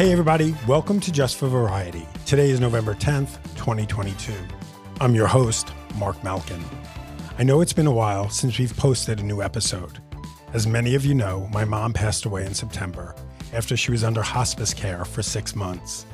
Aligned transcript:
Hey, 0.00 0.12
everybody, 0.12 0.56
welcome 0.66 0.98
to 1.00 1.12
Just 1.12 1.36
for 1.36 1.46
Variety. 1.46 2.08
Today 2.24 2.48
is 2.48 2.58
November 2.58 2.94
10th, 2.94 3.34
2022. 3.56 4.32
I'm 4.98 5.14
your 5.14 5.26
host, 5.26 5.74
Marc 5.96 6.24
Malkin. 6.24 6.64
I 7.38 7.42
know 7.42 7.60
it's 7.60 7.74
been 7.74 7.86
a 7.86 7.92
while 7.92 8.30
since 8.30 8.58
we've 8.58 8.74
posted 8.74 9.20
a 9.20 9.22
new 9.22 9.42
episode. 9.42 9.98
As 10.54 10.66
many 10.66 10.94
of 10.94 11.04
you 11.04 11.12
know, 11.12 11.50
my 11.52 11.66
mom 11.66 11.92
passed 11.92 12.24
away 12.24 12.46
in 12.46 12.54
September 12.54 13.14
after 13.52 13.76
she 13.76 13.90
was 13.90 14.02
under 14.02 14.22
hospice 14.22 14.72
care 14.72 15.04
for 15.04 15.22
six 15.22 15.54
months. 15.54 16.06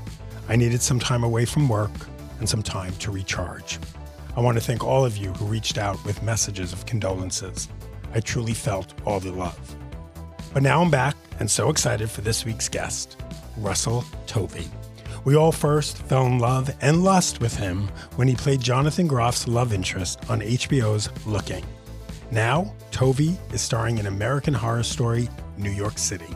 I 0.49 0.57
needed 0.57 0.83
some 0.83 0.99
time 0.99 1.23
away 1.23 1.45
from 1.45 1.69
work 1.69 1.93
and 2.41 2.49
some 2.49 2.65
time 2.65 2.93
to 2.97 3.13
recharge. 3.13 3.79
I 4.35 4.41
want 4.41 4.59
to 4.59 4.65
thank 4.65 4.83
all 4.83 5.05
of 5.05 5.17
you 5.17 5.33
who 5.35 5.45
reached 5.45 5.79
out 5.79 6.05
with 6.05 6.25
messages 6.25 6.73
of 6.73 6.87
condolences. 6.87 7.69
I 8.13 8.19
truly 8.19 8.53
felt 8.53 8.95
all 9.05 9.21
the 9.21 9.31
love. 9.31 9.77
But 10.53 10.65
now 10.65 10.83
I'm 10.83 10.91
back 10.91 11.15
and 11.39 11.49
so 11.49 11.71
excited 11.71 12.11
for 12.11 12.23
this 12.23 12.45
week's 12.45 12.69
guest. 12.69 13.17
Russell 13.57 14.05
Tovey. 14.27 14.69
We 15.25 15.35
all 15.35 15.53
first 15.53 15.99
fell 15.99 16.27
in 16.27 16.39
love 16.39 16.75
and 16.81 17.03
lust 17.03 17.41
with 17.41 17.57
him 17.57 17.89
when 18.15 18.29
he 18.29 18.37
played 18.37 18.61
Jonathan 18.61 19.09
Groff's 19.09 19.49
love 19.49 19.73
interest 19.73 20.21
on 20.31 20.41
HBO's 20.41 21.09
Looking. 21.27 21.65
Now, 22.31 22.75
Tovey 22.91 23.37
is 23.53 23.61
starring 23.61 23.99
in 23.99 24.07
American 24.07 24.55
Horror 24.55 24.83
Story 24.83 25.29
New 25.59 25.71
York 25.71 25.99
City. 25.99 26.33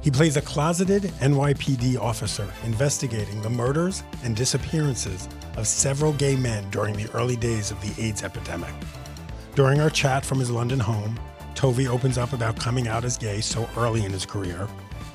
He 0.00 0.10
plays 0.10 0.36
a 0.36 0.42
closeted 0.42 1.02
NYPD 1.20 1.98
officer 1.98 2.48
investigating 2.64 3.40
the 3.40 3.50
murders 3.50 4.02
and 4.24 4.34
disappearances 4.34 5.28
of 5.56 5.66
several 5.66 6.12
gay 6.14 6.34
men 6.34 6.68
during 6.70 6.96
the 6.96 7.10
early 7.14 7.36
days 7.36 7.70
of 7.70 7.80
the 7.80 8.02
AIDS 8.02 8.22
epidemic. 8.22 8.72
During 9.54 9.80
our 9.80 9.90
chat 9.90 10.24
from 10.24 10.38
his 10.38 10.50
London 10.50 10.80
home, 10.80 11.20
Tovey 11.54 11.86
opens 11.86 12.18
up 12.18 12.32
about 12.32 12.58
coming 12.58 12.88
out 12.88 13.04
as 13.04 13.18
gay 13.18 13.40
so 13.40 13.68
early 13.76 14.04
in 14.04 14.12
his 14.12 14.26
career 14.26 14.66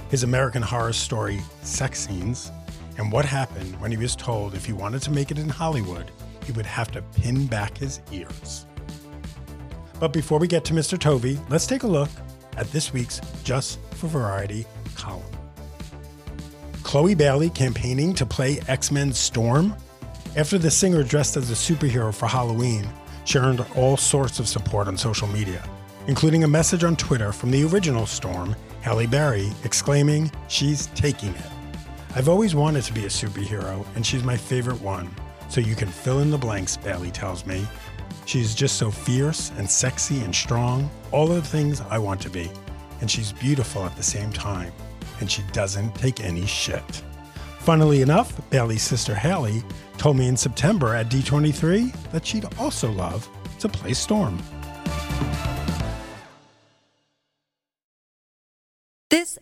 his 0.09 0.23
American 0.23 0.61
Horror 0.61 0.93
Story 0.93 1.41
sex 1.61 2.07
scenes, 2.07 2.51
and 2.97 3.11
what 3.11 3.25
happened 3.25 3.79
when 3.79 3.91
he 3.91 3.97
was 3.97 4.15
told 4.15 4.53
if 4.53 4.65
he 4.65 4.73
wanted 4.73 5.01
to 5.03 5.11
make 5.11 5.31
it 5.31 5.37
in 5.37 5.49
Hollywood, 5.49 6.11
he 6.45 6.51
would 6.53 6.65
have 6.65 6.91
to 6.91 7.01
pin 7.01 7.45
back 7.47 7.77
his 7.77 8.01
ears. 8.11 8.65
But 9.99 10.13
before 10.13 10.39
we 10.39 10.47
get 10.47 10.63
to 10.65 10.73
Mr. 10.73 10.97
Tovey, 10.97 11.39
let's 11.49 11.67
take 11.67 11.83
a 11.83 11.87
look 11.87 12.09
at 12.55 12.71
this 12.71 12.93
week's 12.93 13.19
Just 13.43 13.79
for 13.91 14.07
Variety 14.07 14.65
column. 14.95 15.23
Chloe 16.83 17.15
Bailey 17.15 17.49
campaigning 17.49 18.13
to 18.13 18.25
play 18.25 18.59
X 18.67 18.91
Men 18.91 19.11
Storm? 19.11 19.75
After 20.35 20.57
the 20.57 20.71
singer 20.71 21.03
dressed 21.03 21.35
as 21.35 21.51
a 21.51 21.53
superhero 21.53 22.13
for 22.13 22.27
Halloween, 22.27 22.87
she 23.25 23.39
earned 23.39 23.65
all 23.75 23.97
sorts 23.97 24.39
of 24.39 24.47
support 24.47 24.87
on 24.87 24.97
social 24.97 25.27
media, 25.27 25.67
including 26.07 26.43
a 26.43 26.47
message 26.47 26.83
on 26.83 26.95
Twitter 26.95 27.33
from 27.33 27.51
the 27.51 27.65
original 27.65 28.05
Storm 28.05 28.55
Halle 28.87 29.05
Berry, 29.05 29.51
exclaiming, 29.65 30.31
She's 30.47 30.87
taking 30.95 31.35
it. 31.35 31.51
I've 32.15 32.29
always 32.29 32.55
wanted 32.55 32.85
to 32.85 32.93
be 32.93 33.03
a 33.03 33.09
superhero, 33.09 33.85
and 33.97 34.05
she's 34.05 34.23
my 34.23 34.37
favorite 34.37 34.79
one. 34.79 35.13
So 35.49 35.59
you 35.59 35.75
can 35.75 35.89
fill 35.89 36.19
in 36.19 36.31
the 36.31 36.37
blanks, 36.37 36.77
Bailey 36.77 37.11
tells 37.11 37.45
me. 37.45 37.67
She's 38.25 38.55
just 38.55 38.77
so 38.77 38.89
fierce 38.89 39.51
and 39.57 39.69
sexy 39.69 40.21
and 40.21 40.33
strong, 40.33 40.89
all 41.11 41.29
of 41.29 41.35
the 41.35 41.49
things 41.49 41.81
I 41.89 41.97
want 41.97 42.21
to 42.21 42.29
be. 42.29 42.49
And 43.01 43.11
she's 43.11 43.33
beautiful 43.33 43.83
at 43.83 43.93
the 43.97 44.03
same 44.03 44.31
time, 44.31 44.71
and 45.19 45.29
she 45.29 45.41
doesn't 45.51 45.93
take 45.95 46.21
any 46.21 46.45
shit. 46.45 47.03
Funnily 47.59 48.01
enough, 48.01 48.39
Bailey's 48.49 48.83
sister 48.83 49.13
Haley 49.13 49.63
told 49.97 50.15
me 50.15 50.29
in 50.29 50.37
September 50.37 50.95
at 50.95 51.09
D23 51.09 52.11
that 52.11 52.25
she'd 52.25 52.45
also 52.57 52.89
love 52.93 53.27
to 53.59 53.67
play 53.67 53.93
Storm. 53.93 54.41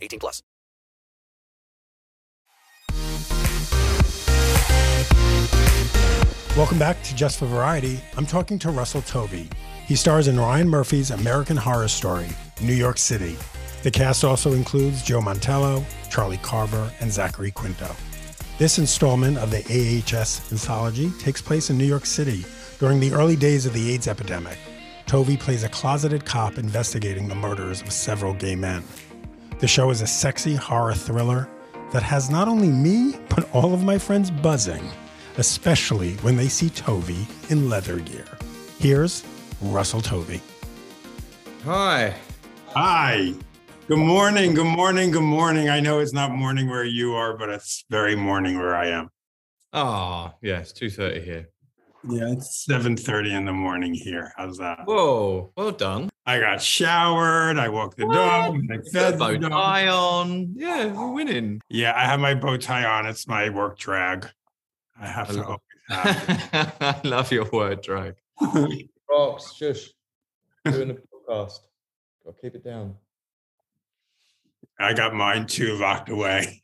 18 0.00 0.20
plus. 0.20 0.42
Welcome 6.56 6.78
back 6.78 7.02
to 7.04 7.14
Just 7.14 7.38
for 7.38 7.46
Variety. 7.46 8.00
I'm 8.16 8.26
talking 8.26 8.58
to 8.58 8.70
Russell 8.70 9.02
Tovey. 9.02 9.48
He 9.86 9.94
stars 9.96 10.28
in 10.28 10.38
Ryan 10.38 10.68
Murphy's 10.68 11.10
American 11.10 11.56
Horror 11.56 11.88
Story, 11.88 12.26
New 12.60 12.74
York 12.74 12.98
City. 12.98 13.36
The 13.82 13.90
cast 13.90 14.24
also 14.24 14.52
includes 14.52 15.02
Joe 15.02 15.20
Mantello, 15.20 15.84
Charlie 16.10 16.38
Carver, 16.42 16.92
and 17.00 17.10
Zachary 17.10 17.50
Quinto. 17.50 17.94
This 18.58 18.78
installment 18.78 19.38
of 19.38 19.50
the 19.50 19.64
AHS 19.64 20.52
anthology 20.52 21.10
takes 21.18 21.40
place 21.40 21.70
in 21.70 21.78
New 21.78 21.86
York 21.86 22.04
City 22.04 22.44
during 22.78 23.00
the 23.00 23.12
early 23.12 23.36
days 23.36 23.64
of 23.64 23.72
the 23.72 23.92
AIDS 23.92 24.06
epidemic. 24.06 24.58
Tovey 25.06 25.38
plays 25.38 25.64
a 25.64 25.68
closeted 25.70 26.24
cop 26.26 26.58
investigating 26.58 27.26
the 27.26 27.34
murders 27.34 27.80
of 27.80 27.90
several 27.90 28.34
gay 28.34 28.54
men. 28.54 28.82
The 29.60 29.68
show 29.68 29.90
is 29.90 30.00
a 30.00 30.06
sexy 30.06 30.54
horror 30.54 30.94
thriller 30.94 31.46
that 31.92 32.02
has 32.02 32.30
not 32.30 32.48
only 32.48 32.68
me, 32.68 33.16
but 33.28 33.46
all 33.54 33.74
of 33.74 33.84
my 33.84 33.98
friends 33.98 34.30
buzzing, 34.30 34.90
especially 35.36 36.14
when 36.22 36.34
they 36.34 36.48
see 36.48 36.70
Tovey 36.70 37.26
in 37.50 37.68
leather 37.68 37.98
gear. 37.98 38.24
Here's 38.78 39.22
Russell 39.60 40.00
Tovey. 40.00 40.40
Hi. 41.64 42.14
Hi. 42.68 43.34
Good 43.86 43.98
morning. 43.98 44.54
Good 44.54 44.64
morning. 44.64 45.10
Good 45.10 45.20
morning. 45.20 45.68
I 45.68 45.78
know 45.78 45.98
it's 45.98 46.14
not 46.14 46.30
morning 46.30 46.70
where 46.70 46.84
you 46.84 47.12
are, 47.12 47.36
but 47.36 47.50
it's 47.50 47.84
very 47.90 48.16
morning 48.16 48.58
where 48.58 48.74
I 48.74 48.86
am. 48.86 49.10
Oh, 49.74 50.32
yeah, 50.40 50.60
it's 50.60 50.72
2.30 50.72 51.22
here. 51.22 51.48
Yeah, 52.08 52.32
it's 52.32 52.66
7.30 52.66 53.32
in 53.32 53.44
the 53.44 53.52
morning 53.52 53.92
here. 53.92 54.32
How's 54.38 54.56
that? 54.56 54.86
Whoa, 54.86 55.52
well 55.54 55.72
done. 55.72 56.08
I 56.30 56.38
got 56.38 56.62
showered. 56.62 57.58
I 57.58 57.68
walked 57.68 57.96
the 57.96 58.06
dog. 58.06 58.60
I 58.70 58.78
fed 58.92 59.18
bow 59.18 59.32
the 59.32 59.38
dog. 59.38 59.50
tie 59.50 59.88
on. 59.88 60.52
Yeah, 60.54 60.86
we're 60.92 61.10
winning. 61.10 61.60
Yeah, 61.68 61.92
I 61.96 62.04
have 62.04 62.20
my 62.20 62.34
bow 62.34 62.56
tie 62.56 62.84
on. 62.84 63.04
It's 63.06 63.26
my 63.26 63.48
work 63.50 63.76
drag. 63.78 64.28
I 65.00 65.06
have 65.08 65.30
I 65.30 65.32
to 65.32 65.40
love- 65.40 65.60
have 65.88 66.76
I 66.80 67.00
love 67.08 67.32
your 67.32 67.50
word 67.50 67.82
drag. 67.82 68.14
it. 68.40 68.90
Fox, 69.08 69.54
shush. 69.54 69.88
Doing 70.64 70.90
a 70.90 70.94
podcast. 70.94 71.58
Got 72.24 72.36
to 72.36 72.40
keep 72.40 72.54
it 72.54 72.62
down. 72.62 72.94
I 74.78 74.92
got 74.94 75.12
mine 75.12 75.46
too 75.46 75.74
locked 75.78 76.10
away. 76.10 76.62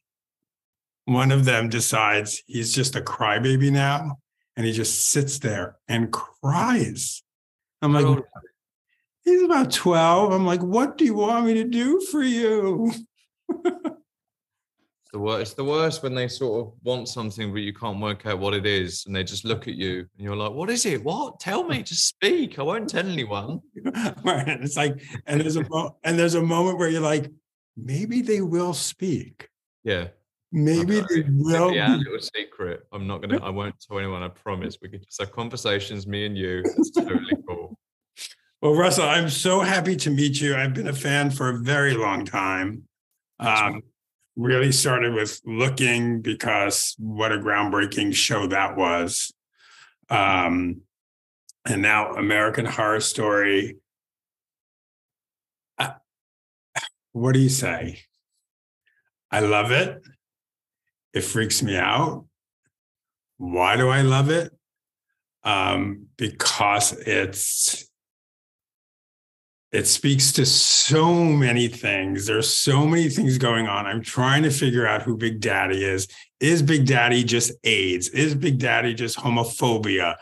One 1.06 1.32
of 1.32 1.44
them 1.44 1.69
decides 1.69 2.40
he's 2.46 2.72
just 2.72 2.94
a 2.94 3.00
crybaby 3.00 3.72
now, 3.72 4.19
and 4.56 4.64
he 4.64 4.70
just 4.72 5.08
sits 5.08 5.40
there 5.40 5.74
and 5.88 6.12
cries. 6.12 7.24
I'm 7.82 7.92
like, 7.92 8.04
old- 8.06 8.22
he's 9.26 9.43
about 9.43 9.70
12. 9.70 10.32
I'm 10.32 10.46
like, 10.46 10.62
what 10.62 10.96
do 10.96 11.05
you 11.05 11.14
want 11.14 11.44
me 11.44 11.55
to 11.55 11.64
do 11.64 12.00
for 12.11 12.23
you? 12.23 12.90
It's 13.55 15.12
the 15.12 15.19
worst. 15.19 15.40
It's 15.43 15.55
the 15.55 15.64
worst 15.64 16.02
when 16.02 16.14
they 16.14 16.28
sort 16.28 16.67
of 16.67 16.73
want 16.82 17.08
something 17.08 17.52
but 17.52 17.61
you 17.61 17.73
can't 17.73 18.00
work 18.00 18.26
out 18.26 18.38
what 18.38 18.55
it 18.55 18.67
is, 18.67 19.05
and 19.06 19.14
they 19.14 19.23
just 19.23 19.44
look 19.44 19.69
at 19.69 19.75
you 19.75 20.00
and 20.00 20.25
you're 20.25 20.34
like, 20.37 20.52
"What 20.52 20.69
is 20.70 20.84
it? 20.84 21.05
What? 21.05 21.38
Tell 21.38 21.62
me. 21.64 21.82
Just 21.82 22.08
speak. 22.08 22.58
I 22.58 22.62
won't 22.62 22.88
tell 22.88 23.06
anyone." 23.06 23.61
right. 24.25 24.49
And 24.49 24.64
it's 24.64 24.76
like, 24.76 25.00
and 25.26 25.40
there's 25.40 25.56
a 25.56 25.69
mo- 25.69 25.96
and 26.02 26.19
there's 26.19 26.34
a 26.34 26.43
moment 26.43 26.79
where 26.79 26.88
you're 26.88 27.00
like, 27.00 27.31
maybe 27.76 28.20
they 28.20 28.40
will 28.40 28.75
speak. 28.75 29.49
Yeah. 29.84 30.08
Maybe 30.52 31.00
they 31.08 31.25
will. 31.29 31.72
Yeah, 31.72 31.94
a 31.94 31.99
be- 31.99 32.05
little 32.05 32.20
secret. 32.20 32.81
I'm 32.93 33.06
not 33.06 33.20
gonna. 33.20 33.38
I 33.44 33.50
won't 33.50 33.75
tell 33.81 33.99
anyone. 33.99 34.22
I 34.25 34.29
promise. 34.29 34.79
We 34.82 34.88
can 34.88 35.02
just 35.05 35.20
have 35.20 35.31
conversations, 35.31 36.06
me 36.06 36.26
and 36.26 36.37
you. 36.37 36.62
It's 36.64 36.90
totally 36.90 37.37
cool. 37.46 37.56
Well, 38.62 38.75
Russell, 38.75 39.05
I'm 39.05 39.29
so 39.29 39.61
happy 39.61 39.97
to 39.97 40.11
meet 40.11 40.41
you. 40.41 40.56
I've 40.56 40.73
been 40.73 40.88
a 40.88 40.93
fan 40.93 41.31
for 41.31 41.50
a 41.50 41.58
very 41.58 41.94
long 41.94 42.25
time. 42.25 42.85
Um, 43.38 43.82
really 44.35 44.73
started 44.73 45.12
with 45.12 45.41
looking 45.44 46.23
because 46.23 46.94
what 46.99 47.32
a 47.32 47.38
groundbreaking 47.38 48.14
show 48.14 48.47
that 48.47 48.76
was. 48.76 49.32
Um, 50.08 50.82
and 51.67 51.82
now 51.82 52.14
American 52.14 52.64
Horror 52.64 53.00
Story. 53.00 53.76
I, 55.79 55.94
what 57.12 57.32
do 57.32 57.41
you 57.41 57.50
say? 57.50 58.00
I 59.31 59.41
love 59.41 59.70
it. 59.70 60.00
It 61.12 61.23
freaks 61.23 61.62
me 61.62 61.76
out. 61.76 62.26
Why 63.37 63.76
do 63.76 63.88
I 63.88 64.00
love 64.03 64.31
it? 64.31 64.50
Um, 65.44 66.06
because 66.17 66.93
it's 66.93 67.88
it 69.72 69.86
speaks 69.86 70.32
to 70.32 70.46
so 70.46 71.12
many 71.24 71.68
things. 71.68 72.26
There's 72.26 72.52
so 72.52 72.86
many 72.86 73.08
things 73.08 73.38
going 73.38 73.66
on. 73.66 73.86
I'm 73.86 74.02
trying 74.02 74.42
to 74.44 74.50
figure 74.50 74.86
out 74.86 75.02
who 75.02 75.16
Big 75.16 75.40
Daddy 75.40 75.84
is. 75.84 76.08
Is 76.40 76.62
Big 76.62 76.86
Daddy 76.86 77.24
just 77.24 77.52
AIDS? 77.64 78.08
Is 78.10 78.34
Big 78.34 78.58
Daddy 78.58 78.94
just 78.94 79.18
homophobia? 79.18 80.16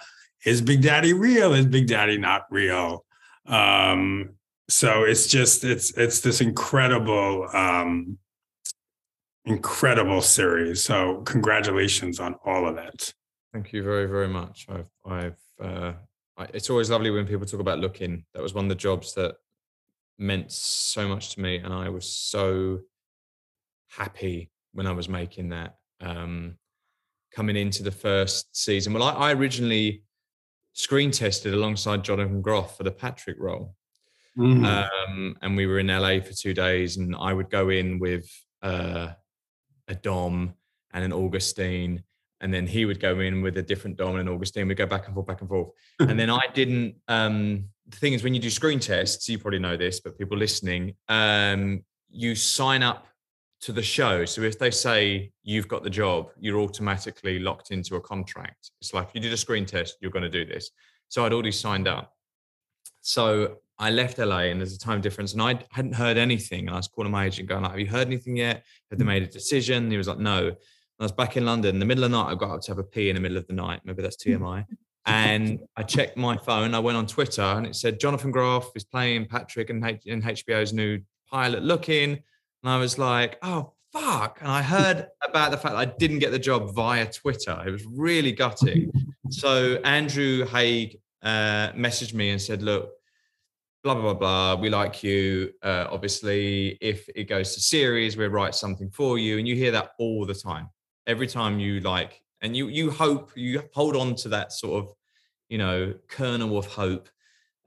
Is 0.45 0.63
Big 0.63 0.83
Daddy 0.83 1.13
real? 1.13 1.53
Is 1.53 1.67
Big 1.67 1.87
Daddy 1.87 2.19
not 2.19 2.43
real? 2.51 3.05
Um, 3.47 4.31
so 4.69 5.05
it's 5.05 5.27
just 5.27 5.63
it's 5.65 5.97
it's 5.97 6.21
this 6.21 6.41
incredible 6.41 7.49
um, 7.53 8.19
incredible 9.45 10.23
series. 10.23 10.83
So 10.83 11.23
congratulations 11.27 12.21
on 12.21 12.35
all 12.45 12.67
of 12.67 12.79
it. 12.79 13.13
Thank 13.53 13.73
you 13.73 13.83
very, 13.83 14.07
very 14.07 14.29
much. 14.29 14.67
I've, 14.69 14.91
I've, 15.05 15.39
uh, 15.61 15.93
it's 16.53 16.71
always 16.71 16.91
lovely 16.91 17.11
when 17.11 17.27
people 17.27 17.47
talk 17.47 17.61
about 17.61 17.79
looking. 17.79 18.25
That 18.35 18.43
was 18.43 18.55
one 18.55 18.65
of 18.65 18.69
the 18.69 18.75
jobs 18.75 19.15
that 19.15 19.37
meant 20.19 20.51
so 20.53 21.09
much 21.09 21.35
to 21.35 21.41
me, 21.41 21.57
and 21.57 21.73
I 21.73 21.89
was 21.89 22.11
so 22.11 22.81
happy 23.89 24.51
when 24.73 24.87
I 24.87 24.93
was 24.93 25.09
making 25.09 25.51
that. 25.51 25.77
Um, 26.01 26.57
coming 27.33 27.57
into 27.57 27.83
the 27.83 27.91
first 27.91 28.57
season, 28.57 28.93
well, 28.93 29.03
I, 29.03 29.31
I 29.31 29.33
originally 29.33 30.03
screen 30.73 31.11
tested 31.11 31.55
alongside 31.55 32.05
Jonathan 32.05 32.43
Groff 32.43 32.77
for 32.77 32.83
the 32.85 32.91
Patrick 32.93 33.37
role, 33.39 33.75
Mm. 34.37 34.67
um, 34.67 35.37
and 35.43 35.57
we 35.57 35.67
were 35.69 35.79
in 35.79 35.87
LA 35.87 36.19
for 36.19 36.33
two 36.33 36.55
days, 36.55 36.97
and 36.97 37.15
I 37.15 37.33
would 37.33 37.51
go 37.51 37.69
in 37.69 38.01
with 38.01 38.29
uh, 38.63 39.11
a 39.87 39.95
Dom 39.95 40.55
and 40.93 41.05
an 41.05 41.13
Augustine, 41.13 42.03
and 42.45 42.53
then 42.53 42.67
he 42.67 42.85
would 42.85 43.01
go 43.01 43.21
in 43.21 43.41
with 43.41 43.57
a 43.57 43.63
different 43.63 43.97
Dom 43.97 44.17
and 44.17 44.29
Augustine. 44.29 44.69
We'd 44.69 44.77
go 44.77 44.85
back 44.85 45.07
and 45.07 45.15
forth, 45.15 45.27
back 45.27 45.41
and 45.41 45.49
forth, 45.49 45.71
and 45.99 46.21
then 46.21 46.29
I 46.29 46.43
didn't. 46.53 46.95
Um, 47.09 47.65
the 47.89 47.97
thing 47.97 48.13
is, 48.13 48.23
when 48.23 48.35
you 48.35 48.41
do 48.41 48.51
screen 48.51 48.79
tests, 48.79 49.27
you 49.31 49.39
probably 49.39 49.59
know 49.59 49.79
this, 49.79 50.01
but 50.01 50.19
people 50.19 50.37
listening, 50.37 50.95
um, 51.09 51.83
you 52.11 52.35
sign 52.35 52.83
up 52.83 53.07
to 53.63 53.73
the 53.73 53.83
show. 53.83 54.27
So 54.27 54.43
if 54.43 54.59
they 54.59 54.71
say 54.71 55.33
you've 55.43 55.69
got 55.69 55.85
the 55.85 55.91
job, 55.91 56.33
you're 56.39 56.61
automatically 56.61 57.39
locked 57.39 57.71
into 57.71 57.97
a 57.97 58.01
contract. 58.01 58.73
It's 58.83 58.93
like 58.93 59.09
if 59.09 59.15
you 59.15 59.23
did 59.23 59.33
a 59.33 59.39
screen 59.39 59.65
test, 59.65 59.97
you're 60.03 60.11
going 60.11 60.23
to 60.23 60.29
do 60.29 60.45
this. 60.45 60.71
So 61.09 61.25
I'd 61.25 61.33
already 61.33 61.53
signed 61.53 61.89
up. 61.89 62.13
So 63.01 63.57
I 63.79 63.91
left 63.91 64.19
LA 64.19 64.51
and 64.51 64.61
there's 64.61 64.75
a 64.75 64.79
time 64.79 65.01
difference 65.01 65.33
and 65.33 65.41
I 65.41 65.59
hadn't 65.71 65.95
heard 65.95 66.19
anything. 66.19 66.67
And 66.67 66.71
I 66.71 66.77
was 66.77 66.89
calling 66.89 67.11
my 67.11 67.25
agent 67.25 67.49
going 67.49 67.63
like, 67.63 67.71
have 67.71 67.81
you 67.81 67.87
heard 67.87 68.07
anything 68.07 68.37
yet? 68.37 68.65
Have 68.91 68.99
they 68.99 69.05
made 69.07 69.23
a 69.23 69.27
decision? 69.27 69.85
And 69.85 69.93
he 69.93 69.97
was 69.97 70.09
like, 70.09 70.19
no. 70.19 70.55
I 71.01 71.05
was 71.05 71.13
back 71.13 71.37
in 71.37 71.45
London 71.45 71.75
in 71.75 71.81
the 71.81 71.87
middle 71.87 72.05
of 72.05 72.11
the 72.11 72.17
night. 72.17 72.31
I 72.31 72.35
got 72.35 72.51
up 72.51 72.61
to 72.63 72.71
have 72.71 72.79
a 72.79 72.85
pee 72.85 73.09
in 73.09 73.17
the 73.17 73.21
middle 73.21 73.37
of 73.37 73.47
the 73.47 73.53
night. 73.53 73.81
Maybe 73.85 74.03
that's 74.03 74.17
TMI. 74.17 74.65
And 75.07 75.61
I 75.77 75.83
checked 75.83 76.17
my 76.17 76.37
phone. 76.37 76.73
I 76.73 76.79
went 76.79 76.97
on 76.97 77.07
Twitter 77.07 77.43
and 77.43 77.67
it 77.67 77.77
said 77.77 78.01
Jonathan 78.01 78.31
Groff 78.31 78.71
is 78.75 78.85
playing 78.85 79.27
Patrick 79.27 79.71
in, 79.71 79.85
H- 79.85 80.07
in 80.07 80.23
HBO's 80.23 80.73
new 80.73 81.01
pilot 81.31 81.63
looking. 81.63 82.13
And 82.13 82.73
I 82.73 82.79
was 82.79 82.97
like, 82.97 83.39
oh, 83.43 83.73
fuck. 83.93 84.39
And 84.41 84.51
I 84.51 84.63
heard 84.63 85.09
about 85.29 85.51
the 85.51 85.59
fact 85.59 85.75
that 85.75 85.81
I 85.81 85.85
didn't 85.85 86.21
get 86.21 86.31
the 86.31 86.39
job 86.39 86.75
via 86.75 87.07
Twitter. 87.07 87.63
It 87.67 87.71
was 87.71 87.85
really 87.85 88.33
gutting. 88.33 88.91
So 89.29 89.77
Andrew 89.85 90.47
Haigh 90.47 91.01
uh, 91.23 91.73
messaged 91.73 92.15
me 92.15 92.31
and 92.31 92.41
said, 92.41 92.63
look, 92.63 92.93
blah, 93.83 93.95
blah, 93.95 94.03
blah, 94.03 94.15
blah. 94.15 94.55
We 94.61 94.71
like 94.71 95.03
you. 95.03 95.53
Uh, 95.63 95.87
obviously, 95.91 96.79
if 96.81 97.09
it 97.15 97.25
goes 97.25 97.55
to 97.55 97.61
series, 97.61 98.17
we'll 98.17 98.31
write 98.31 98.55
something 98.55 98.91
for 98.91 99.19
you. 99.19 99.39
And 99.39 99.47
you 99.47 99.55
hear 99.55 99.73
that 99.73 99.91
all 99.99 100.25
the 100.25 100.35
time. 100.35 100.71
Every 101.07 101.27
time 101.27 101.59
you 101.59 101.81
like, 101.81 102.23
and 102.41 102.57
you 102.57 102.69
you 102.69 102.91
hope, 102.91 103.33
you 103.35 103.63
hold 103.73 103.97
on 103.97 104.15
to 104.17 104.29
that 104.31 104.53
sort 104.53 104.85
of, 104.85 104.95
you 105.49 105.59
know, 105.59 105.95
kernel 106.09 106.59
of 106.59 106.67
hope. 106.67 107.09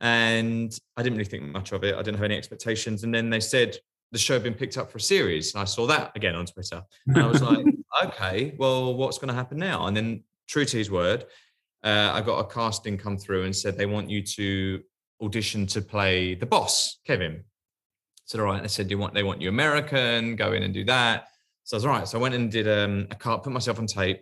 And 0.01 0.77
I 0.95 1.03
didn't 1.03 1.17
really 1.17 1.29
think 1.29 1.43
much 1.43 1.71
of 1.71 1.83
it. 1.83 1.95
I 1.95 2.01
didn't 2.01 2.15
have 2.15 2.25
any 2.25 2.37
expectations. 2.37 3.03
And 3.03 3.13
then 3.13 3.29
they 3.29 3.39
said 3.39 3.77
the 4.11 4.19
show 4.19 4.33
had 4.33 4.43
been 4.43 4.53
picked 4.53 4.77
up 4.77 4.91
for 4.91 4.99
a 4.99 5.01
series. 5.01 5.53
And 5.53 5.61
I 5.61 5.65
saw 5.65 5.87
that 5.87 6.11
again 6.15 6.35
on 6.35 6.45
Twitter. 6.45 6.83
And 7.07 7.17
I 7.17 7.27
was 7.27 7.41
like, 7.41 7.65
okay, 8.03 8.55
well, 8.57 8.93
what's 8.93 9.17
going 9.17 9.29
to 9.29 9.33
happen 9.33 9.57
now? 9.57 9.87
And 9.87 9.97
then, 9.97 10.23
true 10.47 10.65
to 10.65 10.77
his 10.77 10.89
word, 10.89 11.25
uh, 11.83 12.11
I 12.13 12.21
got 12.21 12.39
a 12.39 12.45
casting 12.45 12.97
come 12.97 13.17
through 13.17 13.43
and 13.43 13.55
said 13.55 13.77
they 13.77 13.85
want 13.85 14.09
you 14.09 14.21
to 14.21 14.81
audition 15.21 15.65
to 15.67 15.81
play 15.81 16.35
the 16.35 16.45
boss, 16.45 16.99
Kevin. 17.05 17.43
So 18.25 18.39
all 18.39 18.45
right, 18.45 18.61
they 18.61 18.67
said, 18.67 18.87
"Do 18.87 18.93
you 18.93 18.97
want?" 18.97 19.13
They 19.13 19.23
want 19.23 19.41
you 19.41 19.49
American. 19.49 20.35
Go 20.35 20.51
in 20.51 20.63
and 20.63 20.73
do 20.73 20.83
that. 20.85 21.27
So 21.67 21.75
I 21.75 21.77
was 21.79 21.85
all 21.85 21.91
right. 21.91 22.07
So 22.07 22.17
I 22.17 22.21
went 22.21 22.33
and 22.33 22.49
did 22.49 22.65
um, 22.65 23.07
a 23.11 23.15
card, 23.15 23.43
put 23.43 23.51
myself 23.51 23.77
on 23.77 23.87
tape, 23.87 24.21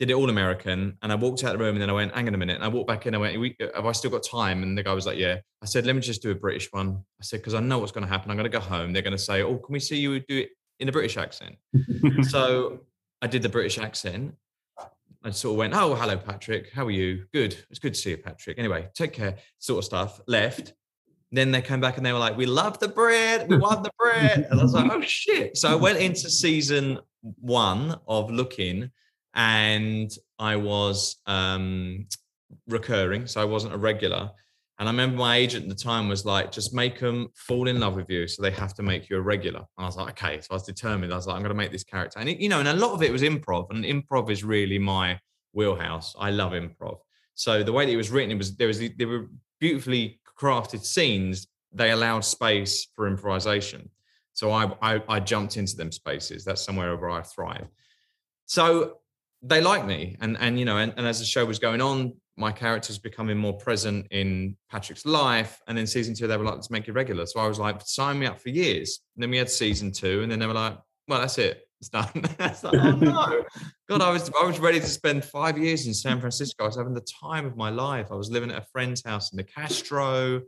did 0.00 0.10
it 0.10 0.14
all 0.14 0.28
American, 0.28 0.98
and 1.00 1.12
I 1.12 1.14
walked 1.14 1.44
out 1.44 1.52
of 1.52 1.58
the 1.60 1.64
room. 1.64 1.76
And 1.76 1.80
then 1.80 1.88
I 1.88 1.92
went, 1.92 2.12
"Hang 2.12 2.26
on 2.26 2.34
a 2.34 2.36
minute." 2.36 2.56
And 2.56 2.64
I 2.64 2.68
walked 2.68 2.88
back 2.88 3.06
in. 3.06 3.14
I 3.14 3.18
went, 3.18 3.38
"We- 3.38 3.56
"Have 3.72 3.86
I 3.86 3.92
still 3.92 4.10
got 4.10 4.24
time?" 4.24 4.64
And 4.64 4.76
the 4.76 4.82
guy 4.82 4.92
was 4.92 5.06
like, 5.06 5.16
"Yeah." 5.16 5.36
I 5.62 5.66
said, 5.66 5.86
"Let 5.86 5.94
me 5.94 6.00
just 6.02 6.22
do 6.22 6.32
a 6.32 6.34
British 6.34 6.72
one." 6.72 7.04
I 7.20 7.22
said, 7.22 7.36
"Because 7.36 7.54
I 7.54 7.60
know 7.60 7.78
what's 7.78 7.92
going 7.92 8.04
to 8.04 8.12
happen. 8.12 8.32
I'm 8.32 8.36
going 8.36 8.50
to 8.50 8.58
go 8.58 8.58
home. 8.58 8.92
They're 8.92 9.00
going 9.02 9.12
to 9.16 9.18
say, 9.22 9.42
"Oh, 9.44 9.58
can 9.58 9.72
we 9.72 9.78
see 9.78 9.96
you 10.00 10.18
do 10.18 10.38
it 10.38 10.48
in 10.80 10.88
a 10.88 10.92
British 10.92 11.16
accent?" 11.16 11.54
so 12.22 12.80
I 13.22 13.28
did 13.28 13.42
the 13.42 13.48
British 13.48 13.78
accent. 13.78 14.34
I 15.22 15.30
sort 15.30 15.52
of 15.52 15.58
went, 15.58 15.74
"Oh, 15.74 15.94
hello, 15.94 16.16
Patrick. 16.16 16.72
How 16.72 16.84
are 16.84 16.90
you? 16.90 17.26
Good. 17.32 17.56
It's 17.70 17.78
good 17.78 17.94
to 17.94 18.00
see 18.00 18.10
you, 18.10 18.16
Patrick. 18.16 18.58
Anyway, 18.58 18.88
take 18.92 19.12
care." 19.12 19.36
Sort 19.60 19.78
of 19.78 19.84
stuff. 19.84 20.20
Left. 20.26 20.72
Then 21.32 21.50
they 21.50 21.62
came 21.62 21.80
back 21.80 21.96
and 21.96 22.04
they 22.04 22.12
were 22.12 22.18
like, 22.18 22.36
"We 22.36 22.46
love 22.46 22.78
the 22.78 22.88
bread. 22.88 23.48
We 23.48 23.56
want 23.56 23.82
the 23.82 23.90
bread." 23.98 24.46
And 24.50 24.60
I 24.60 24.62
was 24.62 24.74
like, 24.74 24.90
"Oh 24.90 25.00
shit!" 25.00 25.56
So 25.56 25.70
I 25.70 25.74
went 25.74 25.98
into 25.98 26.30
season 26.30 26.98
one 27.40 27.98
of 28.06 28.30
Looking, 28.30 28.90
and 29.34 30.10
I 30.38 30.56
was 30.56 31.16
um, 31.26 32.06
recurring, 32.68 33.26
so 33.26 33.40
I 33.40 33.44
wasn't 33.44 33.74
a 33.74 33.78
regular. 33.78 34.30
And 34.78 34.88
I 34.88 34.92
remember 34.92 35.18
my 35.18 35.36
agent 35.36 35.64
at 35.64 35.68
the 35.68 35.80
time 35.80 36.08
was 36.08 36.24
like, 36.24 36.50
just 36.50 36.74
make 36.74 36.98
them 36.98 37.28
fall 37.36 37.68
in 37.68 37.78
love 37.78 37.94
with 37.94 38.10
you. 38.10 38.26
So 38.26 38.42
they 38.42 38.50
have 38.50 38.74
to 38.74 38.82
make 38.82 39.08
you 39.08 39.16
a 39.16 39.20
regular. 39.20 39.60
And 39.60 39.66
I 39.78 39.84
was 39.84 39.96
like, 39.96 40.10
okay. 40.10 40.40
So 40.40 40.48
I 40.50 40.54
was 40.54 40.64
determined. 40.64 41.12
I 41.12 41.16
was 41.16 41.26
like, 41.26 41.36
I'm 41.36 41.42
going 41.42 41.50
to 41.50 41.54
make 41.54 41.70
this 41.70 41.84
character. 41.84 42.18
And, 42.18 42.28
it, 42.28 42.38
you 42.38 42.48
know, 42.48 42.58
and 42.58 42.66
a 42.66 42.72
lot 42.72 42.92
of 42.92 43.02
it 43.02 43.12
was 43.12 43.22
improv. 43.22 43.70
And 43.70 43.84
improv 43.84 44.28
is 44.28 44.42
really 44.42 44.80
my 44.80 45.20
wheelhouse. 45.52 46.16
I 46.18 46.30
love 46.30 46.50
improv. 46.50 46.98
So 47.34 47.62
the 47.62 47.72
way 47.72 47.86
that 47.86 47.92
it 47.92 47.96
was 47.96 48.10
written, 48.10 48.32
it 48.32 48.38
was 48.38 48.56
there 48.56 48.66
was 48.66 48.80
there 48.80 49.08
were 49.08 49.30
beautifully 49.60 50.20
crafted 50.38 50.84
scenes. 50.84 51.46
They 51.72 51.90
allowed 51.90 52.24
space 52.24 52.88
for 52.94 53.06
improvisation. 53.06 53.88
So 54.34 54.50
I, 54.50 54.72
I, 54.82 55.02
I 55.08 55.20
jumped 55.20 55.56
into 55.56 55.76
them 55.76 55.92
spaces. 55.92 56.44
That's 56.44 56.62
somewhere 56.62 56.96
where 56.96 57.10
I 57.10 57.22
thrive. 57.22 57.66
So 58.46 58.98
they 59.42 59.60
like 59.60 59.84
me. 59.84 60.16
And, 60.20 60.36
and 60.38 60.58
you 60.58 60.64
know, 60.64 60.78
and, 60.78 60.92
and 60.96 61.06
as 61.06 61.18
the 61.18 61.24
show 61.24 61.44
was 61.44 61.58
going 61.58 61.80
on, 61.80 62.14
my 62.36 62.50
character's 62.50 62.98
becoming 62.98 63.36
more 63.36 63.52
present 63.52 64.06
in 64.10 64.56
Patrick's 64.70 65.04
life. 65.04 65.60
And 65.68 65.76
then 65.76 65.86
season 65.86 66.14
two, 66.14 66.26
they 66.26 66.36
were 66.36 66.44
like, 66.44 66.54
let's 66.54 66.70
make 66.70 66.88
it 66.88 66.92
regular. 66.92 67.26
So 67.26 67.40
I 67.40 67.46
was 67.46 67.58
like, 67.58 67.82
sign 67.82 68.18
me 68.18 68.26
up 68.26 68.40
for 68.40 68.48
years. 68.48 69.00
And 69.16 69.22
then 69.22 69.30
we 69.30 69.36
had 69.36 69.50
season 69.50 69.92
two, 69.92 70.22
and 70.22 70.32
then 70.32 70.38
they 70.38 70.46
were 70.46 70.54
like, 70.54 70.78
well, 71.12 71.20
that's 71.20 71.36
it. 71.36 71.68
It's 71.78 71.90
done. 71.90 72.08
It's 72.14 72.64
like, 72.64 72.74
oh 72.74 72.92
no. 72.92 73.44
God, 73.86 74.00
I 74.00 74.10
was 74.10 74.30
I 74.40 74.46
was 74.46 74.58
ready 74.58 74.80
to 74.80 74.86
spend 74.86 75.24
five 75.26 75.58
years 75.58 75.86
in 75.86 75.92
San 75.92 76.20
Francisco. 76.20 76.64
I 76.64 76.66
was 76.68 76.76
having 76.76 76.94
the 76.94 77.06
time 77.20 77.44
of 77.44 77.54
my 77.54 77.68
life. 77.68 78.06
I 78.10 78.14
was 78.14 78.30
living 78.30 78.50
at 78.50 78.56
a 78.56 78.66
friend's 78.72 79.04
house 79.04 79.30
in 79.30 79.36
the 79.36 79.44
Castro. 79.44 80.40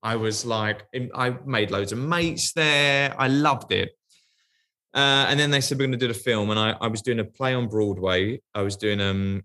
I 0.00 0.14
was 0.14 0.44
like, 0.44 0.86
I 1.12 1.30
made 1.44 1.72
loads 1.72 1.90
of 1.90 1.98
mates 1.98 2.52
there. 2.52 3.16
I 3.18 3.26
loved 3.26 3.72
it. 3.72 3.90
Uh, 4.94 5.26
and 5.28 5.40
then 5.40 5.50
they 5.50 5.60
said 5.60 5.76
we're 5.76 5.86
going 5.86 5.92
to 5.92 5.98
do 5.98 6.06
the 6.06 6.14
film, 6.14 6.50
and 6.50 6.60
I, 6.60 6.76
I 6.80 6.86
was 6.86 7.02
doing 7.02 7.18
a 7.18 7.24
play 7.24 7.54
on 7.54 7.66
Broadway. 7.66 8.40
I 8.54 8.62
was 8.62 8.76
doing 8.76 9.00
um, 9.00 9.42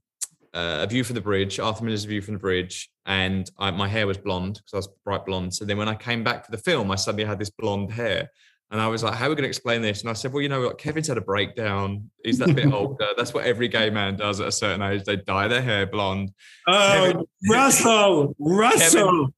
uh, 0.53 0.81
a 0.81 0.87
View 0.87 1.03
from 1.03 1.15
the 1.15 1.21
Bridge, 1.21 1.59
Arthur 1.59 1.85
Miller's 1.85 2.03
View 2.03 2.21
from 2.21 2.35
the 2.35 2.39
Bridge, 2.39 2.91
and 3.07 3.49
I, 3.57 3.71
my 3.71 3.87
hair 3.87 4.05
was 4.05 4.17
blonde 4.19 4.55
because 4.55 4.73
I 4.73 4.77
was 4.77 4.89
bright 5.03 5.25
blonde. 5.25 5.55
So 5.55 5.65
then 5.65 5.77
when 5.77 5.89
I 5.89 5.95
came 5.95 6.23
back 6.23 6.45
for 6.45 6.51
the 6.51 6.57
film, 6.59 6.91
I 6.91 6.95
suddenly 6.95 7.25
had 7.25 7.39
this 7.39 7.49
blonde 7.49 7.91
hair, 7.93 8.29
and 8.71 8.81
I 8.81 8.87
was 8.87 9.03
like, 9.03 9.13
"How 9.13 9.27
are 9.27 9.29
we 9.29 9.35
going 9.35 9.43
to 9.43 9.49
explain 9.49 9.81
this?" 9.81 10.01
And 10.01 10.09
I 10.09 10.13
said, 10.13 10.33
"Well, 10.33 10.41
you 10.41 10.49
know, 10.49 10.61
like 10.61 10.77
Kevin's 10.77 11.07
had 11.07 11.17
a 11.17 11.21
breakdown. 11.21 12.09
He's 12.23 12.37
that 12.39 12.53
bit 12.55 12.71
older. 12.73 13.07
That's 13.15 13.33
what 13.33 13.45
every 13.45 13.67
gay 13.67 13.89
man 13.89 14.15
does 14.17 14.39
at 14.39 14.47
a 14.47 14.51
certain 14.51 14.81
age. 14.81 15.03
They 15.03 15.17
dye 15.17 15.47
their 15.47 15.61
hair 15.61 15.85
blonde. 15.87 16.31
Oh, 16.67 17.25
Russell, 17.49 18.35
Russell, 18.39 19.29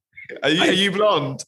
Are 0.43 0.49
you, 0.49 0.61
are 0.61 0.71
you 0.71 0.91
blonde? 0.91 1.43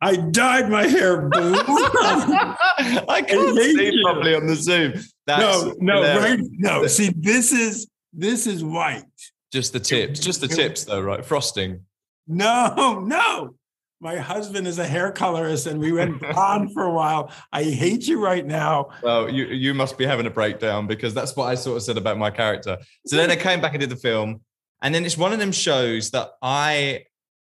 I 0.00 0.16
dyed 0.16 0.70
my 0.70 0.86
hair 0.86 1.28
blonde. 1.28 1.56
I 1.66 3.24
can't 3.26 3.58
hate 3.58 3.76
see 3.76 3.92
you. 3.92 4.02
properly 4.04 4.34
on 4.34 4.46
the 4.46 4.54
Zoom. 4.54 4.94
That's 5.26 5.64
no, 5.64 5.74
no, 5.80 6.18
right? 6.18 6.40
No, 6.52 6.86
see, 6.86 7.12
this 7.16 7.52
is 7.52 7.88
this 8.12 8.46
is 8.46 8.64
white. 8.64 9.04
Just 9.52 9.72
the 9.72 9.80
tips, 9.80 10.20
just 10.20 10.40
the 10.40 10.48
tips 10.48 10.84
though, 10.84 11.00
right? 11.00 11.24
Frosting. 11.24 11.80
No, 12.26 13.00
no, 13.00 13.54
My 14.00 14.16
husband 14.16 14.68
is 14.68 14.78
a 14.78 14.86
hair 14.86 15.10
colorist, 15.10 15.66
and 15.66 15.80
we 15.80 15.90
went 15.90 16.20
blonde 16.20 16.72
for 16.72 16.84
a 16.84 16.92
while. 16.92 17.32
I 17.52 17.64
hate 17.64 18.06
you 18.06 18.22
right 18.22 18.46
now. 18.46 18.90
Well, 19.02 19.28
you 19.28 19.46
you 19.46 19.74
must 19.74 19.98
be 19.98 20.06
having 20.06 20.26
a 20.26 20.30
breakdown 20.30 20.86
because 20.86 21.14
that's 21.14 21.34
what 21.34 21.46
I 21.46 21.56
sort 21.56 21.78
of 21.78 21.82
said 21.82 21.96
about 21.96 22.16
my 22.16 22.30
character. 22.30 22.78
So 23.06 23.16
then 23.16 23.30
I 23.30 23.36
came 23.36 23.60
back 23.60 23.72
and 23.72 23.80
did 23.80 23.90
the 23.90 23.96
film, 23.96 24.42
and 24.82 24.94
then 24.94 25.04
it's 25.04 25.18
one 25.18 25.32
of 25.32 25.40
them 25.40 25.50
shows 25.50 26.12
that 26.12 26.30
I 26.40 27.06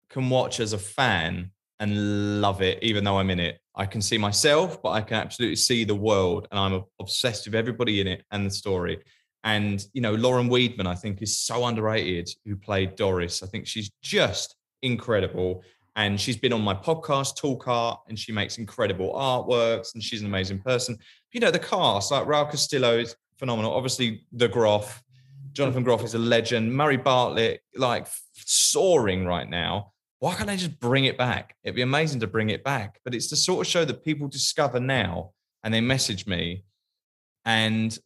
can 0.09 0.29
watch 0.29 0.59
as 0.59 0.73
a 0.73 0.77
fan 0.77 1.51
and 1.79 2.41
love 2.41 2.61
it, 2.61 2.81
even 2.83 3.03
though 3.03 3.17
I'm 3.17 3.31
in 3.31 3.39
it. 3.39 3.59
I 3.75 3.87
can 3.87 4.01
see 4.01 4.17
myself, 4.17 4.81
but 4.83 4.91
I 4.91 5.01
can 5.01 5.17
absolutely 5.17 5.55
see 5.55 5.83
the 5.83 5.95
world, 5.95 6.47
and 6.51 6.59
I'm 6.59 6.83
obsessed 6.99 7.47
with 7.47 7.55
everybody 7.55 8.01
in 8.01 8.07
it 8.07 8.23
and 8.29 8.45
the 8.45 8.51
story. 8.51 8.99
And 9.43 9.83
you 9.93 10.01
know, 10.01 10.13
Lauren 10.13 10.49
Weedman, 10.49 10.85
I 10.85 10.95
think, 10.95 11.23
is 11.23 11.39
so 11.39 11.65
underrated. 11.65 12.29
Who 12.45 12.55
played 12.55 12.95
Doris? 12.95 13.41
I 13.41 13.47
think 13.47 13.65
she's 13.65 13.89
just 14.03 14.55
incredible. 14.83 15.63
And 15.95 16.19
she's 16.19 16.37
been 16.37 16.51
on 16.51 16.61
my 16.61 16.73
podcast, 16.73 17.37
Talk 17.37 17.67
Art, 17.67 18.01
and 18.09 18.19
she 18.19 18.31
makes 18.31 18.57
incredible 18.57 19.13
artworks, 19.13 19.93
and 19.93 20.03
she's 20.03 20.21
an 20.21 20.27
amazing 20.27 20.59
person. 20.59 20.97
You 21.31 21.39
know, 21.39 21.51
the 21.51 21.59
cast, 21.59 22.11
like 22.11 22.25
Raul 22.25 22.49
Castillo 22.49 22.97
is 22.97 23.15
phenomenal. 23.37 23.73
Obviously, 23.73 24.25
the 24.33 24.47
Groff, 24.49 25.01
Jonathan 25.53 25.83
Groff 25.83 26.03
is 26.03 26.13
a 26.13 26.19
legend. 26.19 26.73
Murray 26.73 26.97
Bartlett, 26.97 27.61
like 27.75 28.07
soaring 28.33 29.25
right 29.25 29.49
now. 29.49 29.93
Why 30.19 30.35
can't 30.35 30.47
they 30.47 30.57
just 30.57 30.79
bring 30.79 31.05
it 31.05 31.17
back? 31.17 31.55
It'd 31.63 31.75
be 31.75 31.81
amazing 31.81 32.19
to 32.21 32.27
bring 32.27 32.49
it 32.49 32.63
back. 32.63 32.99
But 33.05 33.15
it's 33.15 33.29
the 33.29 33.35
sort 33.35 33.65
of 33.65 33.71
show 33.71 33.85
that 33.85 34.03
people 34.03 34.27
discover 34.27 34.79
now 34.79 35.31
and 35.63 35.73
they 35.73 35.81
message 35.81 36.27
me. 36.27 36.65
And 37.45 37.97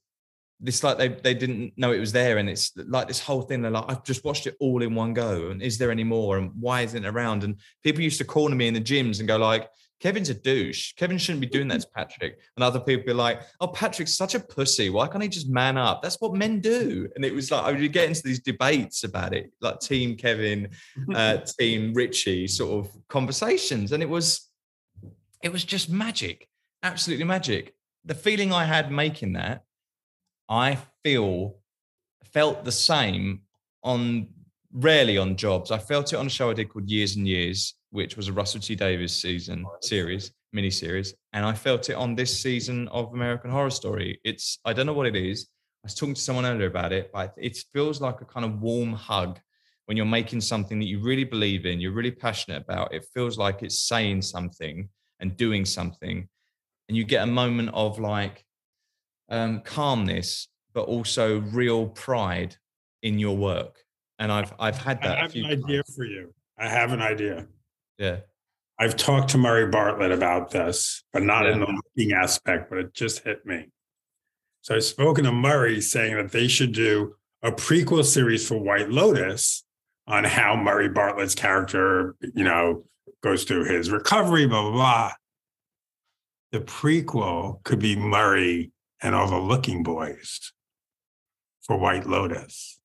this 0.60 0.84
like 0.84 0.98
they 0.98 1.08
they 1.08 1.34
didn't 1.34 1.74
know 1.78 1.92
it 1.92 2.00
was 2.00 2.12
there. 2.12 2.38
And 2.38 2.50
it's 2.50 2.72
like 2.76 3.08
this 3.08 3.20
whole 3.20 3.42
thing 3.42 3.62
they're 3.62 3.72
like 3.72 3.86
i've 3.88 4.04
just 4.04 4.26
watched 4.26 4.48
it 4.48 4.56
all 4.60 4.82
in 4.82 4.94
one 4.94 5.14
go. 5.14 5.50
And 5.50 5.62
is 5.62 5.78
there 5.78 5.92
any 5.92 6.04
more? 6.04 6.38
And 6.38 6.52
why 6.60 6.82
isn't 6.82 7.06
it 7.06 7.08
around? 7.08 7.44
And 7.44 7.60
people 7.84 8.02
used 8.02 8.18
to 8.20 8.26
corner 8.26 8.56
me 8.56 8.68
in 8.68 8.74
the 8.74 8.82
gyms 8.82 9.20
and 9.20 9.28
go 9.28 9.38
like 9.38 9.70
kevin's 10.00 10.30
a 10.30 10.34
douche. 10.34 10.94
Kevin 10.94 11.18
shouldn't 11.18 11.42
be 11.42 11.48
doing 11.48 11.68
that 11.70 11.82
to 11.82 11.88
patrick. 11.96 12.40
And 12.56 12.64
other 12.64 12.80
people 12.80 13.06
be 13.06 13.14
like 13.14 13.42
oh 13.62 13.68
patrick's 13.68 14.16
such 14.16 14.36
a 14.36 14.40
pussy. 14.40 14.90
Why 14.90 15.08
can't 15.08 15.24
he 15.24 15.30
just 15.30 15.50
man 15.50 15.78
up? 15.78 16.02
That's 16.02 16.20
what 16.20 16.34
men 16.34 16.60
do. 16.60 17.10
And 17.16 17.24
it 17.24 17.34
was 17.34 17.52
like 17.52 17.64
i 17.64 17.72
would 17.72 17.94
get 17.94 18.08
into 18.08 18.24
these 18.24 18.42
debates 18.42 19.04
about 19.04 19.34
it 19.34 19.52
like 19.62 19.80
team 19.80 20.16
kevin 20.16 20.70
uh, 21.14 21.38
team 21.60 21.94
richie 21.94 22.48
sort 22.48 22.86
of 22.86 22.92
conversations. 23.08 23.94
And 23.94 24.04
it 24.04 24.10
was 24.10 24.50
it 25.42 25.54
was 25.54 25.64
just 25.64 25.90
magic 25.90 26.48
absolutely 26.84 27.26
magic. 27.26 27.74
The 28.06 28.16
feeling 28.16 28.52
i 28.52 28.66
had 28.66 28.92
making 28.92 29.34
that 29.34 29.64
I 30.50 30.80
feel 31.04 31.60
felt 32.34 32.66
the 32.66 32.72
same 32.72 33.42
on 33.84 34.28
rarely 34.74 35.18
on 35.18 35.36
jobs. 35.36 35.72
I 35.72 35.78
felt 35.78 36.14
it 36.14 36.18
on 36.18 36.28
a 36.28 36.30
show 36.30 36.50
I 36.50 36.54
did 36.54 36.70
called 36.70 36.90
Years 36.90 37.16
and 37.16 37.28
Years, 37.28 37.76
which 37.92 38.18
was 38.18 38.28
a 38.28 38.34
Russell 38.34 38.60
T 38.60 38.76
Davies 38.76 39.14
season 39.14 39.66
series, 39.82 40.32
mini 40.54 40.72
series, 40.72 41.14
and 41.34 41.46
I 41.46 41.54
felt 41.54 41.90
it 41.90 41.94
on 41.94 42.16
this 42.16 42.42
season 42.42 42.88
of 42.90 43.14
American 43.14 43.52
Horror 43.52 43.70
Story. 43.70 44.20
It's 44.24 44.60
I 44.66 44.74
don't 44.74 44.86
know 44.86 44.94
what 44.94 45.08
it 45.08 45.16
is. 45.16 45.48
I 45.84 45.86
was 45.86 45.96
talking 45.96 46.16
to 46.16 46.22
someone 46.22 46.46
earlier 46.46 46.68
about 46.68 46.92
it, 46.92 47.12
but 47.14 47.34
it 47.38 47.58
feels 47.72 48.02
like 48.02 48.22
a 48.22 48.26
kind 48.26 48.46
of 48.46 48.60
warm 48.60 48.94
hug 48.94 49.40
when 49.86 49.98
you're 49.98 50.06
making 50.06 50.42
something 50.42 50.78
that 50.80 50.86
you 50.86 51.00
really 51.00 51.24
believe 51.24 51.66
in, 51.66 51.80
you're 51.80 51.94
really 51.94 52.12
passionate 52.12 52.62
about. 52.62 52.94
It 52.94 53.06
feels 53.14 53.38
like 53.38 53.64
it's 53.64 53.88
saying 53.88 54.22
something 54.22 54.90
and 55.20 55.38
doing 55.38 55.66
something, 55.66 56.28
and 56.88 56.98
you 56.98 57.04
get 57.04 57.24
a 57.24 57.32
moment 57.32 57.70
of 57.74 58.00
like 58.00 58.46
um, 59.30 59.62
calmness, 59.62 60.48
but 60.74 60.82
also 60.82 61.40
real 61.40 61.88
pride 61.88 62.56
in 63.02 63.20
your 63.20 63.38
work. 63.38 63.78
And 64.18 64.32
I've 64.32 64.54
I've 64.60 64.78
had 64.78 65.02
that. 65.04 65.18
I 65.18 65.22
have 65.22 65.36
an 65.36 65.46
idea 65.46 65.84
for 65.96 66.06
you. 66.06 66.34
I 66.58 66.68
have 66.68 66.92
an 66.92 67.02
idea. 67.02 67.48
Yeah. 67.98 68.18
I've 68.78 68.96
talked 68.96 69.30
to 69.32 69.38
Murray 69.38 69.68
Bartlett 69.68 70.12
about 70.12 70.52
this, 70.52 71.04
but 71.14 71.24
not 71.24 71.46
Yeah. 71.46 71.54
in 71.54 71.60
the 71.60 71.66
looking 71.98 72.14
aspect, 72.14 72.70
but 72.70 72.80
it 72.80 72.94
just 72.94 73.24
hit 73.24 73.46
me. 73.46 73.68
So 74.62 74.76
I've 74.76 74.84
spoken 74.84 75.24
to 75.26 75.32
Murray 75.32 75.80
saying 75.82 76.16
that 76.16 76.32
they 76.32 76.48
should 76.48 76.74
do 76.74 77.16
a 77.42 77.52
prequel 77.52 78.04
series 78.04 78.46
for 78.48 78.58
White 78.58 78.90
Lotus 78.90 79.64
on 80.08 80.24
how 80.26 80.56
Murray 80.56 80.90
Bartlett's 80.90 81.36
character, 81.36 82.16
you 82.34 82.44
know, 82.44 82.84
goes 83.22 83.44
through 83.44 83.66
his 83.66 83.90
recovery, 83.92 84.48
blah, 84.48 84.64
blah, 84.64 84.72
blah. 84.72 85.12
The 86.52 86.60
prequel 86.62 87.64
could 87.64 87.80
be 87.80 87.96
Murray 87.96 88.72
and 89.02 89.16
all 89.16 89.28
the 89.30 89.40
looking 89.40 89.84
boys 89.84 90.52
for 91.62 91.78
White 91.78 92.06
Lotus. 92.08 92.80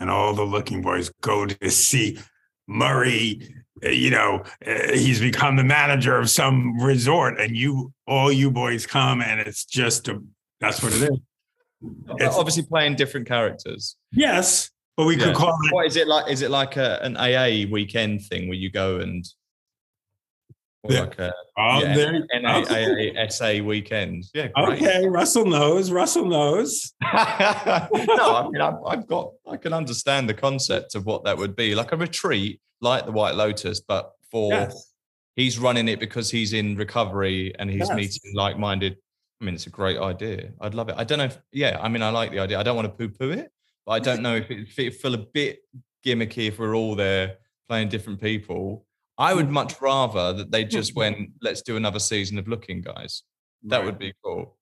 And 0.00 0.10
all 0.10 0.34
the 0.34 0.42
looking 0.44 0.82
boys 0.82 1.10
go 1.20 1.46
to 1.46 1.70
see 1.70 2.18
Murray, 2.66 3.54
uh, 3.84 3.90
you 3.90 4.10
know, 4.10 4.42
uh, 4.66 4.92
he's 4.92 5.20
become 5.20 5.56
the 5.56 5.64
manager 5.64 6.18
of 6.18 6.28
some 6.30 6.78
resort, 6.80 7.38
and 7.38 7.56
you, 7.56 7.92
all 8.06 8.32
you 8.32 8.50
boys 8.50 8.86
come, 8.86 9.22
and 9.22 9.40
it's 9.40 9.64
just 9.64 10.08
a, 10.08 10.20
that's 10.60 10.82
what 10.82 10.92
it 10.94 11.02
is. 11.02 11.18
It's- 12.18 12.34
Obviously 12.36 12.64
playing 12.64 12.96
different 12.96 13.28
characters. 13.28 13.96
Yes, 14.10 14.70
but 14.96 15.04
we 15.06 15.16
could 15.16 15.34
call 15.34 15.50
it 15.64 15.72
What 15.72 15.86
is 15.86 15.96
it 15.96 16.08
like? 16.08 16.30
Is 16.30 16.42
it 16.42 16.50
like 16.50 16.76
a, 16.76 17.00
an 17.02 17.16
AA 17.16 17.70
weekend 17.70 18.22
thing 18.22 18.48
where 18.48 18.56
you 18.56 18.70
go 18.70 18.98
and 19.00 19.24
Yeah. 20.88 21.00
like 21.00 21.18
a 21.18 21.32
Oh, 21.56 21.80
yeah, 21.82 21.94
there- 21.94 22.26
NAAA 22.34 23.32
SA 23.32 23.62
weekend? 23.64 24.24
Yeah, 24.34 24.48
great. 24.48 24.82
Okay, 24.82 25.06
Russell 25.08 25.46
knows. 25.46 25.90
Russell 25.90 26.26
knows. 26.26 26.92
no, 27.02 27.08
I 27.12 28.48
mean, 28.50 28.60
I've, 28.60 28.74
I've 28.86 29.06
got, 29.06 29.32
I 29.50 29.56
can 29.56 29.72
understand 29.72 30.28
the 30.28 30.34
concept 30.34 30.94
of 30.94 31.06
what 31.06 31.24
that 31.24 31.36
would 31.38 31.54
be 31.56 31.74
like 31.74 31.92
a 31.92 31.96
retreat, 31.96 32.60
like 32.80 33.06
the 33.06 33.12
White 33.12 33.34
Lotus, 33.34 33.80
but 33.80 34.12
for 34.30 34.52
Yes. 34.52 34.92
he's 35.36 35.58
running 35.58 35.88
it 35.88 36.00
because 36.00 36.30
he's 36.30 36.52
in 36.52 36.76
recovery 36.76 37.54
and 37.58 37.70
he's 37.70 37.88
Yes. 37.88 37.94
meeting 37.96 38.32
like 38.34 38.58
minded. 38.58 38.96
I 39.40 39.44
mean, 39.44 39.54
it's 39.54 39.66
a 39.66 39.70
great 39.70 39.98
idea. 39.98 40.50
I'd 40.60 40.74
love 40.74 40.88
it. 40.88 40.96
I 40.98 41.04
don't 41.04 41.18
know 41.18 41.24
if, 41.24 41.38
yeah, 41.52 41.78
I 41.80 41.88
mean, 41.88 42.02
I 42.02 42.10
like 42.10 42.30
the 42.30 42.40
idea. 42.40 42.58
I 42.58 42.62
don't 42.62 42.76
want 42.76 42.86
to 42.88 42.94
poo 42.94 43.08
poo 43.08 43.30
it, 43.30 43.50
but 43.86 43.92
I 43.92 43.98
don't 44.00 44.22
know 44.22 44.36
if 44.36 44.50
it, 44.50 44.60
if 44.68 44.78
it 44.78 44.94
feel 44.94 45.14
a 45.14 45.18
bit 45.18 45.60
gimmicky 46.04 46.48
if 46.48 46.58
we're 46.58 46.74
all 46.76 46.94
there 46.94 47.36
playing 47.68 47.88
different 47.88 48.20
people. 48.20 48.86
I 49.18 49.34
would 49.34 49.48
mm. 49.48 49.52
much 49.52 49.80
rather 49.80 50.32
that 50.32 50.50
they 50.50 50.64
just 50.64 50.94
went, 50.96 51.30
let's 51.42 51.62
do 51.62 51.76
another 51.76 51.98
season 51.98 52.38
of 52.38 52.48
Looking 52.48 52.80
Guys. 52.80 53.22
That 53.64 53.78
Right. 53.78 53.86
would 53.86 53.98
be 53.98 54.12
cool. 54.24 54.56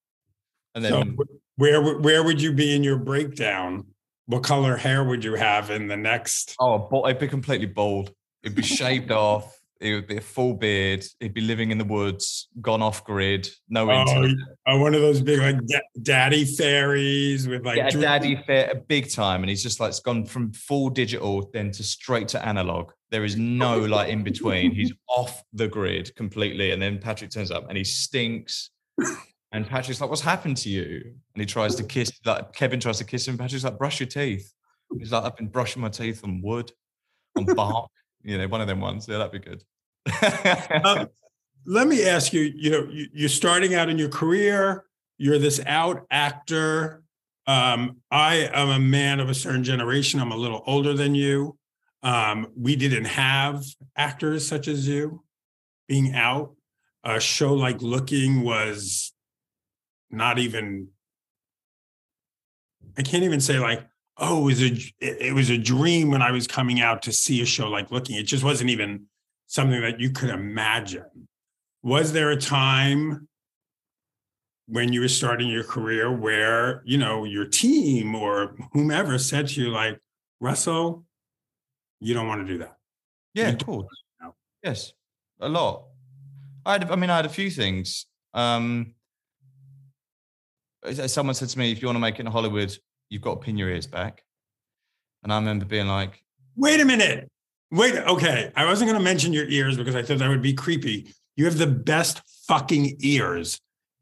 And 0.74 0.84
then, 0.84 1.16
wh- 1.16 1.60
where 1.60 1.82
would- 1.82 2.04
where 2.04 2.22
would 2.22 2.40
you 2.40 2.52
be 2.52 2.74
in 2.74 2.82
your 2.84 2.98
breakdown? 2.98 3.86
What 4.26 4.44
color 4.44 4.76
hair 4.76 5.02
would 5.04 5.24
you 5.24 5.34
have 5.34 5.70
in 5.70 5.88
the 5.88 5.96
next? 5.96 6.56
oh, 6.60 6.88
it'd 7.06 7.18
be 7.18 7.28
completely 7.28 7.66
bald. 7.66 8.14
It'd 8.42 8.56
be 8.56 8.62
shaved 8.62 9.10
off. 9.10 9.58
It 9.82 9.94
would 9.94 10.06
be 10.06 10.16
a 10.16 10.20
full 10.20 10.54
beard. 10.54 11.04
He'd 11.18 11.34
be 11.34 11.40
living 11.40 11.72
in 11.72 11.78
the 11.78 11.84
woods, 11.84 12.48
gone 12.60 12.82
off 12.82 13.04
grid, 13.04 13.48
no 13.68 13.90
Oh, 13.90 14.00
internet. 14.02 14.36
oh, 14.68 14.78
one 14.80 14.94
of 14.94 15.00
those 15.00 15.20
big 15.20 15.40
like 15.40 15.66
da- 15.66 15.80
daddy 16.02 16.44
fairies 16.44 17.48
with 17.48 17.64
like 17.66 17.76
yeah, 17.78 17.88
a 17.88 17.90
dream- 17.90 18.02
daddy 18.02 18.36
fair 18.46 18.74
big 18.86 19.10
time, 19.10 19.42
and 19.42 19.50
he's 19.50 19.62
just 19.62 19.80
like 19.80 19.88
it's 19.88 19.98
gone 20.00 20.24
from 20.24 20.52
full 20.52 20.88
digital 20.88 21.50
then 21.52 21.72
to 21.72 21.82
straight 21.82 22.28
to 22.28 22.46
analog. 22.46 22.92
There 23.10 23.24
is 23.24 23.36
no 23.36 23.78
like 23.80 24.08
in 24.08 24.22
between. 24.22 24.72
He's 24.72 24.92
off 25.08 25.42
the 25.52 25.66
grid 25.68 26.14
completely, 26.16 26.70
and 26.70 26.80
then 26.80 26.98
Patrick 26.98 27.30
turns 27.30 27.50
up 27.50 27.66
and 27.68 27.76
he 27.76 27.84
stinks. 27.84 28.70
And 29.50 29.66
Patrick's 29.66 30.00
like, 30.00 30.08
"What's 30.08 30.22
happened 30.22 30.56
to 30.58 30.70
you?" 30.70 31.02
And 31.34 31.40
he 31.40 31.44
tries 31.44 31.74
to 31.74 31.82
kiss. 31.84 32.10
Like 32.24 32.52
Kevin 32.54 32.80
tries 32.80 32.98
to 32.98 33.04
kiss 33.04 33.26
him. 33.28 33.36
Patrick's 33.36 33.64
like, 33.64 33.76
"Brush 33.78 34.00
your 34.00 34.06
teeth." 34.08 34.50
He's 34.98 35.12
like, 35.12 35.24
"I've 35.24 35.36
been 35.36 35.48
brushing 35.48 35.82
my 35.82 35.88
teeth 35.88 36.22
on 36.24 36.40
wood, 36.40 36.70
on 37.36 37.44
bark." 37.46 37.90
you 38.22 38.38
know, 38.38 38.46
one 38.48 38.60
of 38.60 38.66
them 38.68 38.80
ones. 38.80 39.06
Yeah, 39.08 39.18
that'd 39.18 39.32
be 39.32 39.40
good. 39.40 39.62
Um, 40.84 41.08
let 41.66 41.86
me 41.86 42.04
ask 42.04 42.32
you 42.32 42.52
you 42.54 42.70
know 42.70 42.88
you- 42.90 43.08
you're 43.12 43.28
starting 43.28 43.74
out 43.74 43.88
in 43.88 43.98
your 43.98 44.08
career 44.08 44.84
you're 45.18 45.38
this 45.38 45.60
out 45.66 46.04
actor. 46.10 47.02
Um, 47.46 47.98
i 48.10 48.48
am 48.52 48.70
a 48.70 48.78
man 48.78 49.20
of 49.20 49.28
a 49.28 49.34
certain 49.34 49.62
generation 49.64 50.18
i'm 50.20 50.32
a 50.32 50.36
little 50.36 50.62
older 50.66 50.94
than 50.94 51.14
you. 51.14 51.56
Um, 52.02 52.48
we 52.56 52.74
didn't 52.76 53.04
have 53.04 53.64
actors 53.96 54.46
such 54.46 54.66
as 54.68 54.88
you 54.88 55.22
being 55.88 56.14
out. 56.14 56.54
A 57.04 57.20
show 57.20 57.54
like 57.54 57.80
looking 57.82 58.42
was 58.42 59.12
not 60.10 60.38
even 60.38 60.88
i 62.98 63.02
can't 63.02 63.24
even 63.24 63.40
say 63.40 63.58
like 63.58 63.84
oh 64.18 64.42
it 64.42 64.44
was 64.44 64.62
a 64.62 64.92
it 65.00 65.34
was 65.34 65.50
a 65.50 65.58
dream 65.58 66.10
when 66.10 66.22
i 66.22 66.30
was 66.30 66.46
coming 66.46 66.80
out 66.80 67.02
to 67.02 67.12
see 67.12 67.40
a 67.42 67.46
show 67.46 67.68
like 67.68 67.90
looking. 67.90 68.16
It 68.16 68.24
just 68.24 68.44
wasn't 68.44 68.70
even 68.70 69.06
something 69.52 69.82
that 69.82 70.00
you 70.00 70.08
could 70.08 70.30
imagine. 70.30 71.28
Was 71.82 72.14
there 72.14 72.30
a 72.30 72.38
time 72.38 73.28
when 74.66 74.94
you 74.94 75.02
were 75.02 75.08
starting 75.08 75.46
your 75.48 75.62
career 75.62 76.10
where, 76.10 76.80
you 76.86 76.96
know, 76.96 77.24
your 77.24 77.44
team 77.44 78.14
or 78.14 78.56
whomever 78.72 79.18
said 79.18 79.48
to 79.48 79.60
you, 79.60 79.68
like, 79.68 80.00
Russell, 80.40 81.04
you 82.00 82.14
don't 82.14 82.26
want 82.26 82.46
to 82.46 82.50
do 82.50 82.58
that? 82.60 82.78
Yeah, 83.34 83.48
You 83.48 83.56
of 83.56 83.66
course. 83.66 83.86
Yes, 84.62 84.92
a 85.38 85.50
lot. 85.50 85.84
I 86.64 86.72
had, 86.72 86.90
I 86.90 86.96
mean, 86.96 87.10
I 87.10 87.16
had 87.16 87.26
a 87.26 87.28
few 87.28 87.50
things. 87.50 88.06
Um, 88.32 88.94
someone 91.08 91.34
said 91.34 91.50
to 91.50 91.58
me, 91.58 91.72
"If 91.72 91.82
you 91.82 91.88
want 91.88 91.96
to 91.96 92.00
make 92.00 92.14
it 92.14 92.20
in 92.20 92.26
Hollywood, 92.26 92.74
you've 93.10 93.22
got 93.22 93.34
to 93.34 93.40
pin 93.40 93.58
your 93.58 93.68
ears 93.68 93.86
back." 93.86 94.22
And 95.22 95.32
I 95.32 95.36
remember 95.36 95.66
being 95.66 95.88
like, 95.88 96.24
Wait 96.56 96.80
a 96.80 96.84
minute. 96.84 97.28
Wait, 97.72 97.96
okay. 97.96 98.52
I 98.54 98.66
wasn't 98.66 98.90
going 98.90 99.00
to 99.00 99.04
mention 99.04 99.32
your 99.32 99.48
ears 99.48 99.78
because 99.78 99.96
I 99.96 100.02
thought 100.02 100.18
that 100.18 100.28
would 100.28 100.42
be 100.42 100.52
creepy. 100.52 101.12
You 101.36 101.46
have 101.46 101.56
the 101.56 101.66
best 101.66 102.20
fucking 102.46 102.96
ears. 103.00 103.58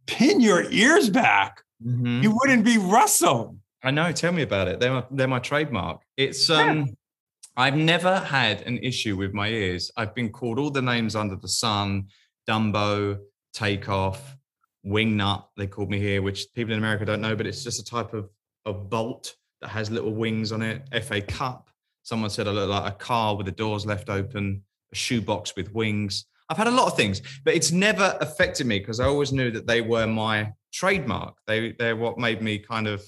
Pin 0.06 0.40
your 0.40 0.68
ears 0.70 1.08
back. 1.08 1.62
Mhm. 1.82 2.20
You 2.20 2.36
wouldn't 2.36 2.64
be 2.64 2.78
Russell. 2.78 3.56
I 3.82 3.92
know. 3.92 4.10
Tell 4.10 4.32
me 4.32 4.42
about 4.42 4.66
it. 4.66 4.80
They're 4.80 4.92
my, 4.92 5.04
they're 5.12 5.28
my 5.28 5.38
trademark. 5.38 6.02
It's 6.16 6.50
um, 6.50 6.88
I've 7.56 7.76
never 7.76 8.18
had 8.18 8.62
an 8.62 8.78
issue 8.78 9.16
with 9.16 9.32
my 9.32 9.48
ears. 9.48 9.90
I've 9.96 10.14
been 10.16 10.30
called 10.30 10.58
all 10.58 10.70
the 10.70 10.82
names 10.82 11.14
under 11.14 11.36
the 11.36 11.48
sun: 11.48 12.08
Dumbo, 12.48 13.20
Takeoff, 13.54 14.36
Wingnut. 14.84 15.44
They 15.56 15.68
called 15.68 15.90
me 15.90 15.98
here, 16.00 16.20
which 16.22 16.46
people 16.54 16.72
in 16.72 16.78
America 16.78 17.04
don't 17.04 17.20
know, 17.22 17.36
but 17.36 17.46
it's 17.46 17.62
just 17.64 17.80
a 17.80 17.84
type 17.84 18.12
of 18.14 18.28
of 18.66 18.90
bolt 18.90 19.36
that 19.62 19.68
has 19.68 19.90
little 19.90 20.12
wings 20.12 20.50
on 20.52 20.60
it. 20.60 20.82
FA 21.04 21.22
Cup. 21.22 21.69
Someone 22.02 22.30
said 22.30 22.46
like 22.46 22.92
a 22.92 22.96
car 22.96 23.36
with 23.36 23.46
the 23.46 23.52
doors 23.52 23.86
left 23.86 24.08
open, 24.08 24.62
a 24.92 24.96
shoebox 24.96 25.54
with 25.56 25.72
wings. 25.74 26.26
I've 26.48 26.56
had 26.56 26.66
a 26.66 26.72
lot 26.72 26.88
of 26.88 26.96
things, 26.96 27.22
but 27.44 27.54
it's 27.54 27.70
never 27.70 28.16
affected 28.20 28.66
me 28.66 28.80
because 28.80 28.98
I 28.98 29.06
always 29.06 29.32
knew 29.32 29.50
that 29.52 29.66
they 29.66 29.80
were 29.80 30.06
my 30.06 30.52
trademark. 30.72 31.36
They 31.46 31.72
they're 31.72 31.96
what 31.96 32.18
made 32.18 32.42
me 32.42 32.58
kind 32.58 32.88
of 32.88 33.04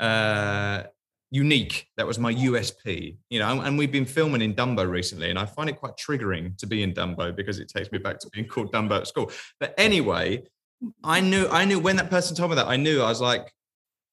uh 0.00 0.84
unique. 1.30 1.88
That 1.96 2.06
was 2.06 2.18
my 2.18 2.32
USP, 2.32 3.16
you 3.28 3.38
know. 3.38 3.60
And 3.60 3.76
we've 3.76 3.92
been 3.92 4.06
filming 4.06 4.40
in 4.40 4.54
Dumbo 4.54 4.88
recently, 4.88 5.30
and 5.30 5.38
I 5.38 5.46
find 5.46 5.68
it 5.68 5.76
quite 5.76 5.96
triggering 5.96 6.56
to 6.58 6.66
be 6.66 6.82
in 6.82 6.94
Dumbo 6.94 7.34
because 7.34 7.58
it 7.58 7.68
takes 7.68 7.90
me 7.92 7.98
back 7.98 8.18
to 8.20 8.30
being 8.30 8.46
called 8.46 8.72
Dumbo 8.72 8.98
at 8.98 9.08
school. 9.08 9.30
But 9.60 9.74
anyway, 9.76 10.44
I 11.02 11.20
knew 11.20 11.46
I 11.48 11.64
knew 11.64 11.80
when 11.80 11.96
that 11.96 12.10
person 12.10 12.36
told 12.36 12.50
me 12.50 12.56
that, 12.56 12.68
I 12.68 12.76
knew 12.76 13.02
I 13.02 13.08
was 13.08 13.20
like, 13.20 13.52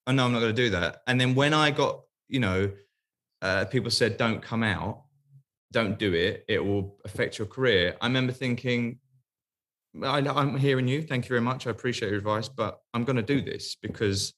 oh 0.08 0.12
no, 0.12 0.26
I'm 0.26 0.34
not 0.34 0.40
going 0.40 0.56
to 0.56 0.62
do 0.62 0.72
that. 0.72 1.02
And 1.08 1.22
then 1.22 1.36
when 1.36 1.54
I 1.54 1.72
got, 1.72 2.02
you 2.28 2.40
know, 2.40 2.72
uh, 3.42 3.66
people 3.66 3.92
said, 3.92 4.18
don't 4.18 4.42
come 4.42 4.64
out, 4.64 5.04
don't 5.72 5.98
do 5.98 6.14
it, 6.14 6.46
it 6.48 6.64
will 6.64 6.98
affect 7.06 7.38
your 7.38 7.48
career. 7.48 7.96
I 8.02 8.08
remember 8.08 8.34
thinking, 8.34 9.00
I, 10.04 10.20
I'm 10.20 10.58
hearing 10.58 10.88
you. 10.88 11.02
Thank 11.02 11.26
you 11.26 11.30
very 11.30 11.42
much. 11.42 11.68
I 11.68 11.72
appreciate 11.72 12.10
your 12.10 12.18
advice, 12.18 12.48
but 12.48 12.80
I'm 12.94 13.04
going 13.04 13.18
to 13.18 13.22
do 13.22 13.42
this 13.42 13.76
because 13.82 14.34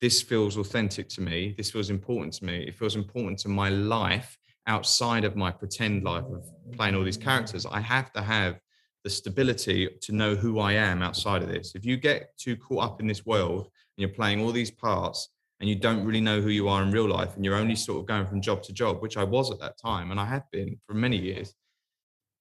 this 0.00 0.22
feels 0.22 0.56
authentic 0.56 1.08
to 1.10 1.20
me. 1.20 1.54
This 1.56 1.70
feels 1.70 1.90
important 1.90 2.34
to 2.34 2.44
me. 2.44 2.64
It 2.68 2.74
feels 2.74 2.94
important 2.96 3.38
to 3.40 3.48
my 3.48 3.68
life 3.68 4.38
outside 4.66 5.24
of 5.24 5.34
my 5.34 5.50
pretend 5.50 6.04
life 6.04 6.24
of 6.24 6.44
playing 6.72 6.94
all 6.94 7.02
these 7.02 7.16
characters. 7.16 7.66
I 7.66 7.80
have 7.80 8.12
to 8.12 8.22
have 8.22 8.60
the 9.02 9.10
stability 9.10 9.88
to 10.02 10.12
know 10.12 10.34
who 10.34 10.58
I 10.58 10.74
am 10.74 11.02
outside 11.02 11.42
of 11.42 11.48
this. 11.48 11.74
If 11.74 11.84
you 11.86 11.96
get 11.96 12.36
too 12.36 12.56
caught 12.56 12.84
up 12.84 13.00
in 13.00 13.06
this 13.06 13.24
world 13.24 13.62
and 13.62 13.70
you're 13.96 14.10
playing 14.10 14.40
all 14.40 14.52
these 14.52 14.70
parts 14.70 15.30
and 15.60 15.68
you 15.68 15.76
don't 15.76 16.04
really 16.04 16.20
know 16.20 16.40
who 16.40 16.50
you 16.50 16.68
are 16.68 16.82
in 16.82 16.90
real 16.90 17.08
life 17.08 17.34
and 17.34 17.44
you're 17.44 17.56
only 17.56 17.74
sort 17.74 18.00
of 18.00 18.06
going 18.06 18.26
from 18.26 18.40
job 18.40 18.62
to 18.64 18.72
job, 18.72 19.02
which 19.02 19.16
I 19.16 19.24
was 19.24 19.50
at 19.50 19.58
that 19.60 19.78
time 19.78 20.10
and 20.10 20.20
I 20.20 20.24
have 20.26 20.50
been 20.50 20.78
for 20.86 20.94
many 20.94 21.16
years, 21.16 21.54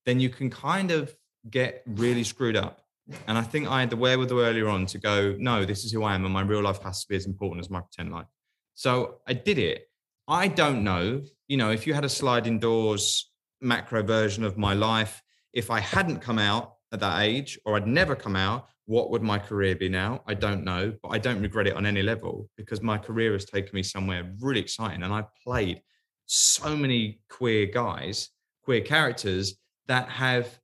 then 0.06 0.20
you 0.20 0.30
can 0.30 0.50
kind 0.50 0.92
of 0.92 1.16
get 1.50 1.84
really 1.86 2.24
screwed 2.24 2.56
up. 2.56 2.82
And 3.28 3.38
I 3.38 3.42
think 3.42 3.68
I 3.68 3.80
had 3.80 3.90
the 3.90 3.96
wherewithal 3.96 4.40
earlier 4.40 4.68
on 4.68 4.86
to 4.88 4.98
go, 4.98 5.36
no, 5.40 5.66
this 5.66 5.86
is 5.86 5.92
who 5.92 6.04
I 6.04 6.14
am, 6.14 6.26
and 6.26 6.34
my 6.34 6.42
real 6.42 6.62
life 6.62 6.82
has 6.84 7.02
to 7.02 7.08
be 7.08 7.16
as 7.16 7.26
important 7.26 7.62
as 7.62 7.70
my 7.70 7.80
pretend 7.80 8.12
life. 8.12 8.28
So 8.74 9.20
I 9.26 9.34
did 9.34 9.58
it. 9.58 9.90
I 10.28 10.50
don't 10.50 10.84
know, 10.84 11.24
you 11.48 11.56
know, 11.56 11.72
if 11.72 11.88
you 11.88 11.94
had 11.94 12.04
a 12.04 12.10
sliding 12.10 12.60
doors 12.60 13.32
macro 13.62 14.04
version 14.04 14.44
of 14.44 14.58
my 14.58 14.74
life, 14.74 15.24
if 15.54 15.72
I 15.72 15.80
hadn't 15.80 16.20
come 16.20 16.38
out 16.38 16.76
at 16.92 17.00
that 17.00 17.22
age 17.22 17.58
or 17.66 17.78
I'd 17.78 17.88
never 17.88 18.16
come 18.16 18.36
out, 18.36 18.68
what 18.88 19.12
would 19.12 19.22
my 19.22 19.38
career 19.38 19.76
be 19.76 19.90
now? 19.90 20.24
I 20.26 20.34
don't 20.34 20.64
know, 20.64 20.94
but 21.04 21.10
I 21.10 21.18
don't 21.18 21.42
regret 21.42 21.68
it 21.68 21.76
on 21.76 21.86
any 21.86 22.02
level 22.02 22.50
because 22.56 22.82
my 22.82 22.98
career 22.98 23.34
has 23.34 23.46
taken 23.46 23.72
me 23.74 23.84
somewhere 23.84 24.34
really 24.40 24.62
exciting. 24.62 25.04
And 25.04 25.14
I've 25.14 25.34
played 25.44 25.82
so 26.26 26.76
many 26.76 27.20
queer 27.30 27.66
guys, 27.66 28.30
queer 28.64 28.82
characters 28.82 29.56
that 29.88 30.08
have 30.10 30.58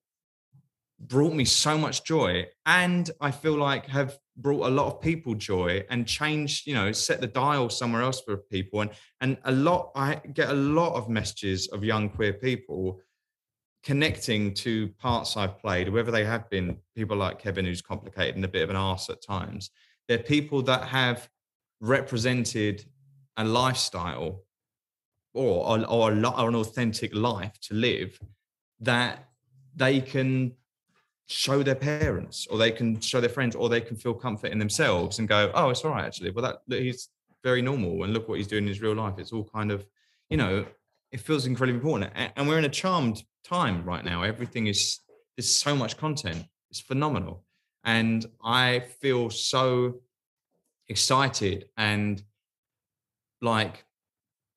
brought 1.08 1.34
me 1.34 1.44
so 1.44 1.78
much 1.78 2.04
joy 2.06 2.46
and 2.66 3.12
i 3.20 3.30
feel 3.30 3.58
like 3.58 3.86
have 3.88 4.18
brought 4.38 4.66
a 4.66 4.70
lot 4.70 4.88
of 4.88 5.02
people 5.02 5.36
joy 5.36 5.84
and 5.90 6.08
changed 6.08 6.66
you 6.66 6.74
know 6.74 6.92
set 6.92 7.20
the 7.20 7.28
dial 7.28 7.70
somewhere 7.70 8.02
else 8.02 8.22
for 8.22 8.38
people 8.38 8.80
and 8.82 8.92
and 9.20 9.38
a 9.46 9.52
lot 9.52 9.92
i 9.96 10.16
get 10.34 10.50
a 10.50 10.54
lot 10.54 10.94
of 10.94 11.10
messages 11.10 11.68
of 11.70 11.84
young 11.84 12.10
queer 12.10 12.32
people 12.32 13.02
connecting 13.84 14.54
to 14.54 14.88
parts 15.00 15.36
i've 15.36 15.60
played 15.60 15.90
whether 15.90 16.12
they 16.12 16.24
have 16.24 16.50
been 16.50 16.78
people 16.96 17.18
like 17.18 17.40
kevin 17.40 17.66
who's 17.66 17.82
complicated 17.82 18.36
and 18.36 18.46
a 18.46 18.48
bit 18.48 18.64
of 18.64 18.70
an 18.70 18.76
arse 18.76 19.10
at 19.10 19.22
times 19.22 19.72
they're 20.08 20.18
people 20.18 20.62
that 20.62 20.84
have 20.84 21.30
represented 21.82 22.86
a 23.38 23.44
lifestyle 23.44 24.44
or, 25.34 25.68
or, 25.68 25.86
or, 25.88 26.12
an 26.12 26.56
authentic 26.56 27.14
life 27.16 27.60
to 27.60 27.74
live 27.74 28.20
that 28.80 29.28
they 29.76 30.00
can 30.00 30.54
show 31.26 31.64
their 31.64 31.76
parents 31.76 32.46
or 32.48 32.58
they 32.58 32.72
can 32.72 33.00
show 33.00 33.20
their 33.20 33.30
friends 33.30 33.56
or 33.56 33.70
they 33.70 33.82
can 33.82 33.98
feel 33.98 34.14
comfort 34.14 34.52
in 34.52 34.60
themselves 34.60 35.20
and 35.20 35.28
go 35.28 35.52
oh 35.56 35.70
it's 35.70 35.84
all 35.84 35.92
right 35.92 36.06
actually. 36.06 36.32
Well 36.32 36.60
that 36.68 36.82
he's 36.82 37.10
very 37.44 37.62
normal 37.62 38.04
and 38.04 38.14
look 38.14 38.30
what 38.30 38.38
he's 38.38 38.48
doing 38.48 38.64
in 38.64 38.68
his 38.68 38.82
real 38.82 38.94
life. 38.94 39.16
It's 39.18 39.32
all 39.32 39.44
kind 39.44 39.72
of 39.72 39.86
you 40.30 40.38
know 40.38 40.66
it 41.14 41.22
feels 41.22 41.46
incredibly 41.46 41.78
important 41.78 42.12
and 42.36 42.48
we're 42.48 42.58
in 42.58 42.66
a 42.66 42.70
charmed 42.70 43.24
time 43.46 43.86
right 43.86 44.04
now 44.04 44.24
everything 44.24 44.68
is 44.68 45.00
there's 45.38 45.50
so 45.50 45.76
much 45.76 45.96
content 45.98 46.44
it's 46.70 46.82
phenomenal 46.82 47.46
and 47.86 48.26
i 48.44 48.80
feel 49.00 49.30
so 49.30 49.94
excited 50.90 51.66
and 51.78 52.24
like 53.42 53.86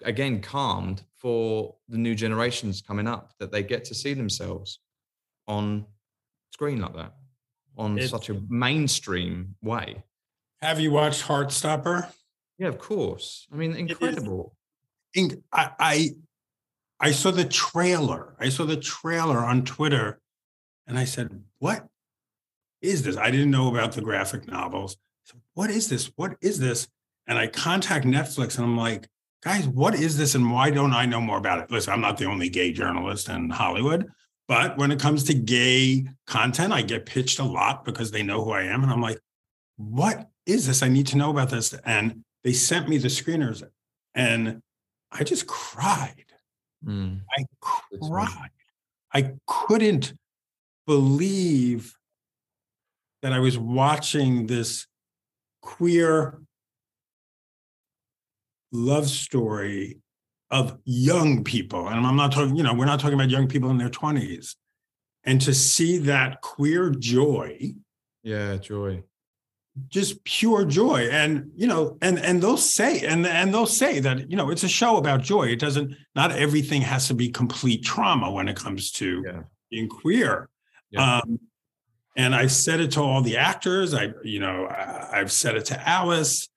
again 0.03 0.41
calmed 0.41 1.03
for 1.15 1.77
the 1.89 1.99
new 1.99 2.15
generations 2.15 2.83
coming 2.83 3.07
up 3.07 3.33
that 3.39 3.53
they 3.53 3.63
get 3.63 3.85
to 3.85 3.95
see 3.95 4.15
themselves 4.15 4.81
on 5.47 5.85
screen 6.51 6.81
like 6.81 6.95
that 6.95 7.13
on 7.77 8.01
such 8.01 8.31
a 8.31 8.41
mainstream 8.49 9.55
way. 9.63 10.03
Have 10.63 10.81
you 10.81 10.91
watched 10.91 11.25
Heartstopper? 11.25 12.11
Yeah, 12.59 12.69
of 12.69 12.79
course. 12.79 13.47
I 13.53 13.57
mean, 13.57 13.75
incredible. 13.75 14.57
I, 15.53 15.71
I 15.79 16.11
I 16.99 17.11
saw 17.11 17.31
the 17.31 17.45
trailer. 17.45 18.35
I 18.39 18.49
saw 18.49 18.65
the 18.65 18.77
trailer 18.77 19.45
on 19.45 19.65
Twitter, 19.65 20.21
and 20.87 20.99
I 20.99 21.05
said, 21.05 21.45
"What 21.59 21.89
is 22.81 23.03
this?" 23.03 23.17
I 23.17 23.31
didn't 23.31 23.51
know 23.51 23.69
about 23.69 23.93
the 23.93 24.01
graphic 24.01 24.47
novels. 24.47 24.97
So 25.25 25.37
what 25.55 25.71
is 25.71 25.89
this? 25.89 26.11
What 26.17 26.37
is 26.41 26.59
this? 26.59 26.89
And 27.27 27.39
I 27.39 27.49
contact 27.49 28.07
Netflix, 28.07 28.57
and 28.57 28.65
I'm 28.65 28.77
like, 28.77 29.09
"Guys, 29.43 29.67
what 29.67 29.95
is 29.95 30.17
this? 30.17 30.35
And 30.35 30.53
why 30.53 30.71
don't 30.71 30.95
I 30.95 31.05
know 31.05 31.21
more 31.21 31.39
about 31.39 31.59
it?" 31.59 31.71
Listen, 31.71 31.93
I'm 31.93 32.01
not 32.01 32.17
the 32.17 32.27
only 32.27 32.49
gay 32.49 32.73
journalist 32.73 33.29
in 33.29 33.51
Hollywood, 33.51 34.11
but 34.49 34.79
when 34.79 34.91
it 34.91 35.01
comes 35.01 35.25
to 35.25 35.35
gay 35.35 36.09
content, 36.27 36.73
I 36.73 36.83
get 36.83 37.05
pitched 37.07 37.41
a 37.41 37.45
lot 37.45 37.85
because 37.85 38.11
they 38.11 38.23
know 38.23 38.45
who 38.45 38.53
I 38.53 38.63
am, 38.63 38.83
and 38.83 38.93
I'm 38.93 39.03
like, 39.03 39.19
"What 39.77 40.31
is 40.47 40.67
this? 40.67 40.83
I 40.83 40.89
need 40.89 41.09
to 41.09 41.19
know 41.19 41.31
about 41.31 41.51
this." 41.51 41.75
And 41.85 42.25
they 42.43 42.53
sent 42.53 42.89
me 42.89 42.97
the 42.97 43.09
screeners, 43.09 43.69
and 44.15 44.63
I 45.11 45.25
just 45.25 45.47
cried. 45.47 46.26
Mm, 46.85 47.21
I 47.37 47.45
cried. 48.01 48.51
I 49.13 49.33
couldn't 49.47 50.15
believe 50.87 51.95
that 53.23 53.33
I 53.33 53.39
was 53.39 53.59
watching 53.59 54.47
this 54.47 54.87
queer 55.63 56.41
love 58.73 59.09
story 59.09 59.99
of 60.51 60.79
young 60.85 61.43
people. 61.43 61.89
And 61.89 62.07
I'm 62.07 62.17
not 62.17 62.33
talking, 62.33 62.57
you 62.57 62.63
know, 62.63 62.75
we're 62.75 62.85
not 62.85 63.01
talking 63.01 63.15
about 63.15 63.31
young 63.31 63.49
people 63.49 63.71
in 63.71 63.79
their 63.79 63.89
20s. 63.89 64.55
And 65.25 65.41
to 65.41 65.53
see 65.53 65.99
that 65.99 66.41
queer 66.41 66.91
joy 66.91 67.73
Yeah, 68.23 68.57
joy. 68.57 69.03
Just 69.89 70.23
pure 70.25 70.65
joy. 70.65 71.09
And 71.11 71.51
you 71.55 71.67
know 71.67 71.99
and 72.03 72.19
and 72.19 72.43
they'll 72.43 72.57
say 72.57 73.01
and 73.07 73.27
and 73.27 73.53
they'll 73.53 73.67
say 73.67 74.01
that 74.01 74.31
you 74.31 74.37
know 74.37 74.51
it's 74.51 74.63
a 74.65 74.69
show 74.69 74.97
about 74.97 75.23
joy. 75.23 75.45
It 75.49 75.59
doesn't 75.61 75.95
not 76.15 76.33
everything 76.33 76.83
has 76.83 77.09
to 77.09 77.15
be 77.15 77.29
complete 77.29 77.85
trauma 77.85 78.31
when 78.31 78.49
it 78.49 78.57
comes 78.57 78.91
to 78.93 79.23
Yeah. 79.27 79.43
being 79.71 79.89
queer. 79.89 80.49
Yeah. 80.91 81.19
um 81.19 81.39
and 82.17 82.35
i 82.35 82.47
said 82.47 82.81
it 82.81 82.93
to 82.93 83.01
all 83.01 83.21
the 83.23 83.37
actors. 83.37 83.93
I 83.93 84.13
you 84.25 84.41
know 84.41 84.67
I, 84.67 85.21
i've 85.21 85.33
said 85.33 85.57
it 85.57 85.67
to 85.67 85.89
alice. 85.89 86.49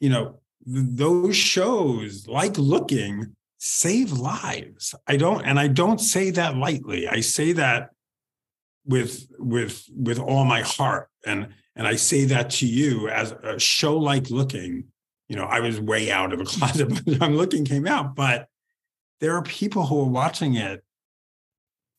You 0.00 0.10
know 0.10 0.40
th- 0.66 0.86
those 0.90 1.36
shows 1.36 2.26
like 2.26 2.56
looking 2.58 3.34
save 3.58 4.12
lives. 4.12 4.94
I 5.06 5.16
don't 5.16 5.42
and 5.44 5.58
i 5.58 5.68
don't 5.68 6.00
say 6.00 6.30
that 6.30 6.56
lightly. 6.56 7.08
I 7.08 7.20
say 7.20 7.52
that 7.52 7.90
with 8.86 9.26
with 9.38 9.86
with 9.94 10.18
all 10.18 10.44
my 10.44 10.60
heart. 10.62 11.08
And 11.26 11.48
and 11.76 11.86
I 11.86 11.96
say 11.96 12.24
that 12.26 12.50
to 12.50 12.66
you 12.66 13.08
as 13.08 13.32
a 13.42 13.58
show 13.58 13.96
like 13.98 14.30
looking, 14.30 14.84
you 15.28 15.36
know, 15.36 15.44
I 15.44 15.60
was 15.60 15.80
way 15.80 16.10
out 16.10 16.32
of 16.32 16.38
the 16.38 16.44
closet 16.58 16.88
the 17.04 17.16
time 17.18 17.36
looking 17.36 17.64
came 17.64 17.86
out, 17.86 18.14
but 18.14 18.48
there 19.20 19.34
are 19.36 19.42
people 19.42 19.86
who 19.86 20.00
are 20.00 20.08
watching 20.08 20.54
it 20.54 20.84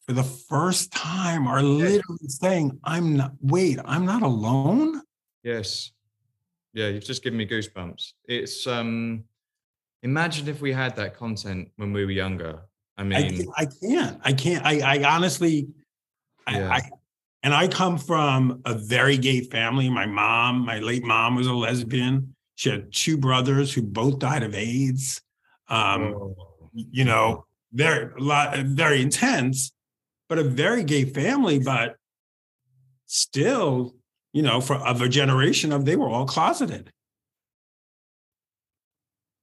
for 0.07 0.13
the 0.13 0.23
first 0.23 0.91
time 0.91 1.47
are 1.47 1.63
literally 1.63 2.27
saying, 2.27 2.79
I'm 2.83 3.17
not, 3.17 3.31
wait, 3.41 3.79
I'm 3.83 4.05
not 4.05 4.21
alone. 4.21 5.01
Yes. 5.43 5.91
Yeah, 6.73 6.87
you've 6.89 7.05
just 7.05 7.23
given 7.23 7.37
me 7.37 7.47
goosebumps. 7.47 8.13
It's 8.25 8.67
um 8.67 9.23
imagine 10.03 10.47
if 10.47 10.61
we 10.61 10.71
had 10.73 10.95
that 10.97 11.15
content 11.17 11.71
when 11.77 11.91
we 11.93 12.05
were 12.05 12.11
younger. 12.11 12.61
I 12.97 13.01
I, 13.01 13.05
mean, 13.05 13.37
can't- 13.37 13.49
I 13.57 13.65
can't. 13.65 14.21
I 14.23 14.33
can't. 14.33 14.65
I, 14.65 14.79
I 14.97 15.15
honestly, 15.15 15.67
I, 16.45 16.59
Yeah. 16.59 16.69
I, 16.71 16.81
and 17.45 17.53
I 17.53 17.67
come 17.67 17.99
from 17.99 18.63
a 18.65 18.73
very 18.73 19.17
gay 19.17 19.41
family. 19.41 19.87
My 19.87 20.07
mom, 20.07 20.65
my 20.65 20.79
late 20.79 21.03
mom, 21.03 21.35
was 21.35 21.45
a 21.45 21.53
lesbian. 21.53 22.33
She 22.55 22.71
had 22.71 22.91
two 22.91 23.19
brothers 23.19 23.71
who 23.71 23.83
both 23.83 24.17
died 24.17 24.41
of 24.41 24.55
AIDS. 24.55 25.21
Um, 25.67 26.15
oh, 26.17 26.35
you 26.73 27.05
know, 27.05 27.45
very 27.71 28.11
a 28.19 28.23
lot, 28.23 28.57
very 28.57 28.99
intense, 28.99 29.71
but 30.27 30.39
a 30.39 30.43
very 30.43 30.83
gay 30.83 31.05
family. 31.05 31.59
But 31.59 31.97
still, 33.05 33.93
you 34.33 34.41
know, 34.41 34.59
for 34.59 34.77
of 34.77 35.03
a 35.03 35.07
generation 35.07 35.71
of 35.71 35.85
they 35.85 35.95
were 35.95 36.09
all 36.09 36.25
closeted. 36.25 36.91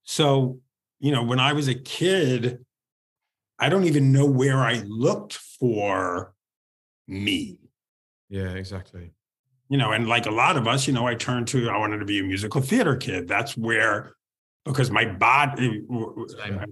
So, 0.03 0.59
you 0.99 1.13
know, 1.13 1.23
when 1.23 1.39
I 1.39 1.53
was 1.53 1.69
a 1.69 1.75
kid, 1.77 2.65
I 3.61 3.69
don't 3.69 3.85
even 3.85 4.11
know 4.11 4.27
where 4.27 4.59
I 4.59 4.83
looked 4.85 5.35
for 5.35 6.35
me. 7.07 7.59
Yeah, 8.33 8.53
exactly. 8.53 9.11
You 9.69 9.77
know, 9.77 9.93
and 9.93 10.09
like 10.09 10.25
a 10.25 10.31
lot 10.31 10.57
of 10.57 10.67
us, 10.67 10.87
you 10.87 10.95
know, 10.95 11.07
I 11.07 11.15
turned 11.15 11.49
to 11.49 11.69
I 11.69 11.77
wanted 11.77 11.99
to 11.99 12.07
be 12.07 12.19
a 12.19 12.23
musical 12.23 12.63
theater 12.63 12.97
kid. 12.97 13.29
That's 13.29 13.59
where 13.59 14.15
because 14.65 14.91
my 14.91 15.05
body 15.05 15.85
eh, 15.91 16.25
Same. 16.43 16.65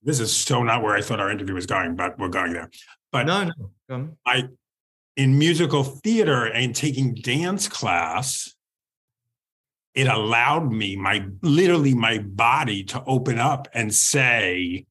this 0.00 0.20
is 0.20 0.34
so 0.34 0.62
not 0.62 0.82
where 0.82 0.94
I 0.94 1.00
thought 1.02 1.18
our 1.18 1.28
interview 1.28 1.54
was 1.54 1.66
going, 1.66 1.96
but 1.96 2.16
we're 2.20 2.28
going 2.28 2.52
there. 2.52 2.70
But 3.10 3.26
No, 3.26 3.50
no. 3.88 4.16
I 4.24 4.44
in 5.16 5.36
musical 5.36 5.82
theater 5.82 6.44
and 6.44 6.72
taking 6.72 7.14
dance 7.14 7.66
class, 7.66 8.54
it 9.94 10.06
allowed 10.06 10.70
me 10.70 10.94
my 10.94 11.26
literally 11.42 11.94
my 11.94 12.18
body 12.18 12.84
to 12.84 13.02
open 13.08 13.40
up 13.40 13.66
and 13.74 13.92
say, 13.92 14.86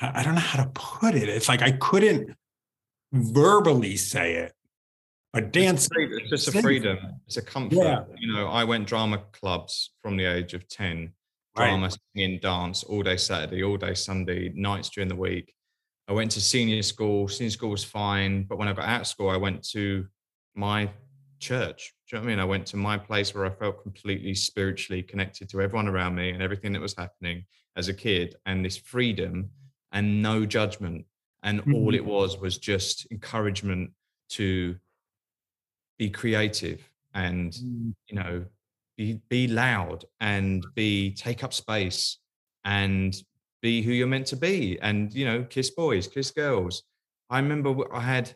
I 0.00 0.22
don't 0.22 0.36
know 0.36 0.40
how 0.40 0.62
to 0.62 0.70
put 0.70 1.16
it. 1.16 1.28
It's 1.28 1.48
like 1.48 1.62
I 1.62 1.72
couldn't 1.72 2.36
verbally 3.14 3.96
say 3.96 4.34
it, 4.34 4.52
A 5.32 5.40
dance. 5.40 5.88
It's, 5.92 6.30
just 6.30 6.48
a 6.54 6.60
freedom. 6.62 6.98
It's 7.26 7.36
a 7.36 7.42
comfort. 7.42 7.76
Yeah. 7.76 8.04
You 8.18 8.32
know, 8.32 8.48
I 8.48 8.64
went 8.64 8.86
drama 8.86 9.22
clubs 9.32 9.92
from 10.02 10.16
the 10.16 10.24
age 10.24 10.54
of 10.54 10.68
10, 10.68 11.12
Right. 11.56 11.68
drama, 11.68 11.90
singing, 12.14 12.40
dance 12.40 12.82
all 12.82 13.02
day 13.02 13.16
Saturday, 13.16 13.62
all 13.62 13.76
day 13.76 13.94
Sunday, 13.94 14.50
nights 14.54 14.90
during 14.90 15.08
the 15.08 15.16
week. 15.16 15.54
I 16.08 16.12
went 16.12 16.32
to 16.32 16.40
senior 16.40 16.82
school. 16.82 17.28
Senior 17.28 17.50
school 17.50 17.70
was 17.70 17.84
fine. 17.84 18.42
But 18.42 18.58
when 18.58 18.68
I 18.68 18.72
got 18.72 18.88
out 18.88 19.02
of 19.02 19.06
school, 19.06 19.30
I 19.30 19.36
went 19.36 19.62
to 19.70 20.06
my 20.54 20.90
church. 21.38 21.94
Do 22.08 22.16
you 22.16 22.20
know 22.20 22.24
what 22.24 22.32
I 22.32 22.34
mean? 22.34 22.40
I 22.40 22.44
went 22.44 22.66
to 22.66 22.76
my 22.76 22.98
place 22.98 23.34
where 23.34 23.46
I 23.46 23.50
felt 23.50 23.82
completely 23.82 24.34
spiritually 24.34 25.02
connected 25.02 25.48
to 25.50 25.62
everyone 25.62 25.88
around 25.88 26.14
me 26.16 26.30
and 26.30 26.42
everything 26.42 26.72
that 26.72 26.82
was 26.82 26.94
happening 26.96 27.46
as 27.76 27.88
a 27.88 27.94
kid, 27.94 28.36
and 28.46 28.64
this 28.64 28.76
freedom 28.76 29.50
and 29.92 30.22
no 30.22 30.44
judgment. 30.44 31.06
And 31.44 31.60
all 31.72 31.92
Mhm. 31.92 31.94
it 31.94 32.04
was 32.04 32.38
was 32.38 32.58
just 32.58 33.06
encouragement 33.12 33.92
to 34.30 34.76
be 35.98 36.10
creative 36.10 36.90
and 37.14 37.52
Mm. 37.52 37.94
you 38.08 38.16
know 38.16 38.46
be 38.96 39.14
be 39.28 39.46
loud 39.46 40.04
and 40.20 40.64
be 40.74 41.12
take 41.12 41.44
up 41.44 41.52
space 41.52 42.18
and 42.64 43.14
be 43.62 43.82
who 43.82 43.92
you're 43.92 44.06
meant 44.08 44.26
to 44.28 44.36
be 44.36 44.78
and 44.80 45.12
you 45.14 45.24
know 45.24 45.44
kiss 45.44 45.70
boys 45.70 46.08
kiss 46.08 46.30
girls 46.32 46.82
i 47.30 47.38
remember 47.38 47.70
i 47.94 48.00
had 48.00 48.34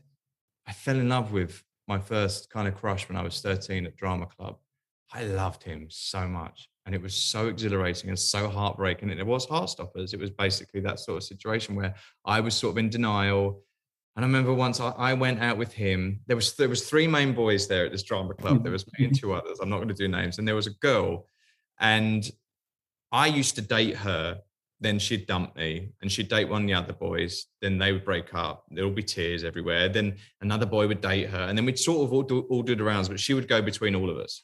i 0.67 0.73
fell 0.73 0.99
in 0.99 1.09
love 1.09 1.33
with 1.33 1.65
my 1.89 1.99
first 1.99 2.51
kind 2.51 2.69
of 2.69 2.75
crush 2.77 3.09
when 3.09 3.17
i 3.17 3.23
was 3.23 3.41
13 3.41 3.87
at 3.87 3.97
drama 3.97 4.27
club 4.27 4.59
i 5.13 5.25
loved 5.25 5.63
him 5.65 5.87
so 5.91 6.29
much 6.29 6.69
and 6.89 6.95
it 6.95 7.03
was 7.03 7.15
so 7.15 7.49
exhilarating 7.49 8.09
and 8.09 8.19
so 8.19 8.49
heartbreaking 8.49 9.11
and 9.11 9.21
it 9.21 9.27
was 9.27 9.47
heartstoppers 9.47 10.15
it 10.15 10.19
was 10.19 10.31
basically 10.31 10.81
that 10.81 10.99
sort 10.99 11.19
of 11.19 11.23
situation 11.23 11.75
where 11.75 11.95
i 12.25 12.41
was 12.41 12.55
sort 12.55 12.73
of 12.73 12.79
in 12.79 12.89
denial 12.89 13.63
and 14.19 14.25
I 14.25 14.27
remember 14.27 14.53
once 14.53 14.81
I, 14.81 14.89
I 14.99 15.15
went 15.15 15.41
out 15.41 15.59
with 15.59 15.73
him. 15.73 16.19
There 16.27 16.35
was 16.35 16.57
there 16.57 16.69
was 16.69 16.89
three 16.91 17.07
main 17.07 17.35
boys 17.35 17.69
there 17.69 17.87
at 17.87 17.93
this 17.93 18.03
drama 18.03 18.35
club. 18.35 18.65
There 18.65 18.73
was 18.73 18.85
me 18.99 19.05
and 19.05 19.17
two 19.17 19.29
mm-hmm. 19.29 19.47
others. 19.47 19.61
I'm 19.63 19.69
not 19.69 19.77
going 19.77 19.87
to 19.87 19.95
do 19.95 20.09
names. 20.09 20.39
And 20.39 20.49
there 20.49 20.57
was 20.57 20.67
a 20.67 20.73
girl, 20.81 21.29
and 21.79 22.29
I 23.13 23.29
used 23.29 23.55
to 23.55 23.63
date 23.63 23.95
her. 23.95 24.41
Then 24.81 24.99
she'd 24.99 25.29
dump 25.29 25.55
me, 25.55 25.91
and 26.03 26.11
she'd 26.11 26.29
date 26.29 26.49
one 26.49 26.63
of 26.63 26.67
the 26.67 26.75
other 26.75 26.95
boys. 26.95 27.47
Then 27.63 27.79
they 27.79 27.93
would 27.93 28.05
break 28.05 28.35
up. 28.35 28.65
There'll 28.73 28.91
be 28.91 29.05
tears 29.05 29.45
everywhere. 29.45 29.89
Then 29.89 30.17
another 30.41 30.67
boy 30.67 30.89
would 30.89 31.01
date 31.01 31.31
her, 31.31 31.43
and 31.43 31.57
then 31.57 31.65
we'd 31.65 31.79
sort 31.79 32.05
of 32.05 32.13
all 32.13 32.23
do, 32.23 32.41
all 32.51 32.63
do 32.63 32.75
the 32.75 32.83
rounds. 32.83 33.09
But 33.09 33.21
she 33.21 33.35
would 33.35 33.47
go 33.47 33.63
between 33.63 33.95
all 33.95 34.11
of 34.11 34.17
us. 34.17 34.43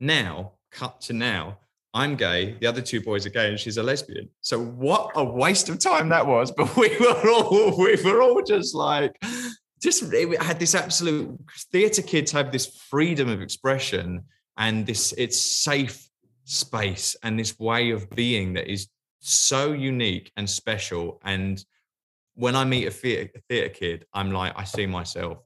Now, 0.00 0.52
cut 0.72 1.02
to 1.02 1.12
now, 1.12 1.58
I'm 1.94 2.16
gay. 2.16 2.56
The 2.60 2.66
other 2.66 2.82
two 2.82 3.00
boys 3.00 3.24
are 3.24 3.30
gay, 3.30 3.48
and 3.48 3.58
she's 3.58 3.76
a 3.76 3.82
lesbian. 3.82 4.28
So 4.40 4.58
what 4.60 5.12
a 5.14 5.24
waste 5.24 5.68
of 5.68 5.78
time 5.78 6.08
that 6.08 6.26
was. 6.26 6.50
But 6.56 6.76
we 6.76 6.94
were 6.98 7.30
all 7.30 7.78
we 7.78 7.96
were 8.02 8.20
all 8.20 8.42
just 8.42 8.74
like, 8.74 9.16
just 9.80 10.02
it 10.12 10.42
had 10.42 10.58
this 10.58 10.74
absolute 10.74 11.38
theatre 11.70 12.02
kids 12.02 12.32
have 12.32 12.50
this 12.50 12.66
freedom 12.66 13.28
of 13.28 13.40
expression 13.40 14.24
and 14.56 14.86
this 14.86 15.14
it's 15.16 15.40
safe 15.40 16.08
space 16.44 17.16
and 17.22 17.38
this 17.38 17.58
way 17.58 17.90
of 17.90 18.10
being 18.10 18.54
that 18.54 18.70
is 18.70 18.88
so 19.20 19.72
unique 19.72 20.32
and 20.36 20.50
special. 20.50 21.20
And 21.24 21.64
when 22.34 22.56
I 22.56 22.64
meet 22.64 22.86
a 22.86 22.90
theatre, 22.90 23.40
theatre 23.48 23.68
kid, 23.68 24.06
I'm 24.12 24.32
like, 24.32 24.52
I 24.56 24.64
see 24.64 24.86
myself 24.86 25.38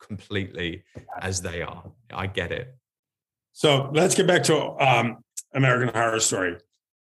completely 0.00 0.82
as 1.20 1.42
they 1.42 1.62
are. 1.62 1.84
I 2.12 2.26
get 2.26 2.52
it. 2.52 2.74
So 3.52 3.90
let's 3.92 4.14
get 4.14 4.26
back 4.26 4.42
to 4.44 4.56
um, 4.80 5.18
American 5.52 5.94
Horror 5.94 6.20
Story. 6.20 6.56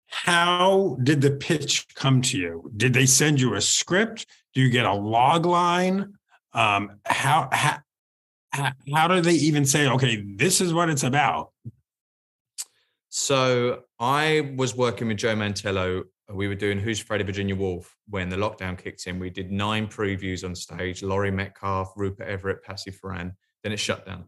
How 0.08 0.98
did 1.02 1.20
the 1.20 1.32
pitch 1.32 1.86
come 1.94 2.22
to 2.22 2.38
you? 2.38 2.70
Did 2.76 2.94
they 2.94 3.06
send 3.06 3.40
you 3.40 3.54
a 3.54 3.60
script? 3.60 4.26
Do 4.54 4.60
you 4.60 4.70
get 4.70 4.86
a 4.86 4.94
log 4.94 5.46
line? 5.46 6.14
Um, 6.52 7.00
how, 7.04 7.48
how 7.52 7.78
how 8.94 9.08
do 9.08 9.20
they 9.20 9.34
even 9.34 9.64
say, 9.64 9.88
okay, 9.88 10.24
this 10.36 10.60
is 10.60 10.72
what 10.72 10.88
it's 10.88 11.02
about? 11.02 11.50
So 13.08 13.82
I 13.98 14.54
was 14.56 14.74
working 14.74 15.08
with 15.08 15.18
Joe 15.18 15.34
Mantello. 15.34 16.04
We 16.32 16.48
were 16.48 16.54
doing 16.54 16.78
Who's 16.78 17.00
Afraid 17.00 17.20
of 17.20 17.26
Virginia 17.26 17.54
Woolf 17.54 17.94
when 18.08 18.28
the 18.28 18.36
lockdown 18.36 18.76
kicked 18.78 19.06
in. 19.06 19.18
We 19.18 19.30
did 19.30 19.52
nine 19.52 19.86
previews 19.86 20.44
on 20.44 20.54
stage: 20.54 21.02
Laurie 21.02 21.30
Metcalf, 21.30 21.92
Rupert 21.96 22.26
Everett, 22.26 22.62
Patsy 22.62 22.90
Ferran. 22.90 23.34
Then 23.62 23.72
it 23.72 23.78
shut 23.78 24.06
down, 24.06 24.24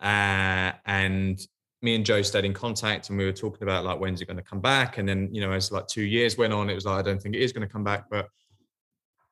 uh, 0.00 0.72
and 0.86 1.38
me 1.80 1.94
and 1.94 2.04
Joe 2.04 2.22
stayed 2.22 2.44
in 2.44 2.52
contact, 2.52 3.08
and 3.08 3.18
we 3.18 3.24
were 3.24 3.32
talking 3.32 3.62
about 3.62 3.84
like 3.84 4.00
when's 4.00 4.20
it 4.20 4.26
going 4.26 4.36
to 4.36 4.42
come 4.42 4.60
back. 4.60 4.98
And 4.98 5.08
then 5.08 5.28
you 5.32 5.40
know, 5.40 5.52
as 5.52 5.70
like 5.70 5.86
two 5.86 6.02
years 6.02 6.36
went 6.36 6.52
on, 6.52 6.68
it 6.70 6.74
was 6.74 6.86
like 6.86 6.98
I 6.98 7.02
don't 7.02 7.20
think 7.20 7.34
it 7.34 7.42
is 7.42 7.52
going 7.52 7.66
to 7.66 7.72
come 7.72 7.84
back, 7.84 8.10
but 8.10 8.28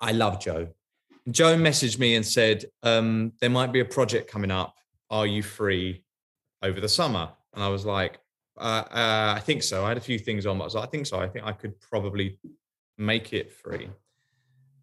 I 0.00 0.12
love 0.12 0.40
Joe. 0.40 0.68
Joe 1.30 1.56
messaged 1.56 1.98
me 1.98 2.14
and 2.14 2.24
said 2.24 2.66
um, 2.82 3.32
there 3.40 3.50
might 3.50 3.72
be 3.72 3.80
a 3.80 3.84
project 3.84 4.30
coming 4.30 4.50
up. 4.50 4.76
Are 5.10 5.26
you 5.26 5.42
free 5.42 6.04
over 6.62 6.80
the 6.80 6.88
summer? 6.88 7.30
And 7.54 7.64
I 7.64 7.68
was 7.68 7.84
like, 7.84 8.20
uh, 8.58 8.84
uh, 8.90 9.34
I 9.36 9.40
think 9.40 9.62
so. 9.62 9.84
I 9.84 9.88
had 9.88 9.96
a 9.96 10.00
few 10.00 10.18
things 10.18 10.46
on, 10.46 10.58
but 10.58 10.64
I 10.64 10.66
was 10.66 10.74
like, 10.74 10.88
I 10.88 10.90
think 10.90 11.06
so. 11.06 11.18
I 11.18 11.28
think 11.28 11.44
I 11.44 11.52
could 11.52 11.78
probably 11.80 12.38
make 12.96 13.32
it 13.32 13.50
free. 13.50 13.90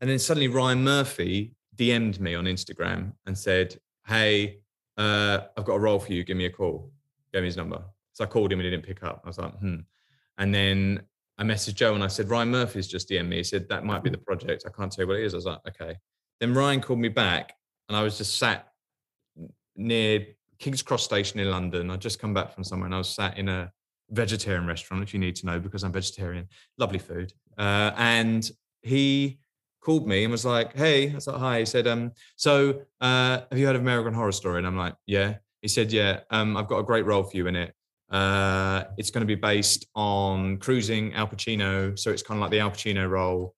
And 0.02 0.10
then 0.10 0.20
suddenly 0.20 0.50
Ryan 0.50 0.84
Murphy 0.84 1.56
DM'd 1.76 2.20
me 2.20 2.36
on 2.36 2.46
Instagram 2.46 3.14
and 3.26 3.38
said, 3.38 3.78
Hey, 4.06 4.60
uh, 4.98 5.40
I've 5.58 5.66
got 5.66 5.76
a 5.76 5.80
role 5.80 6.00
for 6.00 6.14
you. 6.14 6.24
Give 6.24 6.38
me 6.38 6.46
a 6.46 6.50
call. 6.50 6.92
Gave 7.34 7.42
me 7.42 7.48
his 7.48 7.58
number. 7.58 7.84
So 8.14 8.24
I 8.24 8.28
called 8.28 8.54
him 8.54 8.60
and 8.60 8.66
he 8.66 8.72
didn't 8.72 8.86
pick 8.86 9.04
up. 9.04 9.22
I 9.24 9.28
was 9.28 9.38
like, 9.40 9.58
hmm. 9.58 9.78
And 10.38 10.54
then 10.54 11.02
I 11.38 11.44
messaged 11.44 11.76
Joe 11.76 11.96
and 11.96 12.04
I 12.04 12.08
said, 12.08 12.30
Ryan 12.30 12.52
Murphy's 12.52 12.88
just 12.88 13.10
DM'd 13.10 13.30
me. 13.30 13.38
He 13.38 13.44
said, 13.44 13.68
That 13.70 13.86
might 13.86 14.04
be 14.04 14.10
the 14.10 14.18
project. 14.18 14.64
I 14.66 14.70
can't 14.70 14.92
tell 14.92 15.04
you 15.04 15.08
what 15.08 15.20
it 15.20 15.26
is. 15.26 15.34
I 15.34 15.38
was 15.38 15.46
like, 15.46 15.60
Okay. 15.68 15.98
Then 16.40 16.54
Ryan 16.54 16.82
called 16.82 17.00
me 17.00 17.10
back 17.10 17.54
and 17.90 17.98
I 17.98 18.04
was 18.04 18.18
just 18.18 18.38
sat 18.38 18.68
near 19.76 20.26
King's 20.60 20.82
Cross 20.82 21.04
Station 21.04 21.40
in 21.40 21.50
London. 21.50 21.90
I'd 21.90 22.02
just 22.02 22.20
come 22.20 22.34
back 22.34 22.54
from 22.54 22.64
somewhere 22.64 22.86
and 22.86 22.96
I 22.96 23.00
was 23.00 23.10
sat 23.10 23.38
in 23.38 23.50
a 23.50 23.72
vegetarian 24.10 24.68
restaurant, 24.68 25.04
if 25.04 25.14
you 25.14 25.20
need 25.20 25.36
to 25.38 25.46
know, 25.46 25.60
because 25.60 25.84
I'm 25.84 25.92
vegetarian. 25.92 26.48
Lovely 26.78 27.00
food. 27.00 27.34
Uh, 27.58 27.92
and 27.98 28.50
he 28.82 29.40
called 29.82 30.08
me 30.08 30.24
and 30.24 30.32
was 30.32 30.46
like, 30.46 30.76
Hey, 30.76 31.12
I 31.12 31.16
was 31.16 31.28
like, 31.28 31.38
Hi. 31.38 31.60
He 31.60 31.66
said, 31.66 31.88
um, 31.88 32.12
So 32.36 32.84
uh, 33.02 33.42
have 33.50 33.58
you 33.58 33.66
heard 33.66 33.76
of 33.76 33.82
American 33.82 34.14
Horror 34.14 34.32
Story? 34.32 34.60
And 34.60 34.68
I'm 34.68 34.78
like, 34.78 34.96
Yeah. 35.08 35.36
He 35.64 35.70
said, 35.70 35.92
Yeah, 35.92 36.20
um, 36.30 36.56
I've 36.58 36.68
got 36.68 36.80
a 36.80 36.84
great 36.84 37.06
role 37.06 37.24
for 37.24 37.36
you 37.36 37.48
in 37.48 37.56
it. 37.56 37.74
Uh, 38.12 38.84
it's 38.98 39.10
going 39.10 39.22
to 39.22 39.26
be 39.26 39.34
based 39.34 39.88
on 39.96 40.58
cruising 40.58 41.14
Al 41.16 41.28
Pacino. 41.28 41.98
So 41.98 42.12
it's 42.12 42.22
kind 42.22 42.38
of 42.38 42.42
like 42.42 42.52
the 42.52 42.60
Al 42.60 42.70
Pacino 42.70 43.10
role. 43.10 43.56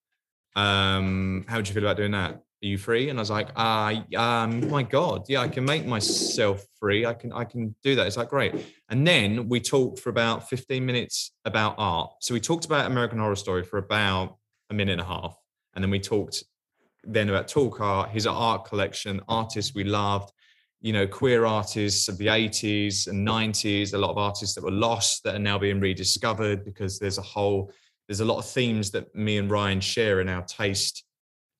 Um, 0.54 1.44
how 1.48 1.56
would 1.56 1.68
you 1.68 1.74
feel 1.74 1.82
about 1.82 1.98
doing 1.98 2.12
that? 2.12 2.34
Are 2.34 2.66
you 2.66 2.78
free? 2.78 3.10
And 3.10 3.18
I 3.18 3.22
was 3.22 3.30
like, 3.30 3.48
ah, 3.56 4.02
um, 4.16 4.70
my 4.70 4.84
God, 4.84 5.24
yeah, 5.28 5.40
I 5.40 5.48
can 5.48 5.64
make 5.64 5.84
myself 5.84 6.64
free. 6.78 7.04
I 7.04 7.12
can, 7.12 7.32
I 7.32 7.44
can 7.44 7.74
do 7.82 7.96
that. 7.96 8.06
It's 8.06 8.16
like 8.16 8.30
great. 8.30 8.54
And 8.88 9.06
then 9.06 9.48
we 9.48 9.60
talked 9.60 9.98
for 9.98 10.08
about 10.08 10.48
15 10.48 10.86
minutes 10.86 11.32
about 11.44 11.74
art. 11.76 12.12
So 12.20 12.32
we 12.32 12.40
talked 12.40 12.64
about 12.64 12.86
American 12.86 13.18
Horror 13.18 13.36
Story 13.36 13.64
for 13.64 13.78
about 13.78 14.36
a 14.70 14.74
minute 14.74 14.92
and 14.92 15.00
a 15.00 15.04
half, 15.04 15.36
and 15.74 15.84
then 15.84 15.90
we 15.90 16.00
talked 16.00 16.44
then 17.04 17.28
about 17.28 17.46
Talk 17.46 17.80
Art, 17.80 18.10
his 18.10 18.26
art 18.26 18.64
collection, 18.64 19.20
artists 19.28 19.74
we 19.74 19.84
loved, 19.84 20.32
you 20.80 20.92
know, 20.92 21.06
queer 21.06 21.46
artists 21.46 22.08
of 22.08 22.18
the 22.18 22.26
80s 22.26 23.08
and 23.08 23.26
90s, 23.26 23.94
a 23.94 23.98
lot 23.98 24.10
of 24.10 24.18
artists 24.18 24.54
that 24.54 24.64
were 24.64 24.70
lost 24.70 25.24
that 25.24 25.34
are 25.34 25.40
now 25.40 25.58
being 25.58 25.80
rediscovered 25.80 26.64
because 26.64 26.98
there's 26.98 27.18
a 27.18 27.22
whole 27.22 27.72
there's 28.08 28.20
a 28.20 28.24
lot 28.24 28.38
of 28.38 28.46
themes 28.46 28.92
that 28.92 29.12
me 29.14 29.36
and 29.38 29.50
Ryan 29.50 29.80
share 29.80 30.20
in 30.20 30.28
our 30.28 30.42
taste 30.42 31.04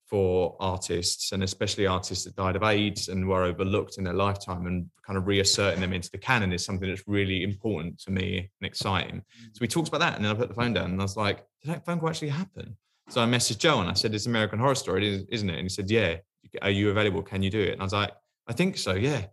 for 0.07 0.57
artists 0.61 1.33
and 1.33 1.42
especially 1.42 1.87
artists 1.87 2.24
that 2.24 2.37
died 2.37 2.55
of 2.55 2.62
AIDS 2.62 3.09
and 3.09 3.26
were 3.26 3.42
overlooked 3.42 3.98
in 3.98 4.05
their 4.05 4.14
lifetime 4.14 4.66
and 4.66 4.88
kind 5.05 5.16
of 5.16 5.26
reasserting 5.26 5.81
them 5.81 5.92
into 5.92 6.11
the 6.11 6.18
canon 6.18 6.52
is 6.52 6.64
something 6.64 6.88
that's 6.88 7.09
really 7.09 7.42
important 7.42 7.98
to 7.98 8.12
me 8.12 8.48
and 8.61 8.66
exciting. 8.66 9.20
So 9.52 9.59
we 9.61 9.66
talked 9.66 9.88
about 9.88 10.00
that 10.00 10.14
and 10.14 10.24
then 10.24 10.31
I 10.31 10.38
put 10.38 10.48
the 10.48 10.55
phone 10.55 10.72
down 10.72 10.92
and 10.92 11.00
I 11.00 11.05
was 11.05 11.16
like, 11.16 11.44
did 11.62 11.72
that 11.72 11.85
phone 11.85 11.98
call 11.98 12.11
actually 12.11 12.29
happen? 12.29 12.76
So 13.09 13.20
I 13.20 13.26
messaged 13.26 13.59
Joe 13.59 13.81
and 13.81 13.90
I 13.90 13.94
said, 13.94 14.14
it's 14.14 14.26
American 14.26 14.61
Horror 14.61 14.76
Story, 14.76 15.26
isn't 15.29 15.50
it? 15.50 15.55
And 15.55 15.62
he 15.62 15.68
said, 15.68 15.90
yeah. 15.90 16.16
Are 16.62 16.70
you 16.70 16.90
available? 16.90 17.22
Can 17.22 17.42
you 17.42 17.50
do 17.50 17.61
it? 17.61 17.72
And 17.72 17.81
I 17.81 17.85
was 17.85 17.92
like, 17.92 18.12
I 18.47 18.53
think 18.53 18.77
so, 18.79 18.95
yeah. 18.95 19.27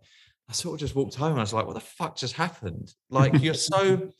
I 0.48 0.52
sort 0.52 0.74
of 0.74 0.80
just 0.80 0.94
walked 0.94 1.14
home 1.14 1.32
and 1.32 1.40
I 1.40 1.42
was 1.42 1.52
like, 1.52 1.66
what 1.66 1.74
the 1.74 1.80
fuck 1.80 2.16
just 2.16 2.34
happened? 2.34 2.92
Like, 3.10 3.40
you're 3.42 3.54
so 3.54 4.12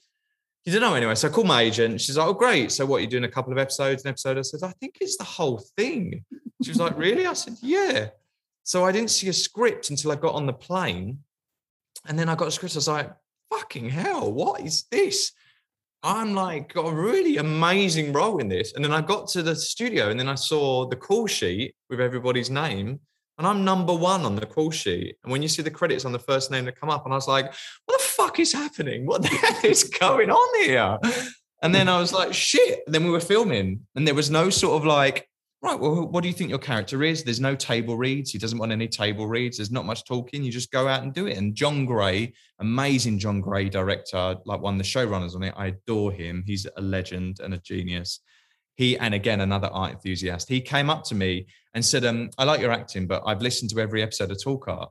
you 0.65 0.73
don't 0.73 0.81
know 0.81 0.95
anyway. 0.95 1.15
So 1.15 1.29
I 1.29 1.31
called 1.31 1.47
my 1.47 1.63
agent. 1.63 2.01
She's 2.01 2.17
like, 2.17 2.27
"Oh, 2.27 2.33
great. 2.33 2.73
So 2.73 2.87
what? 2.87 2.99
You're 2.99 3.11
doing 3.11 3.25
a 3.25 3.29
couple 3.29 3.53
of 3.53 3.59
episodes, 3.59 4.05
an 4.05 4.09
episode?" 4.09 4.39
I 4.39 4.43
said, 4.43 4.63
"I 4.63 4.73
think 4.81 4.97
it's 5.01 5.17
the 5.17 5.25
whole 5.25 5.59
thing." 5.77 6.25
She 6.63 6.71
was 6.71 6.81
like, 6.81 6.97
"Really?" 6.97 7.27
I 7.27 7.35
said, 7.35 7.57
"Yeah." 7.61 8.09
So 8.63 8.85
I 8.85 8.93
didn't 8.93 9.11
see 9.11 9.29
a 9.29 9.33
script 9.33 9.91
until 9.91 10.13
I 10.13 10.17
got 10.17 10.35
on 10.35 10.47
the 10.47 10.55
plane, 10.55 11.19
and 12.07 12.19
then 12.19 12.31
I 12.31 12.35
got 12.35 12.49
a 12.49 12.51
script. 12.51 12.77
I 12.77 12.79
was 12.79 12.89
like, 12.89 13.13
"Fucking 13.51 13.91
hell! 13.91 14.33
What 14.33 14.63
is 14.63 14.85
this?" 14.91 15.33
I'm 16.03 16.35
like 16.35 16.75
got 16.75 16.87
a 16.87 16.95
really 16.95 17.39
amazing 17.39 18.13
role 18.13 18.39
in 18.39 18.49
this. 18.49 18.75
And 18.75 18.85
then 18.85 18.93
I 18.93 19.01
got 19.01 19.29
to 19.29 19.43
the 19.43 19.57
studio, 19.57 20.11
and 20.11 20.19
then 20.19 20.29
I 20.29 20.35
saw 20.35 20.87
the 20.87 20.97
call 20.97 21.27
sheet 21.27 21.75
with 21.91 22.01
everybody's 22.01 22.51
name, 22.51 23.01
and 23.39 23.47
I'm 23.47 23.65
number 23.65 23.95
one 23.95 24.23
on 24.23 24.37
the 24.37 24.47
call 24.47 24.71
sheet. 24.71 25.17
And 25.25 25.33
when 25.33 25.43
you 25.43 25.49
see 25.49 25.63
the 25.63 25.71
credits 25.71 26.05
on 26.05 26.13
the 26.13 26.19
first 26.19 26.51
name 26.51 26.65
that 26.67 26.79
come 26.79 26.91
up, 26.91 27.05
and 27.05 27.13
I 27.13 27.17
was 27.17 27.29
like, 27.29 27.47
what 27.87 27.99
the 27.99 28.05
fuck 28.05 28.39
is 28.39 28.53
happening? 28.53 29.07
What 29.07 29.23
the 29.23 29.29
hell 29.29 29.59
is 29.65 29.85
going 29.85 30.31
on 30.31 30.65
here? 30.65 30.99
And 31.63 31.75
then 31.75 31.89
I 31.89 31.99
was 31.99 32.13
like, 32.13 32.33
shit. 32.33 32.81
And 32.87 32.95
then 32.95 33.05
we 33.05 33.11
were 33.11 33.21
filming, 33.21 33.87
and 33.95 34.07
there 34.07 34.15
was 34.15 34.31
no 34.31 34.51
sort 34.51 34.77
of 34.81 34.87
like, 34.87 35.29
right, 35.63 35.81
well, 35.81 36.07
what 36.07 36.21
do 36.21 36.29
you 36.29 36.35
think 36.35 36.51
your 36.51 36.59
character 36.59 37.03
is? 37.03 37.25
There's 37.25 37.41
no 37.41 37.57
table 37.57 37.97
reads. 37.97 38.31
He 38.31 38.39
doesn't 38.39 38.59
want 38.59 38.71
any 38.71 38.87
table 38.87 39.27
reads. 39.27 39.57
There's 39.57 39.71
not 39.71 39.87
much 39.87 40.05
talking. 40.05 40.45
You 40.45 40.53
just 40.53 40.71
go 40.71 40.87
out 40.87 41.03
and 41.03 41.15
do 41.15 41.27
it. 41.27 41.39
And 41.39 41.55
John 41.55 41.87
Gray, 41.87 42.35
amazing 42.61 43.19
John 43.19 43.41
Gray 43.41 43.71
director, 43.71 44.37
like 44.45 44.61
one 44.61 44.75
of 44.75 44.79
the 44.79 44.85
showrunners 44.85 45.35
on 45.35 45.43
it. 45.43 45.55
I 45.57 45.69
adore 45.69 46.13
him. 46.13 46.45
He's 46.47 46.67
a 46.77 46.83
legend 46.83 47.41
and 47.43 47.55
a 47.55 47.59
genius 47.59 48.21
he 48.75 48.99
and 48.99 49.15
again 49.15 49.41
another 49.41 49.69
art 49.73 49.93
enthusiast. 49.93 50.49
He 50.49 50.61
came 50.61 50.91
up 50.91 51.05
to 51.05 51.15
me 51.15 51.47
and 51.75 51.85
said 51.85 52.05
um, 52.05 52.31
i 52.39 52.45
like 52.45 52.61
your 52.61 52.73
acting 52.73 53.07
but 53.07 53.23
i've 53.27 53.43
listened 53.43 53.71
to 53.71 53.81
every 53.81 54.03
episode 54.03 54.31
of 54.31 54.43
talk 54.43 54.69
art. 54.69 54.91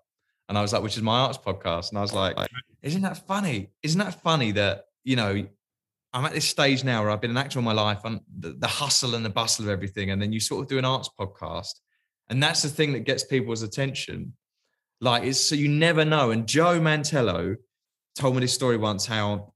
And 0.50 0.58
i 0.58 0.62
was 0.62 0.74
like 0.74 0.84
which 0.84 0.98
is 0.98 1.04
my 1.04 1.20
arts 1.20 1.38
podcast? 1.38 1.90
And 1.90 1.98
i 1.98 2.02
was 2.02 2.14
like 2.14 2.38
isn't 2.82 3.02
that 3.02 3.26
funny? 3.28 3.70
Isn't 3.82 4.00
that 4.00 4.22
funny 4.22 4.52
that 4.54 4.86
you 5.04 5.16
know 5.16 5.46
i'm 6.14 6.26
at 6.26 6.34
this 6.34 6.46
stage 6.46 6.84
now 6.84 7.02
where 7.02 7.10
i've 7.10 7.22
been 7.22 7.32
an 7.32 7.38
actor 7.38 7.60
all 7.60 7.64
my 7.64 7.74
life 7.74 8.02
and 8.06 8.22
the, 8.40 8.54
the 8.54 8.68
hustle 8.68 9.16
and 9.16 9.26
the 9.26 9.30
bustle 9.30 9.66
of 9.66 9.72
everything 9.72 10.12
and 10.12 10.22
then 10.22 10.32
you 10.32 10.40
sort 10.40 10.62
of 10.62 10.70
do 10.70 10.78
an 10.78 10.86
arts 10.86 11.10
podcast 11.20 11.74
and 12.30 12.42
that's 12.42 12.62
the 12.62 12.70
thing 12.70 12.94
that 12.94 13.02
gets 13.02 13.24
people's 13.24 13.62
attention. 13.62 14.34
Like 15.02 15.24
it's 15.24 15.40
so 15.40 15.56
you 15.56 15.68
never 15.68 16.06
know. 16.06 16.32
And 16.32 16.48
joe 16.48 16.80
mantello 16.80 17.58
told 18.16 18.36
me 18.36 18.42
this 18.42 18.54
story 18.54 18.78
once 18.78 19.06
how 19.06 19.54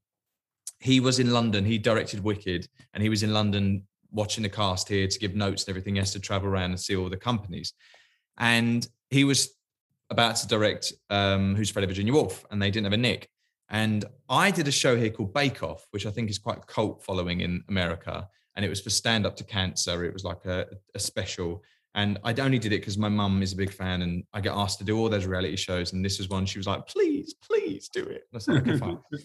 he 0.80 1.00
was 1.00 1.18
in 1.18 1.32
London. 1.32 1.64
He 1.64 1.78
directed 1.78 2.22
Wicked, 2.22 2.68
and 2.94 3.02
he 3.02 3.08
was 3.08 3.24
in 3.24 3.32
London 3.32 3.87
watching 4.10 4.42
the 4.42 4.48
cast 4.48 4.88
here 4.88 5.06
to 5.06 5.18
give 5.18 5.34
notes 5.34 5.64
and 5.64 5.70
everything. 5.70 5.94
He 5.94 5.98
has 5.98 6.12
to 6.12 6.20
travel 6.20 6.48
around 6.48 6.70
and 6.70 6.80
see 6.80 6.96
all 6.96 7.08
the 7.08 7.16
companies. 7.16 7.72
And 8.38 8.86
he 9.10 9.24
was 9.24 9.50
about 10.10 10.36
to 10.36 10.48
direct 10.48 10.92
um, 11.10 11.54
Who's 11.54 11.70
Afraid 11.70 11.88
Virginia 11.88 12.12
Woolf, 12.12 12.44
and 12.50 12.60
they 12.60 12.70
didn't 12.70 12.86
have 12.86 12.92
a 12.92 12.98
Nick. 12.98 13.28
And 13.70 14.04
I 14.28 14.50
did 14.50 14.66
a 14.66 14.72
show 14.72 14.96
here 14.96 15.10
called 15.10 15.34
Bake 15.34 15.62
Off, 15.62 15.86
which 15.90 16.06
I 16.06 16.10
think 16.10 16.30
is 16.30 16.38
quite 16.38 16.66
cult 16.66 17.02
following 17.04 17.42
in 17.42 17.62
America. 17.68 18.26
And 18.56 18.64
it 18.64 18.68
was 18.68 18.80
for 18.80 18.90
Stand 18.90 19.26
Up 19.26 19.36
to 19.36 19.44
Cancer. 19.44 20.04
It 20.04 20.12
was 20.12 20.24
like 20.24 20.44
a, 20.46 20.66
a 20.94 20.98
special. 20.98 21.62
And 21.94 22.18
I 22.24 22.32
only 22.34 22.58
did 22.58 22.72
it 22.72 22.80
because 22.80 22.96
my 22.96 23.08
mum 23.08 23.42
is 23.42 23.52
a 23.52 23.56
big 23.56 23.72
fan 23.72 24.02
and 24.02 24.24
I 24.32 24.40
get 24.40 24.54
asked 24.54 24.78
to 24.78 24.84
do 24.84 24.98
all 24.98 25.08
those 25.08 25.26
reality 25.26 25.56
shows. 25.56 25.92
And 25.92 26.04
this 26.04 26.18
was 26.18 26.28
one 26.28 26.46
she 26.46 26.58
was 26.58 26.66
like, 26.66 26.86
please, 26.86 27.34
please 27.34 27.88
do 27.92 28.04
it. 28.04 28.26
And 28.32 28.36
I 28.36 28.38
said, 28.38 28.56
okay, 28.56 28.78
fine. 28.78 28.98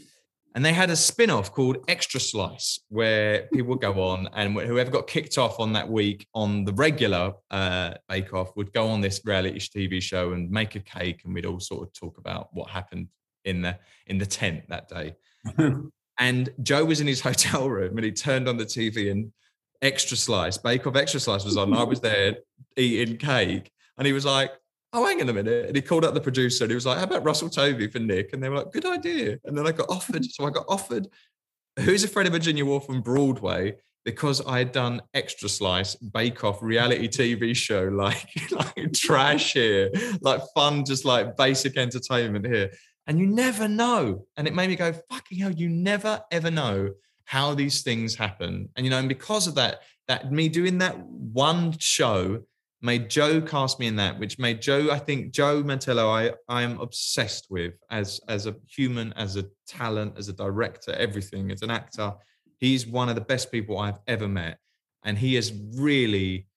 And 0.56 0.64
they 0.64 0.74
had 0.74 0.92
a 0.92 0.96
spin 0.96 1.30
off 1.30 1.52
called 1.52 1.78
Extra 1.88 2.20
Slice, 2.20 2.80
where 2.90 3.48
people 3.52 3.70
would 3.70 3.82
go 3.82 4.04
on 4.04 4.30
and 4.34 4.54
whoever 4.54 4.92
got 4.92 5.08
kicked 5.08 5.38
off 5.38 5.60
on 5.60 5.74
that 5.74 5.90
week 5.90 6.28
on 6.36 6.64
the 6.64 6.74
regular 6.74 7.34
uh, 7.50 7.96
Bake 8.08 8.34
Off 8.34 8.56
would 8.56 8.72
go 8.72 8.88
on 8.88 9.02
this 9.02 9.22
reality 9.26 9.60
TV 9.60 10.02
show 10.02 10.34
and 10.34 10.52
make 10.52 10.76
a 10.76 10.80
cake. 10.80 11.22
And 11.26 11.34
we'd 11.34 11.48
all 11.48 11.60
sort 11.60 11.88
of 11.88 11.94
talk 11.94 12.20
about 12.20 12.50
what 12.54 12.70
happened 12.70 13.08
in 13.46 13.62
the 13.62 13.78
in 14.06 14.20
the 14.20 14.26
tent 14.26 14.64
that 14.70 14.88
day. 14.88 15.16
and 16.20 16.50
Joe 16.62 16.86
was 16.86 17.02
in 17.02 17.08
his 17.08 17.22
hotel 17.30 17.70
room 17.70 17.98
and 17.98 18.06
he 18.06 18.12
turned 18.12 18.48
on 18.48 18.58
the 18.58 18.66
TV 18.66 19.12
and 19.12 19.32
Extra 19.82 20.16
Slice, 20.16 20.58
Bake 20.58 20.88
Off 20.88 20.96
Extra 20.96 21.20
Slice 21.20 21.44
was 21.44 21.58
on. 21.58 21.74
I 21.74 21.84
was 21.84 22.00
there 22.00 22.38
eating 22.78 23.18
cake. 23.18 23.70
And 23.98 24.08
he 24.08 24.14
was 24.14 24.26
like, 24.26 24.52
oh, 24.94 25.06
hang 25.06 25.22
on 25.22 25.30
a 25.30 25.34
minute. 25.34 25.66
And 25.68 25.76
he 25.76 25.82
called 25.82 26.06
up 26.06 26.14
the 26.14 26.22
producer 26.22 26.64
and 26.64 26.72
he 26.72 26.76
was 26.76 26.86
like, 26.86 27.00
how 27.00 27.04
about 27.04 27.26
Russell 27.26 27.50
Tovey 27.50 27.88
for 27.88 28.00
Nick? 28.00 28.32
And 28.34 28.42
they 28.42 28.50
were 28.50 28.58
like, 28.58 28.72
good 28.72 28.86
idea. 28.86 29.40
And 29.44 29.58
then 29.58 29.68
I 29.68 29.72
got 29.72 29.90
offered. 29.90 30.24
So 30.26 30.46
I 30.46 30.52
got 30.52 30.66
offered 30.70 31.08
Who's 31.80 32.04
Afraid 32.04 32.28
of 32.28 32.34
Virginia 32.34 32.64
Woolf 32.64 32.90
on 32.90 33.02
Broadway 33.02 33.76
because 34.06 34.46
I 34.46 34.60
had 34.60 34.72
done 34.72 35.02
Extra 35.14 35.50
Slice, 35.50 35.96
Bake 35.96 36.44
Off, 36.44 36.62
reality 36.62 37.08
TV 37.08 37.56
show, 37.56 37.84
like, 37.92 38.30
like 38.52 38.94
trash 38.94 39.54
here, 39.54 39.90
like 40.22 40.42
fun, 40.54 40.86
just 40.86 41.06
like 41.06 41.36
basic 41.36 41.78
entertainment 41.78 42.46
here. 42.46 42.72
And 43.08 43.20
you 43.20 43.26
never 43.26 43.68
know. 43.68 44.28
And 44.38 44.48
it 44.48 44.54
made 44.54 44.70
me 44.70 44.76
go, 44.76 44.94
fucking 45.10 45.40
hell, 45.40 45.52
you 45.52 45.68
never 45.70 46.22
ever 46.32 46.52
know 46.52 46.92
how 47.26 47.56
these 47.56 47.82
things 47.82 48.16
happen. 48.16 48.70
And, 48.76 48.86
you 48.86 48.90
know, 48.90 49.00
and 49.00 49.10
because 49.10 49.48
of 49.48 49.56
that, 49.56 49.82
that 50.08 50.32
me 50.32 50.50
doing 50.50 50.78
that 50.80 51.00
one 51.00 51.76
show 51.80 52.44
made 52.84 53.10
Joe 53.10 53.42
cast 53.42 53.80
me 53.80 53.88
in 53.88 53.96
that, 53.96 54.20
which 54.20 54.38
made 54.38 54.62
Joe, 54.62 54.92
I 54.92 55.00
think 55.00 55.32
Joe 55.32 55.64
Mantello, 55.64 56.10
I 56.10 56.34
I 56.50 56.62
am 56.62 56.80
obsessed 56.80 57.48
with 57.50 57.74
as 57.90 58.20
as 58.28 58.46
a 58.46 58.56
human, 58.68 59.14
as 59.14 59.38
a 59.38 59.46
talent, 59.66 60.16
as 60.18 60.28
a 60.28 60.34
director, 60.34 60.92
everything, 60.92 61.50
as 61.50 61.62
an 61.62 61.72
actor. 61.72 62.14
He's 62.60 62.86
one 62.86 63.10
of 63.10 63.16
the 63.16 63.22
best 63.22 63.52
people 63.52 63.80
I've 63.80 64.00
ever 64.08 64.28
met. 64.28 64.60
And 65.06 65.18
he 65.18 65.36
has 65.36 65.52
really 65.76 66.48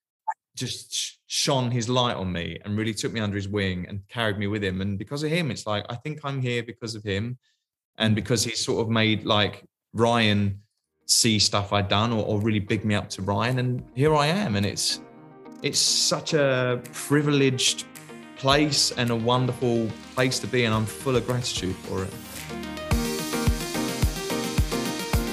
just 0.56 1.18
shone 1.26 1.70
his 1.70 1.88
light 1.88 2.16
on 2.16 2.32
me 2.32 2.58
and 2.64 2.76
really 2.76 2.94
took 2.94 3.12
me 3.12 3.20
under 3.20 3.36
his 3.36 3.48
wing 3.48 3.86
and 3.88 4.06
carried 4.08 4.38
me 4.38 4.46
with 4.46 4.62
him. 4.62 4.80
And 4.80 4.98
because 4.98 5.22
of 5.22 5.30
him, 5.30 5.50
it's 5.50 5.66
like 5.66 5.84
I 5.88 5.94
think 5.96 6.20
I'm 6.24 6.40
here 6.40 6.62
because 6.62 6.94
of 6.94 7.04
him. 7.04 7.38
And 7.98 8.12
mm. 8.12 8.16
because 8.16 8.42
he 8.44 8.50
sort 8.50 8.80
of 8.82 8.90
made 8.90 9.24
like 9.24 9.64
Ryan 9.92 10.60
see 11.06 11.38
stuff 11.38 11.72
I'd 11.72 11.88
done 11.88 12.12
or, 12.12 12.24
or 12.24 12.40
really 12.40 12.58
big 12.58 12.84
me 12.84 12.96
up 12.96 13.08
to 13.10 13.22
Ryan. 13.22 13.58
And 13.60 13.84
here 13.94 14.14
I 14.14 14.26
am. 14.26 14.56
And 14.56 14.66
it's 14.66 15.00
it's 15.66 15.80
such 15.80 16.32
a 16.32 16.80
privileged 16.92 17.84
place 18.36 18.92
and 18.92 19.10
a 19.10 19.16
wonderful 19.16 19.90
place 20.14 20.38
to 20.38 20.46
be, 20.46 20.64
and 20.64 20.72
I'm 20.72 20.86
full 20.86 21.16
of 21.16 21.26
gratitude 21.26 21.74
for 21.74 22.04
it. 22.04 22.14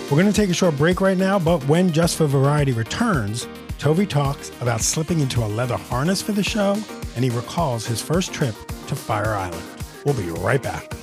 We're 0.10 0.20
going 0.20 0.32
to 0.32 0.34
take 0.34 0.50
a 0.50 0.54
short 0.54 0.76
break 0.76 1.02
right 1.02 1.18
now, 1.18 1.38
but 1.38 1.64
when 1.68 1.92
Just 1.92 2.18
for 2.18 2.26
Variety 2.26 2.72
returns, 2.72 3.48
Tovey 3.78 4.08
talks 4.08 4.52
about 4.62 4.82
slipping 4.82 5.20
into 5.20 5.44
a 5.44 5.48
leather 5.48 5.78
harness 5.78 6.22
for 6.22 6.32
the 6.32 6.44
show, 6.44 6.78
and 7.16 7.24
he 7.24 7.30
recalls 7.30 7.86
his 7.86 8.02
first 8.02 8.34
trip 8.34 8.56
to 8.88 8.96
Fire 8.96 9.34
Island. 9.34 9.64
We'll 10.04 10.16
be 10.16 10.30
right 10.42 10.62
back. 10.62 11.03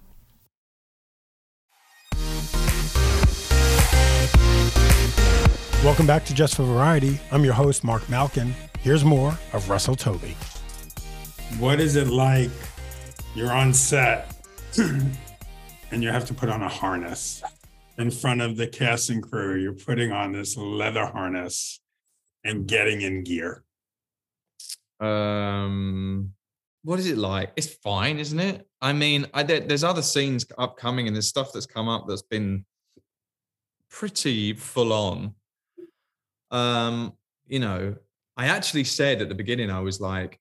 Welcome 5.83 6.05
back 6.05 6.25
to 6.25 6.35
Just 6.35 6.57
for 6.57 6.63
Variety. 6.63 7.19
I'm 7.31 7.43
your 7.43 7.55
host, 7.55 7.83
Marc 7.83 8.07
Malkin. 8.07 8.53
Here's 8.81 9.03
more 9.03 9.35
of 9.51 9.67
Russell 9.67 9.95
Tovey. 9.95 10.35
What 11.57 11.79
is 11.79 11.95
it 11.95 12.07
like? 12.07 12.51
You're 13.33 13.51
on 13.51 13.73
set 13.73 14.31
and 14.77 16.03
you 16.03 16.09
have 16.09 16.25
to 16.25 16.35
put 16.35 16.49
on 16.49 16.61
a 16.61 16.69
harness 16.69 17.41
in 17.97 18.11
front 18.11 18.41
of 18.41 18.57
the 18.57 18.67
cast 18.67 19.09
and 19.09 19.23
crew. 19.23 19.59
You're 19.59 19.73
putting 19.73 20.11
on 20.11 20.31
this 20.31 20.55
leather 20.55 21.07
harness 21.07 21.81
and 22.43 22.67
getting 22.67 23.01
in 23.01 23.23
gear. 23.23 23.63
Um, 24.99 26.33
what 26.83 26.99
is 26.99 27.07
it 27.07 27.17
like? 27.17 27.53
It's 27.55 27.73
fine, 27.73 28.19
isn't 28.19 28.39
it? 28.39 28.67
I 28.83 28.93
mean, 28.93 29.25
I, 29.33 29.41
there, 29.41 29.61
there's 29.61 29.83
other 29.83 30.03
scenes 30.03 30.45
upcoming, 30.59 31.07
and 31.07 31.15
there's 31.15 31.27
stuff 31.27 31.51
that's 31.51 31.65
come 31.65 31.89
up 31.89 32.05
that's 32.07 32.21
been 32.21 32.65
pretty 33.89 34.53
full 34.53 34.93
on. 34.93 35.33
Um, 36.51 37.13
you 37.47 37.59
know, 37.59 37.95
I 38.37 38.47
actually 38.47 38.83
said 38.83 39.21
at 39.21 39.29
the 39.29 39.35
beginning, 39.35 39.69
I 39.69 39.79
was 39.79 39.99
like, 39.99 40.39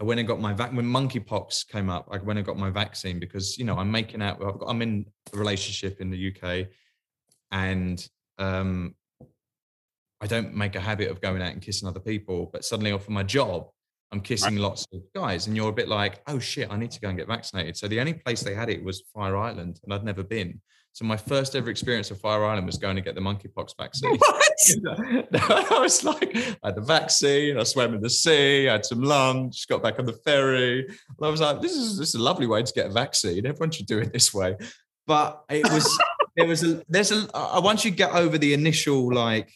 I 0.00 0.04
went 0.04 0.18
and 0.18 0.26
got 0.26 0.40
my 0.40 0.54
vac 0.54 0.72
when 0.72 0.86
monkeypox 0.86 1.68
came 1.68 1.90
up. 1.90 2.08
I 2.10 2.16
went 2.18 2.38
and 2.38 2.46
got 2.46 2.56
my 2.56 2.70
vaccine 2.70 3.18
because 3.18 3.58
you 3.58 3.64
know 3.64 3.76
I'm 3.76 3.90
making 3.90 4.22
out. 4.22 4.42
I've 4.42 4.58
got, 4.58 4.66
I'm 4.66 4.80
in 4.80 5.04
a 5.34 5.36
relationship 5.36 6.00
in 6.00 6.10
the 6.10 6.34
UK, 6.34 6.68
and 7.50 8.06
um, 8.38 8.94
I 10.22 10.26
don't 10.26 10.54
make 10.54 10.74
a 10.76 10.80
habit 10.80 11.10
of 11.10 11.20
going 11.20 11.42
out 11.42 11.52
and 11.52 11.60
kissing 11.60 11.86
other 11.86 12.00
people. 12.00 12.48
But 12.50 12.64
suddenly, 12.64 12.92
off 12.92 13.02
of 13.02 13.10
my 13.10 13.22
job, 13.22 13.68
I'm 14.10 14.20
kissing 14.22 14.56
lots 14.56 14.86
of 14.92 15.02
guys, 15.14 15.46
and 15.46 15.54
you're 15.54 15.68
a 15.68 15.72
bit 15.72 15.88
like, 15.88 16.22
oh 16.26 16.38
shit, 16.38 16.70
I 16.70 16.76
need 16.78 16.90
to 16.92 17.00
go 17.00 17.08
and 17.08 17.18
get 17.18 17.28
vaccinated. 17.28 17.76
So 17.76 17.86
the 17.86 18.00
only 18.00 18.14
place 18.14 18.42
they 18.42 18.54
had 18.54 18.70
it 18.70 18.82
was 18.82 19.02
Fire 19.14 19.36
Island, 19.36 19.80
and 19.84 19.92
I'd 19.92 20.04
never 20.04 20.22
been. 20.22 20.62
So 20.92 21.04
my 21.04 21.16
first 21.16 21.54
ever 21.54 21.70
experience 21.70 22.10
of 22.10 22.20
Fire 22.20 22.44
Island 22.44 22.66
was 22.66 22.76
going 22.76 22.96
to 22.96 23.02
get 23.02 23.14
the 23.14 23.20
monkeypox 23.20 23.76
vaccine. 23.78 24.18
What? 24.70 25.72
I 25.72 25.78
was 25.80 26.04
like, 26.04 26.36
I 26.36 26.66
had 26.66 26.74
the 26.74 26.82
vaccine, 26.82 27.58
I 27.58 27.62
swam 27.62 27.94
in 27.94 28.02
the 28.02 28.10
sea, 28.10 28.68
I 28.68 28.72
had 28.72 28.84
some 28.84 29.00
lunch, 29.02 29.66
got 29.68 29.82
back 29.82 29.98
on 29.98 30.04
the 30.04 30.12
ferry. 30.12 30.86
And 30.86 30.96
I 31.22 31.28
was 31.28 31.40
like, 31.40 31.62
this 31.62 31.72
is 31.72 31.96
this 31.98 32.10
is 32.10 32.16
a 32.16 32.22
lovely 32.22 32.46
way 32.46 32.62
to 32.62 32.72
get 32.72 32.86
a 32.86 32.92
vaccine. 32.92 33.46
Everyone 33.46 33.70
should 33.70 33.86
do 33.86 33.98
it 33.98 34.12
this 34.12 34.34
way. 34.34 34.56
But 35.06 35.42
it 35.48 35.64
was 35.72 35.98
there 36.36 36.46
was 36.46 36.62
a 36.62 36.82
there's 36.88 37.10
a 37.10 37.26
uh, 37.34 37.60
once 37.64 37.84
you 37.84 37.90
get 37.90 38.12
over 38.12 38.36
the 38.36 38.52
initial 38.52 39.12
like 39.12 39.50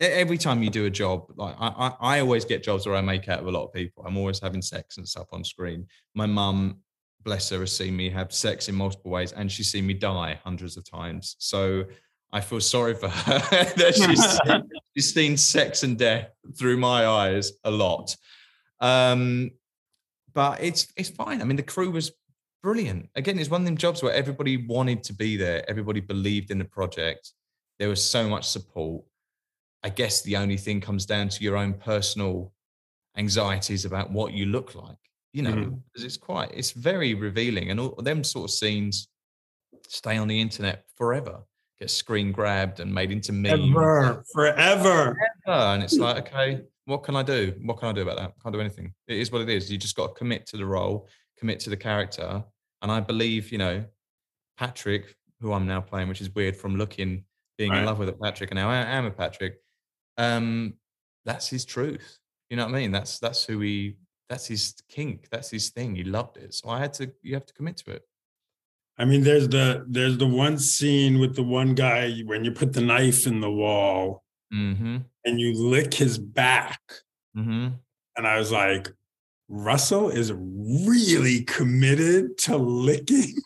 every 0.00 0.38
time 0.38 0.62
you 0.62 0.70
do 0.70 0.86
a 0.86 0.90
job, 0.90 1.26
like 1.36 1.54
I, 1.58 1.68
I, 1.68 2.16
I 2.16 2.20
always 2.20 2.44
get 2.44 2.64
jobs 2.64 2.86
where 2.86 2.96
I 2.96 3.00
make 3.00 3.28
out 3.28 3.40
of 3.40 3.46
a 3.46 3.50
lot 3.50 3.66
of 3.66 3.72
people. 3.72 4.04
I'm 4.06 4.16
always 4.16 4.40
having 4.40 4.62
sex 4.62 4.96
and 4.96 5.06
stuff 5.06 5.28
on 5.32 5.44
screen. 5.44 5.86
My 6.14 6.26
mum, 6.26 6.80
bless 7.24 7.50
her, 7.50 7.60
has 7.60 7.76
seen 7.76 7.96
me 7.96 8.10
have 8.10 8.32
sex 8.32 8.68
in 8.68 8.74
multiple 8.74 9.10
ways, 9.10 9.32
and 9.32 9.50
she's 9.50 9.70
seen 9.70 9.86
me 9.86 9.94
die 9.94 10.38
hundreds 10.42 10.76
of 10.76 10.88
times. 10.88 11.36
So 11.38 11.84
I 12.32 12.40
feel 12.40 12.60
sorry 12.60 12.94
for 12.94 13.08
her 13.08 13.38
that 13.76 13.94
she's 13.96 14.38
seen, 14.38 14.70
she's 14.94 15.14
seen 15.14 15.36
sex 15.36 15.82
and 15.82 15.98
death 15.98 16.30
through 16.58 16.76
my 16.76 17.06
eyes 17.06 17.52
a 17.64 17.70
lot. 17.70 18.16
Um, 18.80 19.50
but 20.32 20.62
it's 20.62 20.88
it's 20.96 21.10
fine. 21.10 21.40
I 21.40 21.44
mean, 21.44 21.56
the 21.56 21.62
crew 21.62 21.90
was 21.90 22.12
brilliant. 22.62 23.08
Again, 23.14 23.38
it's 23.38 23.50
one 23.50 23.62
of 23.62 23.66
them 23.66 23.76
jobs 23.76 24.02
where 24.02 24.12
everybody 24.12 24.56
wanted 24.56 25.02
to 25.04 25.12
be 25.12 25.36
there. 25.36 25.68
Everybody 25.68 26.00
believed 26.00 26.50
in 26.50 26.58
the 26.58 26.64
project. 26.64 27.32
There 27.78 27.88
was 27.88 28.04
so 28.04 28.28
much 28.28 28.48
support. 28.48 29.04
I 29.82 29.88
guess 29.88 30.22
the 30.22 30.36
only 30.36 30.58
thing 30.58 30.80
comes 30.80 31.06
down 31.06 31.30
to 31.30 31.42
your 31.42 31.56
own 31.56 31.74
personal 31.74 32.52
anxieties 33.16 33.84
about 33.84 34.10
what 34.10 34.32
you 34.32 34.46
look 34.46 34.74
like. 34.74 34.96
You 35.32 35.42
know, 35.42 35.52
Mhm. 35.52 35.82
'cause 35.94 36.04
it's 36.04 36.16
quite, 36.16 36.50
it's 36.52 36.72
very 36.72 37.14
revealing, 37.14 37.70
and 37.70 37.78
all 37.78 37.90
them 38.02 38.24
sort 38.24 38.50
of 38.50 38.54
scenes 38.54 39.08
stay 39.86 40.16
on 40.16 40.28
the 40.28 40.40
internet 40.40 40.84
forever. 40.96 41.44
Get 41.78 41.90
screen 41.90 42.32
grabbed 42.32 42.80
and 42.80 42.92
made 42.92 43.10
into 43.12 43.32
memes. 43.32 43.70
Ever, 43.70 44.24
forever. 44.32 45.16
and 45.46 45.82
it's 45.82 45.96
like, 45.98 46.26
okay, 46.28 46.64
what 46.84 47.02
can 47.04 47.14
I 47.16 47.22
do? 47.22 47.54
What 47.62 47.78
can 47.78 47.88
I 47.88 47.92
do 47.92 48.02
about 48.02 48.16
that? 48.18 48.34
Can't 48.42 48.52
do 48.52 48.60
anything. 48.60 48.92
It 49.06 49.18
is 49.18 49.30
what 49.30 49.40
it 49.42 49.48
is. 49.48 49.70
You 49.70 49.78
just 49.78 49.96
got 49.96 50.08
to 50.08 50.14
commit 50.14 50.46
to 50.48 50.56
the 50.56 50.66
role, 50.66 51.08
commit 51.38 51.60
to 51.60 51.70
the 51.70 51.76
character. 51.76 52.44
And 52.82 52.90
I 52.90 53.00
believe, 53.00 53.52
you 53.52 53.58
know, 53.58 53.84
Patrick, 54.58 55.16
who 55.40 55.52
I'm 55.52 55.66
now 55.66 55.80
playing, 55.80 56.08
which 56.08 56.20
is 56.20 56.34
weird 56.34 56.56
from 56.56 56.76
looking, 56.76 57.24
being 57.56 57.70
Right. 57.70 57.80
in 57.80 57.84
love 57.86 57.98
with 57.98 58.08
a 58.08 58.12
Patrick, 58.14 58.50
and 58.50 58.56
now 58.58 58.68
I 58.68 58.76
am 58.78 59.06
a 59.06 59.10
Patrick. 59.10 59.62
Um, 60.18 60.74
that's 61.24 61.48
his 61.48 61.64
truth. 61.64 62.18
You 62.50 62.56
know 62.56 62.66
what 62.66 62.74
I 62.74 62.78
mean? 62.80 62.90
That's 62.90 63.18
that's 63.20 63.44
who 63.44 63.60
he. 63.60 63.96
That's 64.30 64.46
his 64.46 64.74
kink. 64.88 65.28
That's 65.30 65.50
his 65.50 65.68
thing. 65.68 65.94
He 65.94 66.04
loved 66.04 66.38
it. 66.38 66.54
So 66.54 66.70
I 66.70 66.78
had 66.78 66.94
to. 66.94 67.12
You 67.20 67.34
have 67.34 67.44
to 67.46 67.52
commit 67.52 67.76
to 67.78 67.90
it. 67.90 68.06
I 68.96 69.04
mean, 69.04 69.22
there's 69.22 69.48
the 69.48 69.84
there's 69.86 70.16
the 70.16 70.26
one 70.26 70.58
scene 70.58 71.18
with 71.18 71.36
the 71.36 71.42
one 71.42 71.74
guy 71.74 72.20
when 72.24 72.46
you 72.46 72.52
put 72.52 72.72
the 72.72 72.80
knife 72.80 73.26
in 73.26 73.42
the 73.42 73.50
wall 73.50 74.24
Mm-hmm. 74.52 74.96
and 75.24 75.40
you 75.40 75.54
lick 75.54 75.94
his 75.94 76.18
back. 76.18 76.80
Mm-hmm. 77.36 77.68
And 78.16 78.26
I 78.26 78.36
was 78.36 78.50
like, 78.50 78.88
Russell 79.48 80.10
is 80.10 80.32
really 80.32 81.42
committed 81.44 82.36
to 82.38 82.56
licking. 82.56 83.36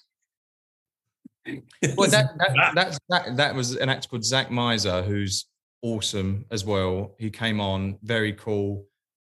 Well, 1.46 2.04
his 2.04 2.12
that, 2.12 2.30
that 2.38 2.98
that 3.10 3.36
that 3.36 3.54
was 3.54 3.76
an 3.76 3.90
actor 3.90 4.08
called 4.08 4.24
Zach 4.24 4.50
Miser, 4.50 5.02
who's 5.02 5.44
awesome 5.82 6.46
as 6.50 6.64
well. 6.64 7.14
He 7.18 7.28
came 7.28 7.60
on, 7.60 7.98
very 8.02 8.32
cool, 8.32 8.86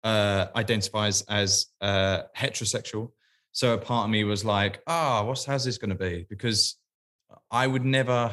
uh, 0.04 0.48
identifies 0.56 1.22
as 1.24 1.68
uh, 1.82 2.24
heterosexual. 2.38 3.12
So 3.52 3.74
a 3.74 3.78
part 3.78 4.06
of 4.06 4.12
me 4.12 4.24
was 4.24 4.46
like, 4.46 4.82
ah, 4.88 5.24
what's 5.24 5.46
how's 5.46 5.66
this 5.66 5.78
going 5.78 5.90
to 5.90 5.96
be? 5.96 6.26
Because 6.30 6.78
I 7.50 7.68
would 7.68 7.86
never, 7.86 8.32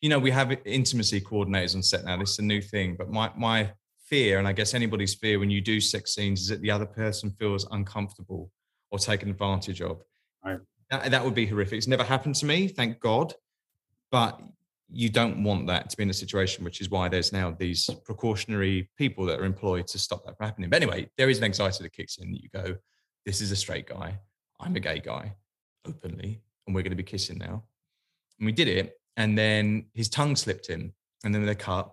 you 0.00 0.08
know, 0.08 0.18
we 0.18 0.30
have 0.30 0.56
intimacy 0.64 1.20
coordinators 1.20 1.74
on 1.74 1.82
set 1.82 2.04
now. 2.04 2.16
This 2.16 2.32
is 2.32 2.38
a 2.40 2.42
new 2.42 2.60
thing, 2.60 2.96
but 2.98 3.10
my 3.10 3.30
my 3.36 3.72
fear, 4.06 4.38
and 4.38 4.46
I 4.46 4.52
guess 4.52 4.74
anybody's 4.74 5.14
fear 5.14 5.38
when 5.38 5.50
you 5.50 5.60
do 5.60 5.80
sex 5.80 6.14
scenes, 6.14 6.42
is 6.42 6.48
that 6.48 6.60
the 6.60 6.70
other 6.70 6.86
person 6.86 7.30
feels 7.38 7.66
uncomfortable 7.70 8.50
or 8.90 8.98
taken 8.98 9.30
advantage 9.30 9.80
of. 9.80 10.02
Right. 10.44 10.60
That, 10.90 11.10
that 11.10 11.24
would 11.24 11.34
be 11.34 11.46
horrific. 11.46 11.78
It's 11.78 11.88
never 11.88 12.04
happened 12.04 12.36
to 12.36 12.46
me, 12.46 12.68
thank 12.68 13.00
God. 13.00 13.34
But 14.12 14.40
you 14.88 15.08
don't 15.08 15.42
want 15.42 15.66
that 15.66 15.90
to 15.90 15.96
be 15.96 16.04
in 16.04 16.10
a 16.10 16.14
situation, 16.14 16.64
which 16.64 16.80
is 16.80 16.90
why 16.90 17.08
there's 17.08 17.32
now 17.32 17.50
these 17.50 17.90
precautionary 18.04 18.88
people 18.96 19.24
that 19.26 19.40
are 19.40 19.44
employed 19.44 19.86
to 19.88 19.98
stop 19.98 20.24
that 20.24 20.36
from 20.36 20.46
happening. 20.46 20.70
But 20.70 20.82
anyway, 20.82 21.10
there 21.16 21.28
is 21.28 21.38
an 21.38 21.44
anxiety 21.44 21.82
that 21.82 21.92
kicks 21.92 22.18
in 22.18 22.32
you 22.34 22.48
go, 22.52 22.76
this 23.24 23.40
is 23.40 23.50
a 23.50 23.56
straight 23.56 23.88
guy. 23.88 24.18
I'm 24.60 24.76
a 24.76 24.80
gay 24.80 25.00
guy 25.00 25.34
openly, 25.86 26.40
and 26.66 26.74
we're 26.74 26.82
going 26.82 26.90
to 26.90 26.96
be 26.96 27.02
kissing 27.02 27.38
now. 27.38 27.64
And 28.38 28.46
we 28.46 28.52
did 28.52 28.68
it. 28.68 28.98
And 29.16 29.36
then 29.36 29.86
his 29.94 30.08
tongue 30.08 30.36
slipped 30.36 30.70
in, 30.70 30.92
and 31.24 31.34
then 31.34 31.44
they 31.44 31.54
cut. 31.54 31.92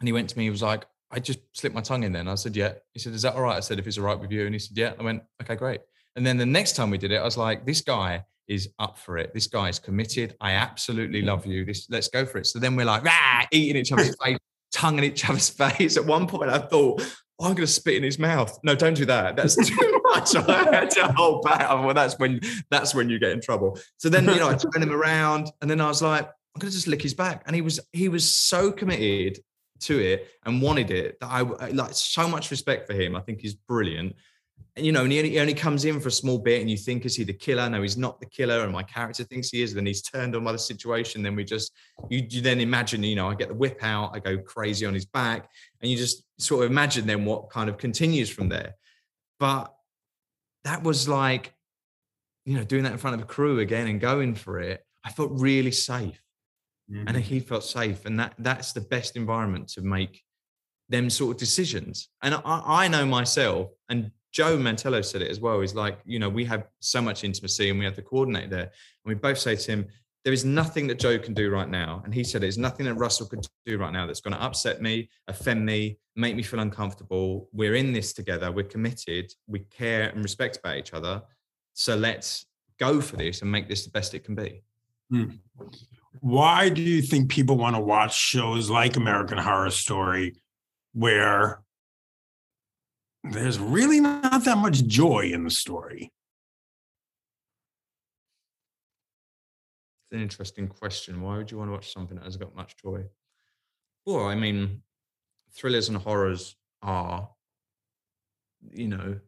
And 0.00 0.08
he 0.08 0.12
went 0.12 0.28
to 0.30 0.38
me, 0.38 0.44
he 0.44 0.50
was 0.50 0.62
like, 0.62 0.84
I 1.10 1.20
just 1.20 1.40
slipped 1.52 1.74
my 1.74 1.80
tongue 1.80 2.02
in 2.02 2.12
there. 2.12 2.20
And 2.20 2.30
I 2.30 2.34
said, 2.34 2.56
Yeah. 2.56 2.72
He 2.92 2.98
said, 2.98 3.12
Is 3.12 3.22
that 3.22 3.34
all 3.34 3.42
right? 3.42 3.56
I 3.56 3.60
said, 3.60 3.78
If 3.78 3.86
it's 3.86 3.98
all 3.98 4.04
right 4.04 4.18
with 4.18 4.32
you. 4.32 4.46
And 4.46 4.54
he 4.54 4.58
said, 4.58 4.76
Yeah. 4.76 4.94
I 4.98 5.02
went, 5.02 5.22
Okay, 5.42 5.54
great. 5.54 5.80
And 6.16 6.26
then 6.26 6.36
the 6.36 6.46
next 6.46 6.74
time 6.74 6.90
we 6.90 6.98
did 6.98 7.12
it, 7.12 7.16
I 7.16 7.24
was 7.24 7.36
like, 7.36 7.64
This 7.64 7.80
guy 7.80 8.24
is 8.48 8.68
up 8.78 8.98
for 8.98 9.18
it. 9.18 9.32
This 9.34 9.46
guy 9.46 9.68
is 9.68 9.78
committed. 9.78 10.36
I 10.40 10.52
absolutely 10.52 11.22
love 11.22 11.46
you. 11.46 11.64
This 11.64 11.86
let's 11.90 12.08
go 12.08 12.26
for 12.26 12.38
it. 12.38 12.46
So 12.46 12.58
then 12.58 12.76
we're 12.76 12.86
like, 12.86 13.04
rah, 13.04 13.44
eating 13.50 13.76
each 13.76 13.92
other's 13.92 14.14
face, 14.22 14.38
tongue 14.72 14.98
in 14.98 15.04
each 15.04 15.28
other's 15.28 15.48
face. 15.48 15.96
At 15.96 16.04
one 16.04 16.26
point, 16.26 16.50
I 16.50 16.58
thought, 16.58 17.02
oh, 17.38 17.46
I'm 17.46 17.54
going 17.54 17.66
to 17.66 17.66
spit 17.66 17.96
in 17.96 18.02
his 18.02 18.18
mouth. 18.18 18.56
No, 18.62 18.74
don't 18.74 18.94
do 18.94 19.06
that. 19.06 19.36
That's 19.36 19.56
too 19.56 20.00
much. 20.14 20.34
I 20.36 20.74
had 20.74 20.90
to 20.90 21.12
hold 21.12 21.42
back. 21.42 21.68
Well, 21.70 21.94
that's 21.94 22.18
when 22.18 22.40
that's 22.70 22.94
when 22.94 23.08
you 23.08 23.18
get 23.18 23.32
in 23.32 23.40
trouble. 23.40 23.78
So 23.96 24.08
then, 24.08 24.24
you 24.24 24.36
know, 24.36 24.50
I 24.50 24.54
turn 24.54 24.82
him 24.82 24.92
around, 25.00 25.50
and 25.60 25.70
then 25.70 25.80
I 25.80 25.88
was 25.88 26.02
like, 26.02 26.24
I'm 26.24 26.60
going 26.60 26.70
to 26.70 26.76
just 26.76 26.86
lick 26.86 27.02
his 27.02 27.14
back. 27.14 27.42
And 27.46 27.56
he 27.56 27.62
was 27.62 27.80
he 27.92 28.08
was 28.08 28.34
so 28.34 28.70
committed 28.70 29.38
to 29.80 29.98
it 29.98 30.28
and 30.46 30.62
wanted 30.62 30.90
it 30.90 31.18
that 31.20 31.26
I 31.30 31.40
I- 31.40 31.70
like 31.70 31.94
so 31.94 32.28
much 32.28 32.50
respect 32.50 32.86
for 32.86 32.94
him. 32.94 33.16
I 33.16 33.20
think 33.20 33.40
he's 33.40 33.54
brilliant. 33.54 34.14
And 34.76 34.84
you 34.84 34.90
know, 34.90 35.04
and 35.04 35.12
he 35.12 35.18
only, 35.18 35.30
he 35.30 35.38
only 35.38 35.54
comes 35.54 35.84
in 35.84 36.00
for 36.00 36.08
a 36.08 36.12
small 36.12 36.38
bit, 36.38 36.60
and 36.60 36.68
you 36.68 36.76
think, 36.76 37.04
is 37.04 37.14
he 37.14 37.22
the 37.22 37.32
killer? 37.32 37.68
No, 37.70 37.80
he's 37.82 37.96
not 37.96 38.18
the 38.18 38.26
killer. 38.26 38.64
And 38.64 38.72
my 38.72 38.82
character 38.82 39.22
thinks 39.22 39.50
he 39.50 39.62
is. 39.62 39.72
Then 39.72 39.86
he's 39.86 40.02
turned 40.02 40.34
on 40.34 40.42
by 40.42 40.50
the 40.50 40.58
situation. 40.58 41.22
Then 41.22 41.36
we 41.36 41.44
just, 41.44 41.72
you, 42.10 42.26
you 42.28 42.40
then 42.40 42.60
imagine, 42.60 43.02
you 43.04 43.14
know, 43.14 43.28
I 43.28 43.34
get 43.36 43.48
the 43.48 43.54
whip 43.54 43.78
out, 43.82 44.10
I 44.14 44.18
go 44.18 44.36
crazy 44.38 44.84
on 44.84 44.92
his 44.94 45.06
back, 45.06 45.48
and 45.80 45.90
you 45.90 45.96
just 45.96 46.24
sort 46.38 46.64
of 46.64 46.70
imagine 46.70 47.06
then 47.06 47.24
what 47.24 47.50
kind 47.50 47.70
of 47.70 47.78
continues 47.78 48.30
from 48.30 48.48
there. 48.48 48.74
But 49.38 49.72
that 50.64 50.82
was 50.82 51.08
like, 51.08 51.54
you 52.44 52.56
know, 52.56 52.64
doing 52.64 52.82
that 52.82 52.92
in 52.92 52.98
front 52.98 53.14
of 53.14 53.22
a 53.22 53.26
crew 53.26 53.60
again 53.60 53.86
and 53.86 54.00
going 54.00 54.34
for 54.34 54.58
it. 54.60 54.84
I 55.04 55.10
felt 55.10 55.30
really 55.32 55.72
safe 55.72 56.20
Mhm. 56.90 57.04
and 57.06 57.16
he 57.16 57.40
felt 57.40 57.64
safe 57.64 58.04
and 58.04 58.20
that 58.20 58.34
that's 58.38 58.72
the 58.72 58.80
best 58.82 59.16
environment 59.16 59.68
to 59.68 59.80
make 59.80 60.22
them 60.90 61.08
sort 61.08 61.34
of 61.34 61.38
decisions 61.40 62.10
and 62.20 62.34
I, 62.34 62.84
I 62.84 62.88
know 62.88 63.06
myself 63.06 63.70
and 63.88 64.10
joe 64.34 64.58
mantello 64.58 65.02
said 65.02 65.22
it 65.22 65.30
as 65.30 65.38
well 65.38 65.60
he's 65.60 65.74
like 65.74 66.00
you 66.04 66.18
know 66.18 66.28
we 66.28 66.44
have 66.44 66.66
so 66.80 67.00
much 67.00 67.22
intimacy 67.24 67.70
and 67.70 67.78
we 67.78 67.84
have 67.84 67.96
the 67.96 68.02
coordinator 68.02 68.48
there. 68.48 68.62
And 68.62 68.70
we 69.06 69.14
both 69.14 69.38
say 69.38 69.56
to 69.56 69.72
him 69.72 69.86
there 70.24 70.32
is 70.32 70.44
nothing 70.44 70.86
that 70.88 70.98
joe 70.98 71.18
can 71.18 71.34
do 71.34 71.50
right 71.50 71.68
now. 71.68 72.00
And 72.04 72.14
he 72.14 72.24
said 72.24 72.42
there's 72.42 72.58
nothing 72.58 72.86
that 72.86 72.94
russell 72.94 73.26
could 73.26 73.46
do 73.64 73.78
right 73.78 73.92
now 73.92 74.06
that's 74.06 74.20
going 74.20 74.34
to 74.34 74.42
upset 74.42 74.82
me 74.82 75.08
offend 75.28 75.64
me 75.64 75.98
make 76.16 76.36
me 76.36 76.42
feel 76.42 76.60
uncomfortable. 76.60 77.48
We're 77.52 77.76
in 77.76 77.92
this 77.92 78.12
together 78.12 78.50
we're 78.50 78.64
committed 78.64 79.32
we 79.46 79.60
care 79.60 80.08
and 80.10 80.22
respect 80.22 80.58
about 80.58 80.76
each 80.76 80.92
other. 80.92 81.22
So 81.74 81.96
let's 81.96 82.46
go 82.78 83.00
for 83.00 83.16
this 83.16 83.42
and 83.42 83.50
make 83.50 83.68
this 83.68 83.84
the 83.84 83.90
best 83.90 84.14
it 84.14 84.24
can 84.24 84.34
be. 84.34 84.62
Hmm. 85.10 85.24
Why 86.20 86.68
do 86.68 86.82
you 86.82 87.02
think 87.02 87.30
people 87.30 87.56
want 87.56 87.76
to 87.76 87.80
watch 87.80 88.18
shows 88.18 88.70
like 88.70 88.96
American 88.96 89.38
Horror 89.38 89.70
Story 89.70 90.36
where 90.92 91.64
there's 93.24 93.58
really 93.58 94.00
that 94.42 94.58
much 94.58 94.84
joy 94.86 95.30
in 95.32 95.44
the 95.44 95.50
story? 95.50 96.12
It's 100.04 100.12
an 100.12 100.20
interesting 100.20 100.68
question. 100.68 101.22
Why 101.22 101.36
would 101.36 101.50
you 101.50 101.58
want 101.58 101.68
to 101.68 101.72
watch 101.72 101.92
something 101.92 102.16
that 102.16 102.24
has 102.24 102.36
got 102.36 102.54
much 102.56 102.76
joy? 102.82 103.04
Well, 104.04 104.26
I 104.26 104.34
mean, 104.34 104.82
thrillers 105.52 105.88
and 105.88 105.96
horrors 105.96 106.56
are, 106.82 107.28
you 108.72 108.88
know, 108.88 109.18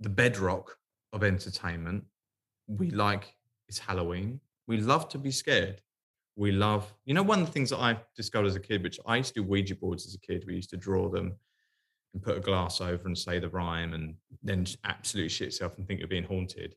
the 0.00 0.08
bedrock 0.08 0.76
of 1.12 1.22
entertainment. 1.22 2.04
We 2.66 2.90
like 2.90 3.34
it's 3.68 3.78
Halloween. 3.78 4.40
We 4.66 4.78
love 4.78 5.08
to 5.10 5.18
be 5.18 5.30
scared. 5.30 5.80
We 6.36 6.52
love, 6.52 6.92
you 7.04 7.14
know, 7.14 7.22
one 7.22 7.40
of 7.40 7.46
the 7.46 7.52
things 7.52 7.70
that 7.70 7.78
I 7.78 7.96
discovered 8.16 8.48
as 8.48 8.56
a 8.56 8.60
kid, 8.60 8.82
which 8.82 8.98
I 9.06 9.16
used 9.16 9.34
to 9.34 9.40
do 9.40 9.48
Ouija 9.48 9.76
boards 9.76 10.06
as 10.06 10.14
a 10.14 10.20
kid. 10.20 10.44
We 10.46 10.54
used 10.54 10.70
to 10.70 10.76
draw 10.76 11.08
them 11.08 11.36
and 12.14 12.22
put 12.22 12.36
a 12.36 12.40
glass 12.40 12.80
over 12.80 13.06
and 13.06 13.18
say 13.18 13.38
the 13.38 13.48
rhyme 13.48 13.92
and 13.92 14.14
then 14.42 14.66
absolutely 14.84 15.28
shit 15.28 15.48
yourself 15.48 15.76
and 15.76 15.86
think 15.86 16.00
you're 16.00 16.08
being 16.08 16.24
haunted. 16.24 16.74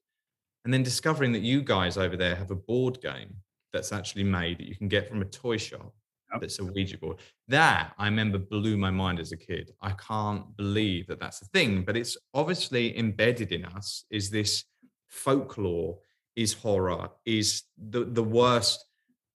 And 0.66 0.74
then 0.74 0.84
discovering 0.84 1.32
that 1.32 1.42
you 1.42 1.62
guys 1.62 1.98
over 1.98 2.18
there 2.18 2.36
have 2.36 2.52
a 2.52 2.56
board 2.56 3.00
game 3.02 3.36
that's 3.72 3.94
actually 3.94 4.24
made 4.24 4.58
that 4.58 4.68
you 4.68 4.76
can 4.76 4.88
get 4.88 5.08
from 5.08 5.22
a 5.22 5.26
toy 5.26 5.58
shop 5.58 5.94
Yep. 6.32 6.42
that's 6.42 6.60
a 6.60 6.66
Ouija 6.66 6.98
board. 6.98 7.18
That 7.48 7.94
I 7.98 8.06
remember 8.06 8.38
blew 8.38 8.78
my 8.78 8.92
mind 8.92 9.20
as 9.20 9.32
a 9.32 9.38
kid. 9.38 9.72
I 9.82 9.92
can't 9.92 10.56
believe 10.58 11.08
that 11.08 11.20
that's 11.20 11.42
a 11.42 11.46
thing, 11.46 11.84
but 11.84 11.96
it's 11.96 12.18
obviously 12.34 12.98
embedded 12.98 13.52
in 13.52 13.66
us 13.66 14.04
is 14.10 14.30
this 14.30 14.66
folklore, 15.08 16.00
is 16.36 16.54
horror, 16.54 17.10
is 17.26 17.64
the, 17.78 18.04
the 18.04 18.24
worst, 18.24 18.84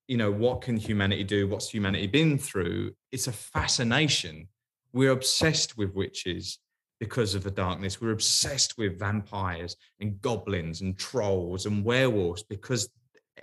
you 0.07 0.17
know, 0.17 0.31
what 0.31 0.61
can 0.61 0.77
humanity 0.77 1.23
do? 1.23 1.47
What's 1.47 1.69
humanity 1.69 2.07
been 2.07 2.37
through? 2.37 2.93
It's 3.11 3.27
a 3.27 3.31
fascination. 3.31 4.47
We're 4.93 5.11
obsessed 5.11 5.77
with 5.77 5.93
witches 5.93 6.59
because 6.99 7.35
of 7.35 7.43
the 7.43 7.51
darkness. 7.51 7.99
We're 7.99 8.11
obsessed 8.11 8.77
with 8.77 8.99
vampires 8.99 9.75
and 9.99 10.21
goblins 10.21 10.81
and 10.81 10.97
trolls 10.97 11.65
and 11.65 11.83
werewolves 11.83 12.43
because 12.43 12.89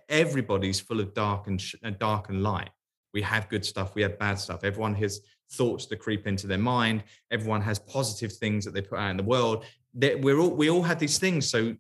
everybody's 0.09 0.81
full 0.81 1.01
of 1.01 1.13
dark 1.15 1.47
and 1.47 1.61
sh- 1.61 1.75
uh, 1.85 1.91
dark 1.91 2.29
and 2.29 2.43
light. 2.43 2.71
We 3.13 3.23
have 3.23 3.49
good 3.49 3.65
stuff, 3.65 3.95
we 3.95 4.03
have 4.03 4.19
bad 4.19 4.39
stuff. 4.39 4.65
Everyone 4.65 4.95
has 4.95 5.21
thoughts 5.53 5.87
that 5.87 5.99
creep 5.99 6.27
into 6.27 6.47
their 6.47 6.59
mind. 6.59 7.03
Everyone 7.31 7.61
has 7.61 7.79
positive 7.79 8.33
things 8.33 8.65
that 8.65 8.73
they 8.73 8.83
put 8.83 8.99
out 8.99 9.11
in 9.11 9.17
the 9.17 9.23
world. 9.23 9.65
That 9.95 10.21
we're 10.21 10.39
all 10.39 10.51
we 10.51 10.71
all 10.71 10.83
have 10.83 11.01
these 11.01 11.19
things. 11.19 11.51
So, 11.51 11.75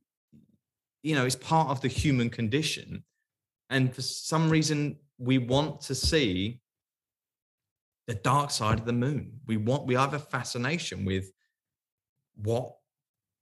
you 1.02 1.14
know, 1.14 1.24
it's 1.24 1.36
part 1.36 1.68
of 1.68 1.80
the 1.80 1.88
human 1.88 2.30
condition. 2.30 3.04
And 3.70 3.94
for 3.94 4.02
some 4.02 4.50
reason, 4.50 4.96
we 5.18 5.38
want 5.38 5.80
to 5.82 5.94
see 5.94 6.60
the 8.10 8.16
dark 8.16 8.50
side 8.50 8.76
of 8.80 8.86
the 8.86 8.92
moon. 8.92 9.38
We 9.46 9.56
want 9.56 9.86
we 9.86 9.94
have 9.94 10.14
a 10.14 10.18
fascination 10.18 11.04
with 11.04 11.30
what 12.34 12.74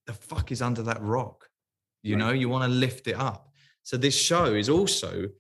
the 0.07 0.13
fuck 0.13 0.53
is 0.53 0.61
under 0.61 0.83
that 0.83 1.01
rock. 1.01 1.49
You 2.03 2.17
Right. 2.17 2.19
know, 2.23 2.33
you 2.33 2.51
want 2.51 2.65
to 2.71 2.77
lift 2.87 3.07
it 3.07 3.17
up. 3.17 3.51
So 3.83 3.97
this 3.97 4.15
show 4.15 4.55
is 4.63 4.69
also, 4.69 5.31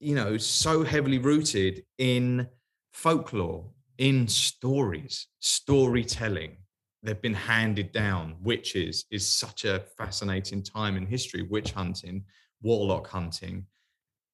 you 0.00 0.14
know, 0.16 0.36
so 0.36 0.82
heavily 0.82 1.18
rooted 1.18 1.84
in 1.98 2.48
folklore, 2.92 3.70
in 3.98 4.26
stories, 4.26 5.28
storytelling. 5.38 6.56
They've 7.04 7.22
been 7.28 7.40
handed 7.54 7.92
down. 7.92 8.24
Witches 8.42 9.04
is 9.12 9.24
such 9.44 9.64
a 9.64 9.84
fascinating 9.96 10.64
time 10.64 10.96
in 10.96 11.06
history. 11.06 11.42
Witch 11.42 11.70
hunting, 11.70 12.24
warlock 12.62 13.06
hunting, 13.06 13.66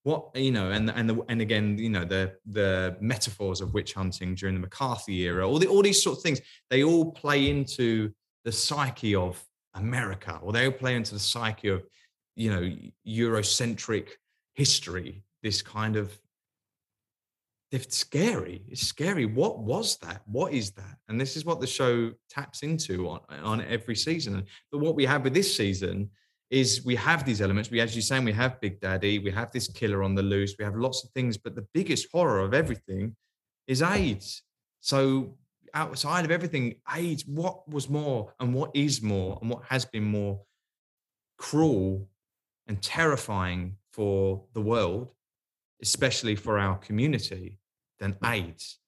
what 0.07 0.30
you 0.36 0.52
know, 0.52 0.70
and 0.70 0.88
and 0.88 1.11
the, 1.11 1.20
and 1.28 1.40
again, 1.40 1.76
you 1.76 1.90
know, 1.90 2.04
the 2.04 2.32
the 2.46 2.96
metaphors 3.00 3.61
of 3.61 3.74
witch 3.74 3.92
hunting 3.92 4.36
during 4.36 4.54
the 4.54 4.61
McCarthy 4.61 5.22
era, 5.22 5.46
all 5.46 5.59
the 5.59 5.66
all 5.66 5.82
these 5.82 6.00
sort 6.00 6.18
of 6.18 6.22
things, 6.22 6.40
they 6.70 6.84
all 6.84 7.11
play 7.11 7.50
into 7.50 8.12
the 8.44 8.52
psyche 8.52 9.16
of 9.16 9.44
America, 9.74 10.38
or 10.42 10.52
they 10.52 10.66
all 10.66 10.72
play 10.72 10.94
into 10.94 11.12
the 11.12 11.18
psyche 11.18 11.66
of, 11.66 11.84
you 12.36 12.50
know, 12.50 12.72
Eurocentric 13.04 14.11
history. 14.54 15.24
This 15.42 15.61
kind 15.61 15.96
of 15.96 16.16
it's 17.72 17.96
scary. 17.96 18.62
It's 18.68 18.86
scary. 18.86 19.26
What 19.26 19.59
was 19.59 19.96
that? 19.98 20.22
What 20.26 20.52
is 20.52 20.70
that? 20.72 20.98
And 21.09 21.20
this 21.20 21.36
is 21.36 21.44
what 21.44 21.61
the 21.61 21.66
show 21.66 22.12
taps 22.30 22.62
into 22.62 23.09
on, 23.09 23.20
on 23.42 23.61
every 23.62 23.96
season. 23.96 24.44
But 24.70 24.78
what 24.78 24.94
we 24.94 25.04
have 25.04 25.24
with 25.24 25.34
this 25.34 25.52
season 25.52 26.11
is 26.51 26.84
we 26.84 26.94
have 26.94 27.24
these 27.24 27.40
elements. 27.40 27.70
We, 27.70 27.80
as 27.80 27.94
you're 27.94 28.03
saying, 28.03 28.24
we 28.24 28.32
have 28.32 28.61
Big 28.61 28.80
Daddy, 28.80 29.18
we 29.18 29.30
have 29.30 29.51
this 29.51 29.68
killer 29.68 30.03
on 30.03 30.14
the 30.14 30.22
loose, 30.22 30.55
we 30.59 30.64
have 30.64 30.76
lots 30.76 31.05
of 31.05 31.11
things, 31.11 31.36
but 31.36 31.55
the 31.55 31.66
biggest 31.74 32.09
horror 32.12 32.40
of 32.40 32.55
everything 32.55 33.16
is 33.66 33.82
AIDS. 33.82 34.42
So 34.80 35.36
outside 35.74 36.24
of 36.24 36.30
everything, 36.30 36.76
AIDS, 36.94 37.26
what 37.26 37.68
was 37.68 37.88
more 37.88 38.32
and 38.40 38.55
what 38.55 38.70
is 38.74 39.03
more 39.03 39.38
and 39.40 39.51
what 39.51 39.64
has 39.64 39.84
been 39.84 40.05
more 40.05 40.40
cruel 41.36 42.09
and 42.66 42.80
terrifying 42.80 43.76
for 43.92 44.42
the 44.55 44.61
world, 44.61 45.09
especially 45.82 46.36
for 46.36 46.59
our 46.59 46.76
community, 46.78 47.59
than 47.99 48.16
AIDS. 48.24 48.78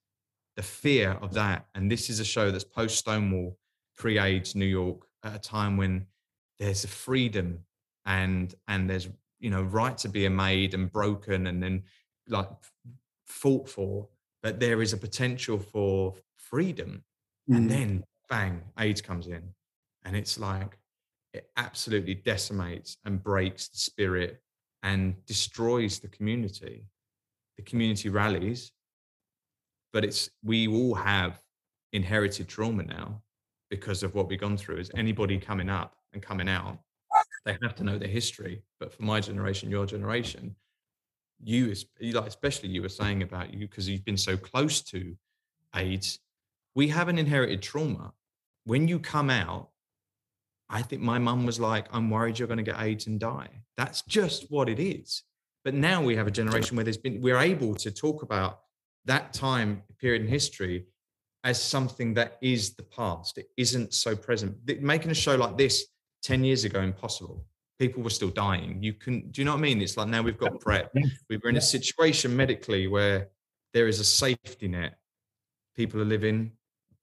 The 0.57 0.63
fear 0.63 1.13
of 1.23 1.35
that. 1.35 1.67
And 1.75 1.91
this 1.91 2.11
is 2.11 2.21
a 2.21 2.25
show 2.25 2.51
that's 2.51 2.65
post 2.65 2.99
Stonewall, 2.99 3.57
pre 3.97 4.19
AIDS 4.19 4.55
New 4.55 4.67
York, 4.67 5.07
at 5.25 5.35
a 5.35 5.39
time 5.39 5.77
when 5.77 6.07
there's 6.59 6.85
a 6.85 6.89
freedom 6.89 7.65
and 8.07 8.55
and 8.67 8.89
there's 8.89 9.09
you 9.39 9.51
know 9.51 9.63
right 9.63 9.97
to 9.99 10.09
be 10.09 10.29
made 10.29 10.75
and 10.75 10.91
broken 10.93 11.47
and 11.47 11.63
then 11.63 11.83
like 12.29 12.49
fought 13.27 13.69
for 13.69 14.09
but 14.43 14.61
there 14.61 14.83
is 14.83 14.93
a 14.93 14.97
potential 14.97 15.59
for 15.59 16.15
freedom. 16.37 17.05
And 17.51 17.65
Mm. 17.65 17.69
then 17.69 18.05
bang 18.29 18.63
aids 18.79 19.01
comes 19.01 19.27
in. 19.27 19.55
And 20.05 20.15
it's 20.17 20.39
like 20.39 20.79
it 21.33 21.51
absolutely 21.57 22.15
decimates 22.15 22.99
and 23.05 23.23
breaks 23.23 23.69
the 23.69 23.79
spirit 23.79 24.43
and 24.83 25.25
destroys 25.27 25.99
the 25.99 26.09
community. 26.09 26.87
The 27.57 27.63
community 27.65 28.09
rallies 28.11 28.73
but 29.93 30.05
it's 30.05 30.31
we 30.43 30.69
all 30.69 30.95
have 30.95 31.43
inherited 31.93 32.47
trauma 32.49 32.83
now 32.83 33.23
because 33.71 34.03
of 34.03 34.15
what 34.15 34.29
we've 34.29 34.41
gone 34.41 34.57
through. 34.57 34.77
Is 34.77 34.91
anybody 34.95 35.39
coming 35.39 35.69
up 35.71 35.97
and 36.13 36.23
coming 36.23 36.49
out 36.49 36.79
they 37.45 37.57
have 37.63 37.75
to 37.75 37.85
know 37.85 37.99
their 37.99 38.09
history 38.09 38.63
but 38.81 38.93
for 38.93 39.03
my 39.03 39.21
generation 39.21 39.71
your 39.71 39.87
generation 39.87 40.55
you 41.43 41.73
like 42.13 42.27
especially 42.27 42.69
you 42.69 42.83
were 42.83 42.89
saying 42.89 43.23
about 43.23 43.53
you 43.53 43.61
because 43.61 43.89
you've 43.89 44.05
been 44.05 44.17
so 44.17 44.37
close 44.37 44.81
to 44.81 45.17
aids 45.77 46.19
we 46.75 46.89
have 46.89 47.09
an 47.09 47.19
inherited 47.19 47.63
trauma 47.63 48.13
when 48.65 48.89
you 48.89 48.99
come 48.99 49.31
out 49.31 49.71
i 50.69 50.83
think 50.83 51.01
my 51.01 51.19
mum 51.19 51.47
was 51.47 51.61
like 51.61 51.87
i'm 51.93 52.11
worried 52.11 52.39
you're 52.39 52.49
going 52.49 52.59
to 52.59 52.65
get 52.65 52.81
aids 52.81 53.07
and 53.07 53.21
die 53.21 53.49
that's 53.77 54.03
just 54.03 54.51
what 54.51 54.69
it 54.69 54.81
is 54.81 55.23
but 55.65 55.75
now 55.75 56.03
we 56.03 56.17
have 56.17 56.27
a 56.27 56.31
generation 56.31 56.77
where 56.77 56.85
there's 56.85 56.97
been 56.97 57.21
we're 57.21 57.39
able 57.39 57.75
to 57.75 57.91
talk 57.91 58.23
about 58.23 58.61
that 59.05 59.33
time 59.33 59.83
period 59.99 60.23
in 60.23 60.29
history 60.29 60.87
as 61.45 61.63
something 61.63 62.15
that 62.15 62.37
is 62.43 62.75
the 62.75 62.83
past. 62.83 63.39
It 63.39 63.49
isn't 63.57 63.95
so 63.95 64.15
present. 64.15 64.57
Making 64.81 65.11
a 65.11 65.15
show 65.15 65.37
like 65.37 65.57
this 65.57 65.87
10 66.29 66.45
years 66.45 66.65
ago, 66.65 66.81
impossible. 66.83 67.43
People 67.79 68.03
were 68.03 68.11
still 68.11 68.29
dying. 68.29 68.83
You 68.83 68.93
can, 68.93 69.31
do 69.31 69.41
you 69.41 69.47
know 69.47 69.53
what 69.53 69.59
I 69.61 69.63
mean? 69.63 69.81
It's 69.81 69.97
like 69.97 70.09
now 70.09 70.21
we've 70.21 70.37
got 70.37 70.61
PrEP. 70.61 70.93
We 71.31 71.39
were 71.39 71.49
in 71.49 71.57
a 71.57 71.61
situation 71.77 72.37
medically 72.37 72.87
where 72.87 73.29
there 73.73 73.89
is 73.89 73.99
a 73.99 74.05
safety 74.05 74.69
net. 74.69 74.99
People 75.75 76.03
are 76.03 76.05
living 76.05 76.53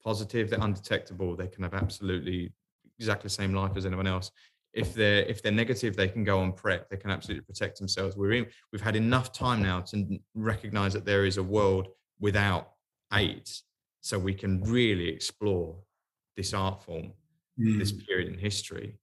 positive, 0.04 0.48
they're 0.48 0.60
undetectable. 0.62 1.34
They 1.34 1.48
can 1.48 1.64
have 1.64 1.74
absolutely 1.74 2.52
exactly 3.00 3.26
the 3.26 3.34
same 3.34 3.52
life 3.52 3.72
as 3.76 3.84
anyone 3.84 4.06
else. 4.06 4.30
If 4.72 4.94
they're 4.94 5.22
if 5.22 5.42
they're 5.42 5.50
negative, 5.64 5.96
they 5.96 6.06
can 6.06 6.22
go 6.22 6.38
on 6.38 6.52
PrEP. 6.52 6.88
They 6.90 6.98
can 6.98 7.10
absolutely 7.10 7.44
protect 7.44 7.78
themselves. 7.78 8.14
We're 8.16 8.34
in. 8.34 8.46
We've 8.70 8.82
had 8.90 8.94
enough 8.94 9.32
time 9.32 9.60
now 9.62 9.80
to 9.90 10.20
recognize 10.34 10.92
that 10.92 11.04
there 11.04 11.24
is 11.24 11.38
a 11.38 11.42
world 11.42 11.88
without 12.20 12.64
AIDS, 13.12 13.64
so 14.02 14.18
we 14.18 14.34
can 14.34 14.62
really 14.62 15.08
explore 15.08 15.74
this 16.36 16.52
art 16.54 16.84
form, 16.84 17.12
this 17.56 17.92
Mm. 17.92 18.06
period 18.06 18.28
in 18.32 18.38
history. 18.38 18.98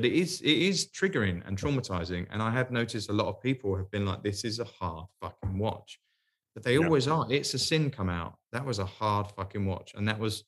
But 0.00 0.06
it 0.06 0.14
is 0.14 0.40
it 0.40 0.56
is 0.56 0.88
triggering 0.90 1.46
and 1.46 1.58
traumatizing, 1.58 2.26
and 2.30 2.40
I 2.42 2.50
have 2.52 2.70
noticed 2.70 3.10
a 3.10 3.12
lot 3.12 3.26
of 3.26 3.42
people 3.42 3.76
have 3.76 3.90
been 3.90 4.06
like, 4.06 4.22
"This 4.22 4.44
is 4.44 4.58
a 4.58 4.64
hard 4.64 5.08
fucking 5.20 5.58
watch," 5.58 6.00
but 6.54 6.62
they 6.62 6.78
Yeah. 6.78 6.86
always 6.86 7.06
are. 7.06 7.30
It's 7.30 7.52
a 7.52 7.58
sin 7.58 7.90
come 7.90 8.08
out. 8.08 8.38
That 8.52 8.64
was 8.64 8.78
a 8.78 8.86
hard 8.86 9.30
fucking 9.32 9.66
watch, 9.66 9.92
and 9.94 10.08
that 10.08 10.18
was, 10.18 10.44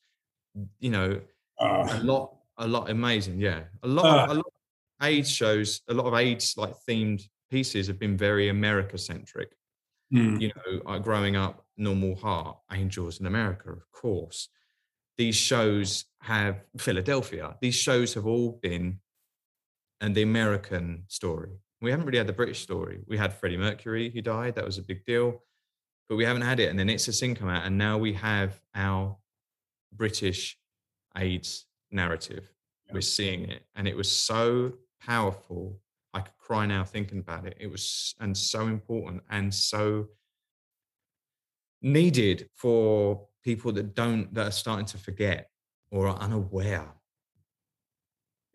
you 0.79 0.89
know, 0.89 1.21
a 1.59 1.63
Uh, 1.63 1.99
lot 2.03 2.39
a 2.57 2.67
lot 2.67 2.89
amazing 2.89 3.39
yeah 3.39 3.65
a 3.83 3.87
lot 3.87 4.27
Uh. 4.27 4.33
a 4.33 4.35
lot 4.41 4.45
of 4.47 5.05
aids 5.07 5.29
shows 5.29 5.81
a 5.87 5.93
lot 5.93 6.07
of 6.07 6.15
aids 6.15 6.57
like 6.57 6.73
themed 6.89 7.21
pieces 7.51 7.85
have 7.85 7.99
been 7.99 8.17
very 8.17 8.49
america 8.49 8.97
centric 8.97 9.55
mm. 10.11 10.41
you 10.41 10.51
know 10.55 10.81
uh, 10.87 10.97
growing 10.97 11.35
up 11.35 11.67
normal 11.77 12.15
heart 12.15 12.57
angels 12.71 13.19
in 13.19 13.27
america 13.27 13.71
of 13.71 13.91
course 13.91 14.49
these 15.17 15.35
shows 15.35 16.05
have 16.21 16.63
philadelphia 16.77 17.55
these 17.61 17.75
shows 17.75 18.15
have 18.15 18.25
all 18.25 18.53
been 18.63 18.99
and 20.03 20.13
the 20.13 20.21
american 20.21 21.03
story. 21.07 21.49
We 21.81 21.89
haven't 21.91 22.05
really 22.05 22.17
had 22.17 22.27
the 22.27 22.33
british 22.33 22.61
story. 22.61 22.99
We 23.07 23.17
had 23.17 23.33
freddie 23.33 23.57
mercury 23.57 24.09
who 24.09 24.21
died 24.21 24.55
that 24.55 24.65
was 24.65 24.77
a 24.77 24.83
big 24.83 25.05
deal 25.05 25.41
but 26.09 26.17
we 26.17 26.25
haven't 26.25 26.43
had 26.43 26.59
it 26.59 26.69
and 26.69 26.77
then 26.77 26.89
it's 26.89 27.07
a 27.07 27.13
sin 27.13 27.33
come 27.33 27.49
out 27.49 27.65
and 27.65 27.77
now 27.77 27.97
we 27.97 28.13
have 28.13 28.59
our 28.75 29.17
british 29.91 30.57
aids 31.17 31.65
narrative. 31.91 32.43
Yeah. 32.87 32.93
we're 32.95 33.01
seeing 33.01 33.49
it 33.49 33.63
and 33.75 33.87
it 33.87 33.95
was 33.95 34.11
so 34.11 34.73
powerful 35.01 35.79
i 36.13 36.19
could 36.19 36.37
cry 36.37 36.65
now 36.65 36.83
thinking 36.83 37.19
about 37.19 37.45
it. 37.45 37.55
It 37.59 37.71
was 37.71 38.15
and 38.19 38.37
so 38.37 38.67
important 38.67 39.23
and 39.29 39.53
so 39.53 40.07
needed 41.81 42.49
for 42.53 43.27
people 43.43 43.71
that 43.73 43.95
don't 43.95 44.33
that 44.33 44.47
are 44.47 44.51
starting 44.63 44.85
to 44.87 44.97
forget 44.97 45.49
or 45.91 46.07
are 46.07 46.17
unaware 46.17 46.87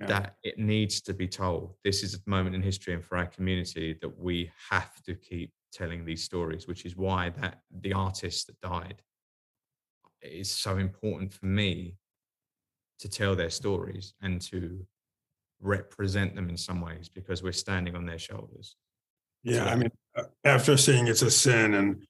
Yeah. 0.01 0.07
that 0.07 0.37
it 0.45 0.59
needs 0.59 1.01
to 1.03 1.13
be 1.15 1.27
told 1.27 1.75
this 1.85 2.03
is 2.05 2.15
a 2.15 2.19
moment 2.27 2.55
in 2.55 2.63
history 2.63 2.95
and 2.95 3.05
for 3.05 3.17
our 3.17 3.27
community 3.27 3.97
that 4.01 4.19
we 4.19 4.51
have 4.71 5.03
to 5.03 5.15
keep 5.15 5.53
telling 5.73 6.05
these 6.05 6.23
stories, 6.23 6.69
which 6.69 6.87
is 6.87 6.97
why 6.97 7.31
that 7.31 7.63
the 7.81 7.93
artist 7.93 8.47
that 8.47 8.61
died 8.61 9.03
is 10.23 10.51
so 10.51 10.79
important 10.79 11.33
for 11.33 11.47
me 11.47 11.97
to 13.01 13.09
tell 13.09 13.37
their 13.37 13.51
stories 13.51 14.15
and 14.23 14.41
to 14.41 14.85
represent 15.61 16.35
them 16.35 16.49
in 16.49 16.57
some 16.57 16.81
ways 16.81 17.09
because 17.09 17.43
we're 17.43 17.53
standing 17.53 17.95
on 17.97 18.07
their 18.07 18.19
shoulders. 18.19 18.77
Yeah, 19.43 19.65
So- 19.65 19.71
I 19.71 19.75
mean, 19.77 19.91
uh, 20.17 20.23
after 20.45 20.77
seeing 20.77 21.07
it's 21.09 21.23
a 21.23 21.31
sin, 21.31 21.75
and 21.75 22.07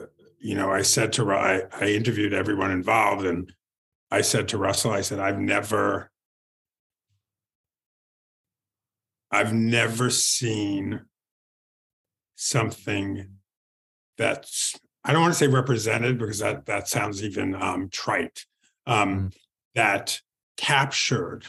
uh, 0.00 0.06
you 0.38 0.54
know, 0.54 0.70
I 0.70 0.82
said 0.82 1.12
to 1.14 1.30
I, 1.32 1.62
I 1.80 1.86
interviewed 1.88 2.32
everyone 2.32 2.70
involved, 2.70 3.24
and 3.26 3.52
I 4.12 4.20
said 4.20 4.46
to 4.48 4.58
Russell, 4.58 4.92
I 4.92 5.00
said, 5.00 5.18
I've 5.18 5.40
never, 5.40 6.11
I've 9.32 9.54
never 9.54 10.10
seen 10.10 11.00
something 12.36 13.28
that's 14.18 14.78
I 15.04 15.12
don't 15.12 15.22
want 15.22 15.32
to 15.32 15.38
say 15.38 15.48
represented 15.48 16.18
because 16.18 16.38
that 16.38 16.66
that 16.66 16.86
sounds 16.88 17.24
even 17.24 17.54
um, 17.54 17.88
trite. 17.90 18.44
Um, 18.86 19.30
That 19.74 20.20
captured 20.56 21.46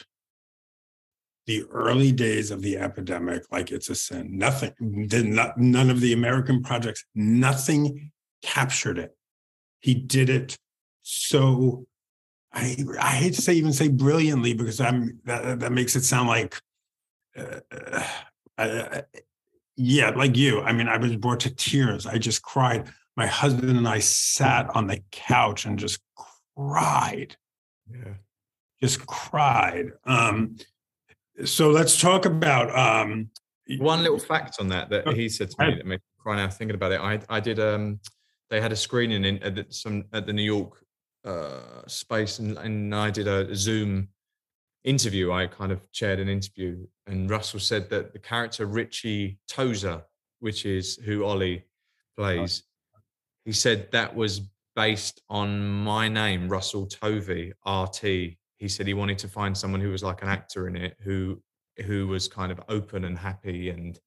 the 1.46 1.66
early 1.70 2.14
days 2.14 2.52
of 2.52 2.62
the 2.62 2.78
epidemic 2.78 3.44
like 3.52 3.70
it's 3.72 3.90
a 3.90 3.96
sin. 3.96 4.38
Nothing 4.38 5.08
did 5.08 5.26
not 5.26 5.58
none 5.58 5.90
of 5.90 6.00
the 6.00 6.14
American 6.14 6.64
projects, 6.64 7.06
nothing 7.14 8.12
captured 8.42 8.98
it. 8.98 9.16
He 9.82 9.94
did 9.94 10.30
it 10.30 10.58
so 11.02 11.86
I 12.54 12.78
I 13.00 13.16
hate 13.18 13.34
to 13.34 13.42
say 13.42 13.54
even 13.54 13.74
say 13.74 13.90
brilliantly 13.90 14.54
because 14.54 14.80
I'm 14.80 15.20
that, 15.26 15.60
that 15.60 15.72
makes 15.74 15.96
it 15.96 16.04
sound 16.04 16.30
like 16.30 16.60
uh, 17.38 17.60
uh, 18.58 18.62
uh, 18.62 19.02
yeah, 19.76 20.10
like 20.12 20.38
you. 20.38 20.62
I 20.62 20.72
mean, 20.74 20.88
I 20.88 20.98
was 20.98 21.16
brought 21.16 21.40
to 21.42 21.54
tears. 21.54 22.06
I 22.06 22.18
just 22.18 22.42
cried. 22.44 22.92
My 23.16 23.26
husband 23.28 23.78
and 23.78 23.88
I 23.88 24.00
sat 24.00 24.70
on 24.76 24.88
the 24.88 25.02
couch 25.12 25.66
and 25.66 25.78
just 25.78 26.00
cried 26.56 27.36
Yeah. 27.92 28.14
just 28.82 29.06
cried. 29.06 29.92
Um, 30.06 30.58
so 31.46 31.70
let's 31.72 32.00
talk 32.00 32.26
about 32.26 32.76
um, 32.76 33.30
One 33.80 34.04
little 34.04 34.20
fact 34.20 34.58
on 34.60 34.68
that 34.70 34.90
that 34.90 35.08
he 35.16 35.30
said 35.30 35.50
to 35.52 35.66
me 35.66 35.76
that 35.76 35.86
made 35.86 36.00
me 36.00 36.04
cry 36.20 36.36
now 36.36 36.50
thinking 36.50 36.76
about 36.76 36.92
it. 36.92 37.00
I 37.02 37.20
I 37.30 37.40
did 37.40 37.60
um 37.60 38.00
they 38.50 38.62
had 38.62 38.72
a 38.72 38.76
screening 38.76 39.26
in 39.26 39.42
at 39.42 39.56
the, 39.56 39.66
some 39.70 40.04
at 40.14 40.26
the 40.28 40.34
New 40.34 40.44
York 40.44 40.84
uh 41.26 41.82
space 41.88 42.40
and, 42.40 42.58
and 42.58 42.94
I 42.94 43.10
did 43.10 43.28
a 43.28 43.56
Zoom 43.56 44.10
interview. 44.84 45.32
I 45.32 45.48
kind 45.48 45.72
of 45.72 45.92
chaired 45.92 46.20
an 46.20 46.30
interview 46.30 46.86
and 47.08 47.30
Russell 47.30 47.60
said 47.60 47.90
that 47.90 48.14
the 48.14 48.20
character 48.20 48.66
Ritchie 48.66 49.38
Tozer, 49.48 50.04
which 50.40 50.66
is 50.66 50.96
who 50.98 51.26
Ollie 51.26 51.66
plays, 52.18 52.64
he 53.46 53.52
said 53.52 53.92
that 53.92 54.16
was 54.16 54.42
based 54.76 55.22
on 55.30 55.84
my 55.84 56.08
name, 56.08 56.48
Russell 56.48 56.88
Tovey, 56.88 57.52
RT. 57.66 58.02
He 58.58 58.68
said 58.68 58.88
he 58.88 58.94
wanted 58.94 59.18
to 59.20 59.28
find 59.28 59.58
someone 59.58 59.82
who 59.82 59.92
was 59.92 60.04
like 60.04 60.22
an 60.22 60.30
actor 60.30 60.68
in 60.68 60.76
it, 60.76 60.96
who 61.02 61.42
who 61.86 62.08
was 62.08 62.28
kind 62.28 62.52
of 62.52 62.62
open 62.70 63.04
and 63.04 63.18
happy 63.18 63.70
and 63.70 64.00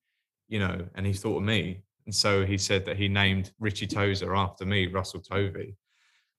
you 0.49 0.61
know, 0.61 0.87
and 0.95 1.05
he 1.05 1.12
thought 1.12 1.39
of 1.39 1.43
me. 1.43 1.83
And 2.07 2.14
so 2.14 2.47
he 2.47 2.57
said 2.57 2.85
that 2.87 2.97
he 2.97 3.09
named 3.09 3.51
Ritchie 3.59 3.89
Tozer 3.89 4.35
after 4.35 4.64
me, 4.64 4.87
Russell 4.87 5.20
Tovey, 5.20 5.74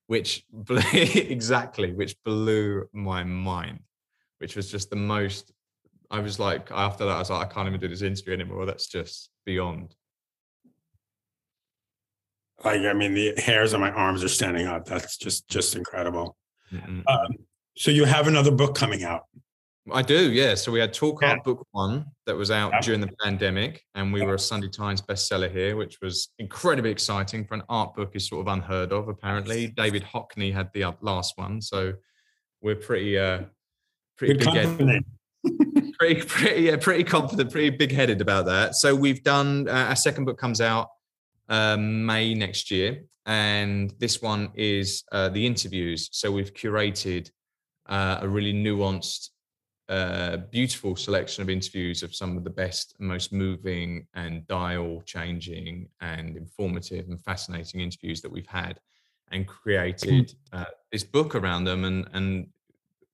which 0.06 0.44
blew, 0.52 0.80
exactly, 0.92 1.92
which 1.92 2.16
blew 2.24 2.88
my 2.92 3.22
mind, 3.22 3.80
which 4.38 4.56
was 4.56 4.70
just 4.70 4.90
the 4.90 4.96
most. 4.96 5.52
I 6.10 6.20
was 6.20 6.38
like, 6.38 6.70
after 6.70 7.04
that, 7.04 7.16
I 7.16 7.18
was 7.18 7.30
like, 7.30 7.46
I 7.50 7.52
can't 7.52 7.68
even 7.68 7.80
do 7.80 7.88
this 7.88 8.02
interview 8.02 8.32
anymore. 8.32 8.64
That's 8.66 8.86
just 8.86 9.30
beyond. 9.44 9.94
like 12.64 12.80
I 12.82 12.92
mean, 12.92 13.14
the 13.14 13.34
hairs 13.36 13.74
on 13.74 13.80
my 13.80 13.90
arms 13.90 14.24
are 14.24 14.28
standing 14.28 14.66
up. 14.66 14.86
That's 14.86 15.16
just 15.16 15.48
just 15.48 15.76
incredible. 15.76 16.36
Mm-mm. 16.72 17.02
Um, 17.06 17.30
so 17.76 17.90
you 17.90 18.04
have 18.04 18.26
another 18.26 18.50
book 18.50 18.74
coming 18.74 19.04
out. 19.04 19.24
I 19.90 20.02
do, 20.02 20.30
yeah. 20.32 20.54
So 20.54 20.70
we 20.70 20.80
had 20.80 20.92
Talk 20.92 21.22
Yeah. 21.22 21.30
Art 21.30 21.44
Book 21.44 21.66
One 21.70 22.04
that 22.26 22.36
was 22.36 22.50
out 22.50 22.72
Yeah. 22.74 22.80
during 22.80 23.00
the 23.00 23.10
pandemic, 23.22 23.82
and 23.94 24.12
we 24.12 24.20
were 24.22 24.34
a 24.34 24.38
Sunday 24.38 24.68
Times 24.68 25.00
bestseller 25.00 25.50
here, 25.50 25.76
which 25.76 25.98
was 26.02 26.28
incredibly 26.38 26.90
exciting 26.90 27.46
for 27.46 27.54
an 27.54 27.62
art 27.70 27.94
book. 27.94 28.14
is 28.14 28.28
sort 28.28 28.46
of 28.46 28.52
unheard 28.52 28.92
of, 28.92 29.08
apparently. 29.08 29.68
David 29.68 30.02
Hockney 30.04 30.52
had 30.52 30.70
the 30.74 30.84
uh, 30.84 30.92
last 31.00 31.38
one, 31.38 31.62
so 31.62 31.94
we're 32.60 32.74
pretty, 32.76 33.16
uh, 33.18 33.44
pretty 34.18 34.34
big 34.34 34.48
pretty, 35.98 36.22
pretty, 36.22 36.62
yeah, 36.62 36.76
pretty 36.76 37.04
confident, 37.04 37.50
pretty 37.50 37.70
big 37.70 37.92
headed 37.92 38.20
about 38.20 38.46
that. 38.46 38.74
So 38.74 38.94
we've 38.94 39.22
done 39.22 39.68
uh, 39.68 39.86
our 39.88 39.96
second 39.96 40.24
book 40.24 40.38
comes 40.38 40.60
out 40.60 40.88
um, 41.48 42.04
May 42.04 42.34
next 42.34 42.70
year, 42.70 43.04
and 43.26 43.94
this 43.98 44.20
one 44.20 44.50
is 44.54 45.04
uh, 45.12 45.28
the 45.28 45.46
interviews. 45.46 46.08
So 46.12 46.30
we've 46.30 46.52
curated 46.52 47.30
uh, 47.86 48.18
a 48.20 48.28
really 48.28 48.52
nuanced 48.52 49.30
uh, 49.88 50.38
beautiful 50.50 50.96
selection 50.96 51.42
of 51.42 51.48
interviews 51.48 52.02
of 52.02 52.14
some 52.14 52.36
of 52.36 52.44
the 52.44 52.50
best, 52.50 52.94
most 52.98 53.32
moving 53.32 54.06
and 54.14 54.46
dial 54.46 55.02
changing 55.06 55.88
and 56.00 56.36
informative 56.36 57.08
and 57.08 57.22
fascinating 57.22 57.80
interviews 57.80 58.20
that 58.20 58.30
we've 58.30 58.46
had, 58.46 58.80
and 59.30 59.46
created 59.46 60.34
uh, 60.52 60.64
this 60.92 61.04
book 61.04 61.34
around 61.34 61.64
them 61.64 61.84
and 61.84 62.08
and 62.12 62.48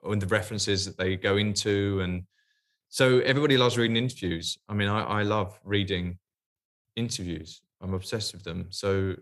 and 0.04 0.20
the 0.20 0.26
references 0.26 0.84
that 0.84 0.96
they 0.96 1.16
go 1.16 1.36
into 1.36 2.00
and 2.00 2.24
so 2.94 3.18
everybody 3.20 3.56
loves 3.56 3.76
reading 3.76 3.96
interviews. 3.96 4.56
I 4.68 4.74
mean, 4.74 4.86
I, 4.88 5.02
I 5.02 5.22
love 5.24 5.58
reading 5.64 6.18
interviews. 6.94 7.60
I'm 7.80 7.92
obsessed 7.92 8.32
with 8.32 8.44
them. 8.44 8.66
So 8.70 9.16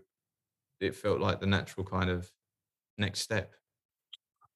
it 0.79 0.95
felt 0.95 1.19
like 1.19 1.39
the 1.39 1.47
natural 1.47 1.83
kind 1.83 2.11
of 2.11 2.31
next 2.99 3.21
step. 3.21 3.53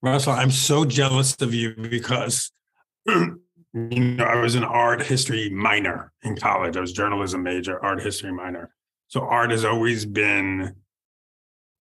Russell, 0.03 0.33
I'm 0.33 0.51
so 0.51 0.85
jealous 0.85 1.35
of 1.41 1.53
you 1.53 1.73
because 1.75 2.51
you 3.07 3.39
know 3.73 4.23
I 4.23 4.39
was 4.39 4.53
an 4.53 4.63
art 4.63 5.01
history 5.01 5.49
minor 5.49 6.11
in 6.21 6.35
college. 6.35 6.77
I 6.77 6.81
was 6.81 6.93
journalism 6.93 7.41
major, 7.41 7.83
art 7.83 8.03
history 8.03 8.31
minor. 8.31 8.69
So 9.07 9.21
art 9.21 9.49
has 9.49 9.65
always 9.65 10.05
been 10.05 10.75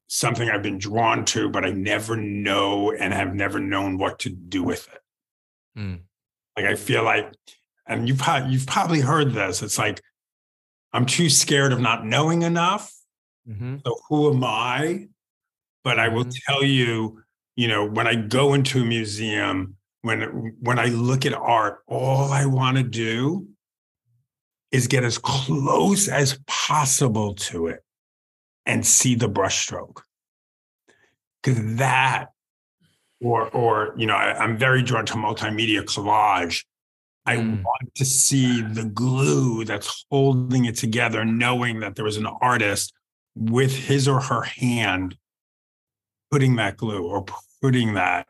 something 0.08 0.50
I've 0.50 0.64
been 0.64 0.78
drawn 0.78 1.26
to, 1.26 1.50
but 1.50 1.66
I 1.66 1.72
never 1.72 2.16
know 2.16 2.92
and 2.92 3.14
have 3.14 3.36
never 3.36 3.60
known 3.60 3.98
what 3.98 4.20
to 4.20 4.30
do 4.30 4.64
with 4.64 4.88
it. 4.88 5.00
Hmm. 5.76 5.96
Like 6.56 6.66
I 6.66 6.76
feel 6.76 7.04
like, 7.04 7.34
and 7.88 8.08
you've 8.08 8.22
you've 8.48 8.66
probably 8.68 9.02
heard 9.02 9.34
this. 9.34 9.62
It's 9.62 9.78
like 9.78 10.02
I'm 10.94 11.06
too 11.06 11.30
scared 11.30 11.74
of 11.74 11.80
not 11.80 12.06
knowing 12.06 12.42
enough. 12.42 12.92
Mm-hmm. 13.48 13.78
So 13.86 13.96
who 14.10 14.34
am 14.34 14.44
I? 14.44 15.08
But 15.84 16.00
I 16.00 16.08
will 16.10 16.26
Mhm. 16.26 16.40
tell 16.46 16.64
you, 16.64 17.22
you 17.56 17.68
know, 17.68 17.86
when 17.86 18.08
I 18.08 18.16
go 18.16 18.54
into 18.54 18.82
a 18.82 18.86
museum, 18.86 19.76
when 20.02 20.56
when 20.62 20.80
I 20.80 20.86
look 20.86 21.26
at 21.26 21.34
art, 21.34 21.80
all 21.88 22.32
I 22.32 22.46
want 22.46 22.78
to 22.78 22.84
do 22.84 23.48
is 24.72 24.88
get 24.88 25.04
as 25.04 25.18
close 25.18 26.08
as 26.10 26.40
possible 26.48 27.34
to 27.36 27.68
it 27.68 27.84
and 28.68 28.86
see 28.86 29.16
the 29.16 29.30
brushstroke. 29.30 30.02
Because 31.42 31.78
that, 31.78 32.28
or 33.22 33.50
or 33.50 33.94
you 33.98 34.06
know, 34.06 34.16
I, 34.16 34.38
I'm 34.38 34.58
very 34.58 34.84
drawn 34.84 35.06
to 35.08 35.14
multimedia 35.16 35.84
collage. 35.84 36.66
I 37.26 37.36
Mm. 37.38 37.62
want 37.64 37.94
to 37.96 38.06
see 38.06 38.62
the 38.62 38.86
glue 38.86 39.66
that's 39.66 40.06
holding 40.10 40.64
it 40.66 40.76
together, 40.78 41.26
knowing 41.26 41.82
that 41.82 41.96
there 41.96 42.06
was 42.06 42.16
an 42.18 42.26
artist 42.26 42.94
with 43.36 43.76
his 43.76 44.08
or 44.08 44.22
her 44.22 44.44
hand 44.44 45.18
putting 46.32 46.56
that 46.56 46.78
glue 46.78 47.04
or 47.06 47.26
putting 47.62 47.94
that 47.96 48.28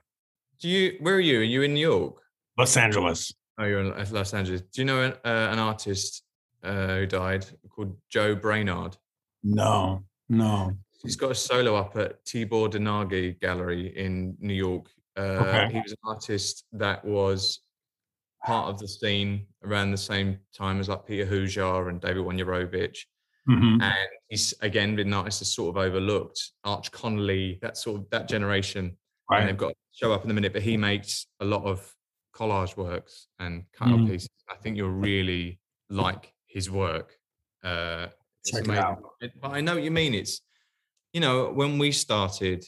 Do 0.59 0.67
you? 0.69 0.97
Where 1.01 1.15
are 1.15 1.19
you? 1.19 1.39
Are 1.39 1.43
you 1.43 1.61
in 1.61 1.73
New 1.75 1.87
York? 1.87 2.15
Los 2.57 2.75
Angeles. 2.77 3.33
Oh, 3.59 3.65
you're 3.65 3.81
in 3.81 3.89
Los- 3.91 4.11
Los 4.11 4.33
Angeles. 4.33 4.61
Do 4.73 4.81
you 4.81 4.85
know 4.85 5.01
an, 5.03 5.13
uh, 5.23 5.49
an 5.53 5.59
artist 5.59 6.23
uh, 6.63 6.87
who 6.97 7.05
died 7.05 7.45
called 7.69 7.95
Joe 8.09 8.35
Brainard? 8.35 8.97
No, 9.43 10.03
no. 10.29 10.71
He's 11.03 11.15
got 11.15 11.31
a 11.31 11.35
solo 11.35 11.75
up 11.75 11.95
at 11.95 12.25
Tibor 12.25 12.69
de 12.71 12.79
Nagy 12.79 13.33
Gallery 13.33 13.95
in 13.95 14.35
New 14.39 14.53
York. 14.55 14.87
Uh, 15.15 15.21
Okay. 15.41 15.73
He 15.73 15.79
was 15.79 15.91
an 15.91 15.97
artist 16.03 16.65
that 16.73 17.05
was 17.05 17.59
part 18.43 18.69
of 18.69 18.79
the 18.79 18.87
scene 18.87 19.45
around 19.63 19.91
the 19.91 19.97
same 19.97 20.39
time 20.55 20.79
as 20.79 20.89
like 20.89 21.05
Peter 21.05 21.25
Hujar 21.25 21.89
and 21.89 22.01
David 22.01 22.23
Wojnarowicz. 22.23 22.97
Mhm. 23.47 23.81
And 23.81 24.09
he's 24.29 24.53
again 24.61 24.95
been 24.95 25.07
an 25.07 25.13
artist 25.13 25.39
that's 25.39 25.53
sort 25.53 25.75
of 25.75 25.77
overlooked. 25.81 26.51
Arch 26.63 26.91
Connelly, 26.91 27.59
that 27.61 27.77
sort 27.77 28.01
of 28.01 28.09
that 28.09 28.27
generation. 28.27 28.97
And 29.29 29.47
they've 29.49 29.57
got 29.57 29.69
to 29.69 29.75
show 29.91 30.11
up 30.13 30.23
in 30.25 30.31
a 30.31 30.33
minute, 30.33 30.53
but 30.53 30.61
he 30.63 30.77
makes 30.77 31.27
a 31.39 31.45
lot 31.45 31.63
of 31.63 31.95
collage 32.33 32.75
works 32.77 33.27
and 33.39 33.65
cut 33.71 33.89
out 33.89 33.99
Mm. 33.99 34.07
pieces. 34.09 34.29
I 34.49 34.55
think 34.55 34.77
you'll 34.77 34.89
really 34.91 35.59
like 35.89 36.33
his 36.47 36.69
work. 36.71 37.19
Uh, 37.63 38.07
Check 38.51 38.61
it 38.61 38.67
amazing. 38.67 38.83
out. 38.83 38.99
It- 39.21 39.33
but 39.41 39.51
I 39.51 39.61
know 39.61 39.75
what 39.75 39.83
you 39.83 39.91
mean. 39.91 40.13
It's, 40.13 40.41
you 41.13 41.21
know, 41.21 41.51
when 41.51 41.77
we 41.77 41.91
started, 41.91 42.63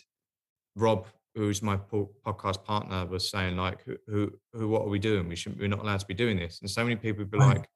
Rob, 0.76 1.08
who's 1.36 1.62
my 1.62 1.78
po- 1.78 2.12
podcast 2.26 2.64
partner, 2.64 3.06
was 3.06 3.30
saying 3.30 3.56
like, 3.58 3.84
who, 3.84 3.96
who, 4.08 4.32
who, 4.54 4.68
what 4.68 4.82
are 4.84 4.90
we 4.90 5.00
doing? 5.00 5.28
We 5.28 5.36
shouldn't, 5.36 5.62
we're 5.62 5.68
not 5.68 5.80
allowed 5.80 6.00
to 6.00 6.06
be 6.06 6.14
doing 6.14 6.38
this. 6.38 6.60
And 6.62 6.70
so 6.70 6.84
many 6.84 6.96
people 6.96 7.20
would 7.20 7.32
be 7.32 7.38
Right. 7.38 7.58
like, 7.58 7.70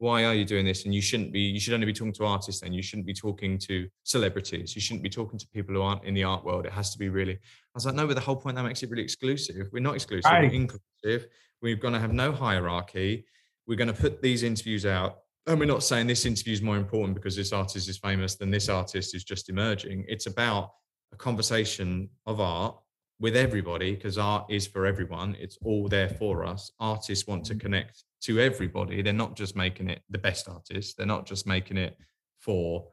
why 0.00 0.24
are 0.24 0.34
you 0.34 0.44
doing 0.44 0.64
this? 0.64 0.84
And 0.84 0.94
you 0.94 1.00
shouldn't 1.02 1.32
be, 1.32 1.40
you 1.40 1.58
should 1.58 1.74
only 1.74 1.86
be 1.86 1.92
talking 1.92 2.12
to 2.12 2.24
artists 2.24 2.62
and 2.62 2.72
you 2.74 2.82
shouldn't 2.82 3.06
be 3.06 3.14
talking 3.14 3.58
to 3.58 3.88
celebrities. 4.04 4.76
You 4.76 4.80
shouldn't 4.80 5.02
be 5.02 5.08
talking 5.10 5.38
to 5.40 5.46
people 5.48 5.74
who 5.74 5.82
aren't 5.82 6.04
in 6.04 6.14
the 6.14 6.22
art 6.22 6.44
world. 6.44 6.66
It 6.66 6.72
has 6.72 6.90
to 6.92 6.98
be 6.98 7.08
really, 7.08 7.32
I 7.34 7.38
was 7.74 7.84
like, 7.86 7.96
no, 7.96 8.06
but 8.06 8.14
the 8.14 8.20
whole 8.20 8.36
point 8.36 8.54
that 8.56 8.62
makes 8.62 8.82
it 8.84 8.90
really 8.90 9.02
exclusive. 9.02 9.68
We're 9.72 9.80
not 9.80 9.94
exclusive, 9.96 10.30
Right. 10.30 10.48
we're 10.48 10.54
inclusive. 10.54 11.26
We're 11.62 11.74
going 11.76 11.94
to 11.94 12.00
have 12.00 12.12
no 12.12 12.30
hierarchy. 12.30 13.24
We're 13.66 13.76
going 13.76 13.92
to 13.92 14.00
put 14.00 14.22
these 14.22 14.44
interviews 14.44 14.86
out. 14.86 15.18
And 15.48 15.58
we're 15.58 15.64
not 15.64 15.82
saying 15.82 16.06
this 16.06 16.26
interview 16.26 16.52
is 16.52 16.60
more 16.60 16.76
important 16.76 17.14
because 17.14 17.34
this 17.34 17.54
artist 17.54 17.88
is 17.88 17.96
famous 17.96 18.36
than 18.36 18.50
this 18.50 18.68
artist 18.68 19.14
is 19.14 19.24
just 19.24 19.48
emerging. 19.48 20.04
It's 20.06 20.26
about 20.26 20.72
a 21.12 21.16
conversation 21.16 22.10
of 22.26 22.38
art 22.38 22.76
with 23.18 23.34
everybody 23.34 23.94
because 23.94 24.18
art 24.18 24.44
is 24.50 24.66
for 24.66 24.84
everyone. 24.84 25.34
It's 25.40 25.56
all 25.64 25.88
there 25.88 26.10
for 26.10 26.44
us. 26.44 26.70
Artists 26.78 27.26
want 27.26 27.46
to 27.46 27.54
connect 27.54 28.04
to 28.24 28.38
everybody. 28.38 29.00
They're 29.00 29.14
not 29.14 29.36
just 29.36 29.56
making 29.56 29.88
it 29.88 30.02
the 30.10 30.18
best 30.18 30.50
artists. 30.50 30.92
They're 30.92 31.06
not 31.06 31.24
just 31.24 31.46
making 31.46 31.78
it 31.78 31.96
for, 32.38 32.86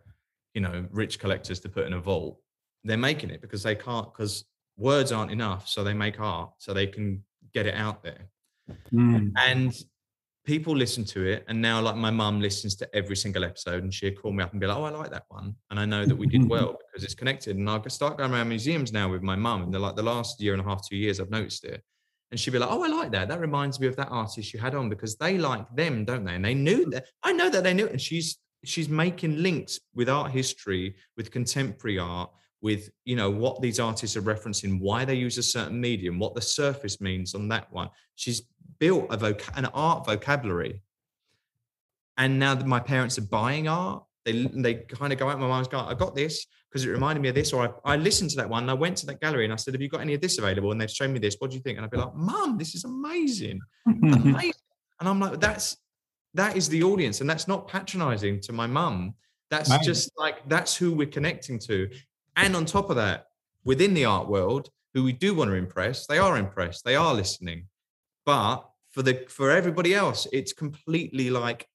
you 0.53 0.62
know, 0.62 0.86
rich 0.91 1.20
collectors 1.20 1.60
to 1.60 1.70
put 1.70 1.86
in 1.86 1.93
a 1.93 1.99
vault. 1.99 2.39
They're 2.86 2.95
making 2.95 3.32
it 3.32 3.41
because 3.41 3.64
they 3.64 3.76
can't, 3.76 4.14
because 4.14 4.45
words 4.78 5.12
aren't 5.12 5.32
enough. 5.32 5.68
So 5.68 5.84
they 5.84 5.93
make 5.93 6.22
art 6.22 6.51
so 6.58 6.74
they 6.74 6.88
can 6.88 7.22
get 7.53 7.66
it 7.66 7.76
out 7.76 8.01
there 8.01 8.30
Mm. 8.91 9.32
and 9.38 9.74
people 10.46 10.76
listen 10.76 11.04
to 11.04 11.26
it 11.26 11.43
and 11.48 11.60
now 11.60 11.82
like 11.82 11.96
my 11.96 12.12
mum 12.12 12.39
listens 12.39 12.76
to 12.76 12.96
every 12.96 13.16
single 13.16 13.43
episode 13.43 13.84
and 13.84 13.93
she'll 13.93 14.14
call 14.14 14.32
me 14.32 14.43
up 14.43 14.52
and 14.52 14.62
be 14.62 14.68
like 14.68 14.78
oh 14.78 14.84
i 14.84 14.89
like 14.89 15.12
that 15.12 15.26
one 15.30 15.56
and 15.72 15.80
i 15.80 15.86
know 15.86 16.06
that 16.06 16.16
we 16.16 16.28
did 16.28 16.48
well 16.50 16.78
because 16.88 17.04
it's 17.04 17.16
connected 17.16 17.58
and 17.58 17.70
i'll 17.70 17.89
start 17.89 18.18
going 18.18 18.32
around 18.32 18.48
museums 18.48 18.93
now 18.93 19.10
with 19.10 19.24
my 19.24 19.36
mum 19.36 19.64
and 19.64 19.74
they're 19.74 19.82
like 19.82 19.96
the 19.96 20.04
last 20.04 20.39
year 20.39 20.54
and 20.54 20.62
a 20.62 20.66
half 20.66 20.88
two 20.88 20.96
years 20.96 21.20
i've 21.20 21.30
noticed 21.30 21.66
it 21.66 21.82
and 22.32 22.39
she'll 22.39 22.54
be 22.54 22.60
like 22.60 22.72
oh 22.72 22.84
i 22.84 22.88
like 22.88 23.12
that 23.12 23.28
that 23.28 23.39
reminds 23.39 23.80
me 23.80 23.88
of 23.88 23.96
that 23.96 24.10
artist 24.10 24.54
you 24.54 24.60
had 24.60 24.76
on 24.76 24.88
because 24.88 25.16
they 25.16 25.38
like 25.38 25.66
them 25.76 26.06
don't 26.06 26.24
they 26.24 26.36
and 26.36 26.46
they 26.46 26.54
knew 26.54 26.86
mm. 26.86 26.91
that 26.91 27.06
i 27.24 27.32
know 27.32 27.50
that 27.50 27.64
they 27.64 27.74
knew 27.74 27.86
it 27.86 27.91
and 27.91 28.02
she's 28.02 28.38
she's 28.64 28.89
making 28.89 29.41
links 29.41 29.80
with 29.93 30.10
art 30.10 30.32
history 30.32 30.96
with 31.18 31.32
contemporary 31.32 32.00
art 32.00 32.30
with 32.66 32.89
you 33.04 33.16
know 33.16 33.30
what 33.30 33.62
these 33.62 33.80
artists 33.80 34.18
are 34.18 34.24
referencing 34.24 34.80
why 34.80 35.06
they 35.06 35.14
use 35.14 35.38
a 35.38 35.43
certain 35.43 35.80
medium 35.80 36.18
what 36.18 36.34
the 36.34 36.41
surface 36.41 37.00
means 37.00 37.36
on 37.36 37.48
that 37.48 37.72
one. 37.72 37.89
She's 38.16 38.41
built 38.80 39.07
a 39.11 39.17
voc- 39.17 39.57
an 39.57 39.65
art 39.67 40.05
vocabulary 40.05 40.82
and 42.17 42.39
now 42.39 42.55
that 42.55 42.67
my 42.67 42.80
parents 42.80 43.17
are 43.17 43.28
buying 43.28 43.67
art 43.67 44.03
they 44.26 44.47
they 44.47 44.73
kind 44.73 45.13
of 45.13 45.19
go 45.19 45.30
out 45.30 45.39
my 45.39 45.47
mom's 45.47 45.67
going 45.67 45.86
i 45.86 45.93
got 45.93 46.15
this 46.15 46.45
because 46.69 46.86
it 46.86 46.89
reminded 46.89 47.21
me 47.21 47.30
of 47.30 47.36
this 47.36 47.53
or 47.53 47.78
I, 47.86 47.93
I 47.93 47.95
listened 47.95 48.32
to 48.32 48.38
that 48.38 48.49
one 48.49 48.63
and 48.63 48.71
i 48.71 48.73
went 48.73 48.97
to 48.97 49.05
that 49.07 49.21
gallery 49.21 49.43
and 49.43 49.53
i 49.53 49.55
said 49.55 49.73
have 49.73 49.82
you 49.82 49.89
got 49.89 50.01
any 50.01 50.13
of 50.13 50.21
this 50.21 50.38
available 50.38 50.71
and 50.71 50.80
they've 50.80 50.89
shown 50.89 51.13
me 51.13 51.19
this 51.19 51.36
what 51.39 51.51
do 51.51 51.57
you 51.57 51.63
think 51.63 51.78
and 51.78 51.86
i'd 51.86 51.91
be 51.91 51.97
like 51.97 52.15
mum 52.15 52.57
this 52.57 52.76
is 52.76 52.84
amazing 52.84 53.59
amazing. 53.88 54.53
And 54.99 55.09
I'm 55.09 55.19
like, 55.19 55.39
that's 55.39 55.78
that 56.34 56.57
is 56.57 56.67
the 56.69 56.84
audience, 56.84 57.21
and 57.21 57.30
that's 57.30 57.47
not 57.47 57.67
patronizing 57.67 58.41
to 58.41 58.53
my 58.53 58.67
mum. 58.67 59.13
That's 59.49 59.69
just 59.86 60.11
like 60.17 60.47
that's 60.49 60.76
who 60.76 60.93
we're 60.93 61.07
connecting 61.07 61.59
to. 61.59 61.89
And 62.36 62.55
on 62.55 62.65
top 62.65 62.89
of 62.89 62.95
that, 62.97 63.28
within 63.63 63.93
the 63.93 64.05
art 64.05 64.28
world, 64.28 64.69
who 64.93 65.03
we 65.03 65.13
do 65.13 65.34
want 65.34 65.49
to 65.49 65.55
impress, 65.55 66.07
they 66.07 66.17
are 66.17 66.38
impressed, 66.38 66.84
they 66.84 66.95
are 66.95 67.13
listening. 67.13 67.67
But 68.26 68.67
for 68.91 69.01
the 69.01 69.26
for 69.30 69.51
everybody 69.51 69.93
else, 69.93 70.28
it's 70.32 70.53
completely 70.53 71.30
like 71.30 71.67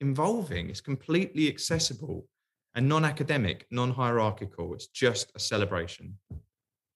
involving, 0.00 0.70
it's 0.70 0.80
completely 0.80 1.48
accessible 1.48 2.26
and 2.74 2.88
non-academic, 2.88 3.66
non-hierarchical. 3.70 4.74
It's 4.74 4.88
just 4.88 5.32
a 5.34 5.38
celebration. 5.38 6.18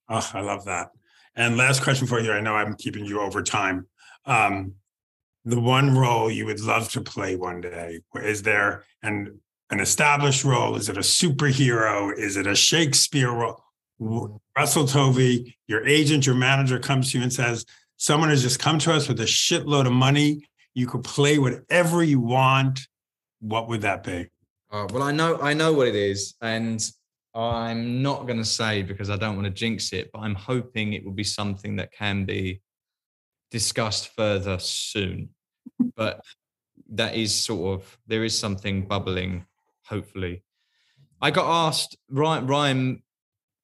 Oh, 0.09 0.31
I 0.35 0.41
love 0.41 0.65
that. 0.67 0.91
And 1.37 1.57
last 1.57 1.83
question 1.83 2.07
for 2.07 2.21
you. 2.21 2.33
I 2.33 2.41
know 2.41 2.55
I'm 2.55 2.75
keeping 2.75 3.05
you 3.05 3.21
over 3.21 3.43
time. 3.43 3.87
Um, 4.27 4.75
the 5.45 5.61
one 5.61 5.97
role 5.97 6.31
you 6.31 6.45
would 6.47 6.61
love 6.61 6.91
to 6.93 7.01
play 7.01 7.37
one 7.37 7.63
day, 7.63 8.01
is 8.17 8.43
there 8.43 8.85
an 9.03 9.41
an 9.71 9.81
established 9.81 10.45
role? 10.45 10.77
Is 10.77 10.89
it 10.89 10.97
a 10.97 11.01
superhero? 11.01 12.13
Is 12.17 12.37
it 12.37 12.47
a 12.47 12.57
Shakespeare 12.57 13.31
role? 13.31 13.63
Russell 14.57 14.85
Tovey, 14.85 15.57
your 15.69 15.87
agent, 15.87 16.27
your 16.27 16.35
manager 16.35 16.79
comes 16.79 17.13
to 17.13 17.19
you 17.19 17.23
and 17.23 17.33
says, 17.33 17.65
someone 18.01 18.31
has 18.31 18.41
just 18.43 18.59
come 18.59 18.79
to 18.79 18.93
us 18.95 19.09
with 19.09 19.21
a 19.21 19.25
shitload 19.25 19.87
of 19.87 19.93
money. 19.93 20.49
You 20.73 20.87
could 20.87 21.05
play 21.05 21.39
whatever 21.39 22.03
you 22.03 22.19
want. 22.19 22.81
What 23.41 23.69
would 23.69 23.83
that 23.83 24.03
be? 24.03 24.29
Uh, 24.73 24.87
well, 24.91 25.03
I 25.03 25.13
know 25.13 25.39
I 25.41 25.53
know 25.53 25.73
what 25.73 25.89
it 25.89 25.95
is, 25.95 26.35
and 26.41 26.83
I'm 27.35 28.03
not 28.03 28.27
going 28.27 28.39
to 28.39 28.45
say 28.45 28.83
because 28.83 29.11
I 29.11 29.17
don't 29.17 29.37
want 29.37 29.47
to 29.47 29.53
jinx 29.53 29.93
it, 29.93 30.11
but 30.13 30.21
I'm 30.21 30.35
hoping 30.35 30.93
it 30.93 31.05
will 31.05 31.13
be 31.13 31.25
something 31.25 31.77
that 31.77 31.93
can 31.93 32.25
be 32.25 32.63
discussed 33.51 34.15
further 34.17 34.59
soon. 34.59 35.29
but 35.97 36.25
that 36.93 37.15
is 37.15 37.35
sort 37.35 37.81
of 37.81 37.99
there 38.07 38.25
is 38.25 38.39
something 38.39 38.87
bubbling. 38.87 39.45
Hopefully, 39.85 40.43
I 41.21 41.31
got 41.31 41.69
asked. 41.69 41.99
Ryan, 42.09 42.47
Ryan 42.47 43.03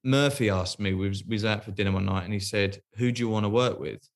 Murphy 0.04 0.50
asked 0.50 0.78
me. 0.78 0.92
We 0.92 1.08
was, 1.08 1.24
we 1.24 1.36
was 1.36 1.44
out 1.44 1.64
for 1.64 1.70
dinner 1.70 1.92
one 1.92 2.04
night, 2.04 2.24
and 2.24 2.34
he 2.34 2.40
said, 2.40 2.82
"Who 2.96 3.12
do 3.12 3.20
you 3.20 3.30
want 3.30 3.44
to 3.44 3.50
work 3.50 3.78
with?" 3.80 4.06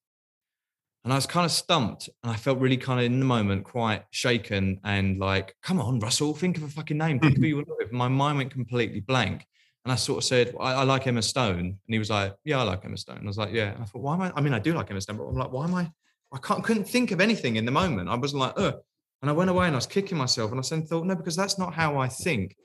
And 1.03 1.11
I 1.11 1.15
was 1.15 1.25
kind 1.25 1.45
of 1.45 1.51
stumped, 1.51 2.09
and 2.21 2.31
I 2.31 2.35
felt 2.35 2.59
really 2.59 2.77
kind 2.77 2.99
of 2.99 3.05
in 3.07 3.19
the 3.19 3.25
moment 3.25 3.63
quite 3.63 4.03
shaken 4.11 4.79
and 4.83 5.17
like, 5.17 5.55
"Come 5.63 5.81
on, 5.81 5.99
Russell, 5.99 6.35
think 6.35 6.57
of 6.57 6.63
a 6.63 6.67
fucking 6.67 6.97
name. 6.97 7.19
Think 7.19 7.37
of 7.37 7.37
who 7.37 7.41
mm-hmm. 7.41 7.45
you 7.45 7.55
want 7.55 7.69
with." 7.79 7.91
My 7.91 8.07
mind 8.07 8.37
went 8.37 8.51
completely 8.51 8.99
blank, 8.99 9.47
and 9.83 9.91
I 9.91 9.95
sort 9.95 10.19
of 10.19 10.25
said, 10.25 10.53
I, 10.59 10.73
"I 10.73 10.83
like 10.83 11.07
Emma 11.07 11.23
Stone," 11.23 11.59
and 11.59 11.79
he 11.87 11.97
was 11.97 12.11
like, 12.11 12.35
"Yeah, 12.43 12.59
I 12.59 12.63
like 12.63 12.85
Emma 12.85 12.97
Stone." 12.97 13.17
And 13.17 13.25
I 13.25 13.29
was 13.29 13.37
like, 13.37 13.51
"Yeah." 13.51 13.71
And 13.71 13.81
I 13.81 13.85
thought, 13.85 14.03
"Why 14.03 14.13
am 14.13 14.21
I?" 14.21 14.31
I 14.35 14.41
mean, 14.41 14.53
I 14.53 14.59
do 14.59 14.73
like 14.73 14.91
Emma 14.91 15.01
Stone, 15.01 15.17
but 15.17 15.23
I'm 15.23 15.35
like, 15.35 15.51
"Why 15.51 15.63
am 15.63 15.73
I?" 15.73 15.91
I 16.31 16.37
can't 16.37 16.63
couldn't 16.63 16.85
think 16.85 17.11
of 17.11 17.19
anything 17.19 17.55
in 17.55 17.65
the 17.65 17.71
moment. 17.71 18.07
I 18.07 18.15
was 18.15 18.35
like, 18.35 18.53
"Ugh," 18.57 18.75
and 19.23 19.29
I 19.29 19.33
went 19.33 19.49
away 19.49 19.65
and 19.65 19.75
I 19.75 19.77
was 19.77 19.87
kicking 19.87 20.19
myself, 20.19 20.51
and 20.51 20.59
I 20.59 20.63
then 20.69 20.85
thought, 20.85 21.07
"No, 21.07 21.15
because 21.15 21.35
that's 21.35 21.57
not 21.57 21.73
how 21.73 21.97
I 21.97 22.09
think. 22.09 22.55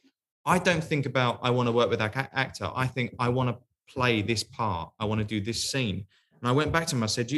I 0.44 0.58
don't 0.58 0.84
think 0.84 1.06
about 1.06 1.40
I 1.42 1.50
want 1.50 1.68
to 1.68 1.72
work 1.72 1.88
with 1.88 2.00
that 2.00 2.14
actor. 2.34 2.70
I 2.74 2.86
think 2.86 3.14
I 3.18 3.30
want 3.30 3.48
to 3.48 3.56
play 3.92 4.20
this 4.20 4.44
part. 4.44 4.90
I 5.00 5.06
want 5.06 5.20
to 5.20 5.24
do 5.24 5.40
this 5.40 5.70
scene." 5.70 6.04
And 6.40 6.48
I 6.48 6.52
went 6.52 6.72
back 6.72 6.86
to 6.88 6.96
him. 6.96 7.02
I 7.02 7.06
said, 7.06 7.30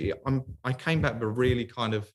I 0.65 0.73
came 0.73 1.01
back 1.01 1.15
with 1.15 1.23
a 1.23 1.27
really 1.27 1.65
kind 1.65 1.95
of 1.95 2.11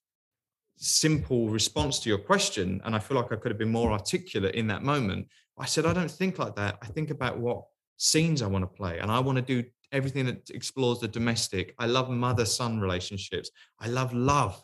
simple 0.76 1.50
response 1.50 2.00
to 2.00 2.10
your 2.10 2.18
question. 2.18 2.82
And 2.84 2.96
I 2.96 3.00
feel 3.00 3.18
like 3.18 3.32
I 3.32 3.36
could 3.36 3.52
have 3.52 3.58
been 3.58 3.72
more 3.72 3.92
articulate 3.92 4.56
in 4.56 4.68
that 4.68 4.84
moment. 4.84 5.28
I 5.58 5.66
said, 5.66 5.86
I 5.86 5.94
don't 5.94 6.12
think 6.12 6.40
like 6.40 6.56
that. 6.56 6.78
I 6.82 6.88
think 6.88 7.10
about 7.10 7.40
what 7.40 7.64
scenes 7.98 8.42
I 8.42 8.48
want 8.48 8.64
to 8.64 8.68
play. 8.68 9.00
And 9.00 9.10
I 9.10 9.20
want 9.20 9.38
to 9.38 9.42
do 9.42 9.64
everything 9.92 10.26
that 10.26 10.50
explores 10.50 11.00
the 11.00 11.08
domestic. 11.08 11.74
I 11.80 11.86
love 11.86 12.10
mother 12.10 12.46
son 12.46 12.80
relationships. 12.80 13.52
I 13.80 13.88
love 13.88 14.14
love. 14.14 14.62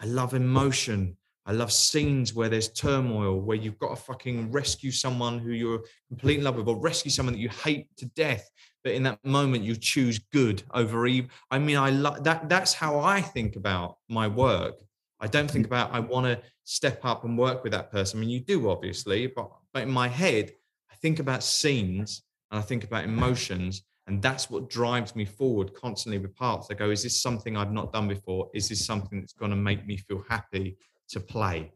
I 0.00 0.06
love 0.06 0.32
emotion. 0.32 1.17
I 1.48 1.52
love 1.52 1.72
scenes 1.72 2.34
where 2.34 2.50
there's 2.50 2.68
turmoil, 2.68 3.40
where 3.40 3.56
you've 3.56 3.78
got 3.78 3.88
to 3.88 3.96
fucking 3.96 4.52
rescue 4.52 4.90
someone 4.90 5.38
who 5.38 5.52
you're 5.52 5.80
completely 6.08 6.40
in 6.40 6.44
love 6.44 6.56
with, 6.56 6.68
or 6.68 6.78
rescue 6.78 7.10
someone 7.10 7.32
that 7.32 7.40
you 7.40 7.48
hate 7.48 7.86
to 7.96 8.04
death. 8.08 8.50
But 8.84 8.92
in 8.92 9.02
that 9.04 9.24
moment, 9.24 9.64
you 9.64 9.74
choose 9.74 10.18
good 10.30 10.62
over 10.74 11.06
evil. 11.06 11.30
I 11.50 11.58
mean, 11.58 11.78
I 11.78 11.88
love 11.88 12.22
that. 12.24 12.50
That's 12.50 12.74
how 12.74 13.00
I 13.00 13.22
think 13.22 13.56
about 13.56 13.96
my 14.10 14.28
work. 14.28 14.74
I 15.20 15.26
don't 15.26 15.50
think 15.50 15.64
mm. 15.64 15.68
about 15.68 15.94
I 15.94 16.00
want 16.00 16.26
to 16.26 16.38
step 16.64 17.00
up 17.02 17.24
and 17.24 17.38
work 17.38 17.62
with 17.62 17.72
that 17.72 17.90
person. 17.90 18.18
I 18.18 18.20
mean, 18.20 18.30
you 18.30 18.40
do 18.40 18.68
obviously, 18.68 19.26
but 19.28 19.50
but 19.72 19.84
in 19.84 19.90
my 19.90 20.08
head, 20.08 20.52
I 20.92 20.96
think 20.96 21.18
about 21.18 21.42
scenes 21.42 22.24
and 22.50 22.58
I 22.58 22.62
think 22.62 22.84
about 22.84 23.04
emotions, 23.04 23.84
and 24.06 24.20
that's 24.20 24.50
what 24.50 24.68
drives 24.68 25.16
me 25.16 25.24
forward 25.24 25.72
constantly 25.72 26.18
with 26.18 26.34
parts. 26.34 26.68
I 26.70 26.74
go, 26.74 26.90
is 26.90 27.04
this 27.04 27.22
something 27.22 27.56
I've 27.56 27.72
not 27.72 27.90
done 27.90 28.06
before? 28.06 28.50
Is 28.52 28.68
this 28.68 28.84
something 28.84 29.20
that's 29.20 29.32
going 29.32 29.50
to 29.50 29.56
make 29.56 29.86
me 29.86 29.96
feel 29.96 30.22
happy 30.28 30.76
to 31.08 31.20
play? 31.20 31.72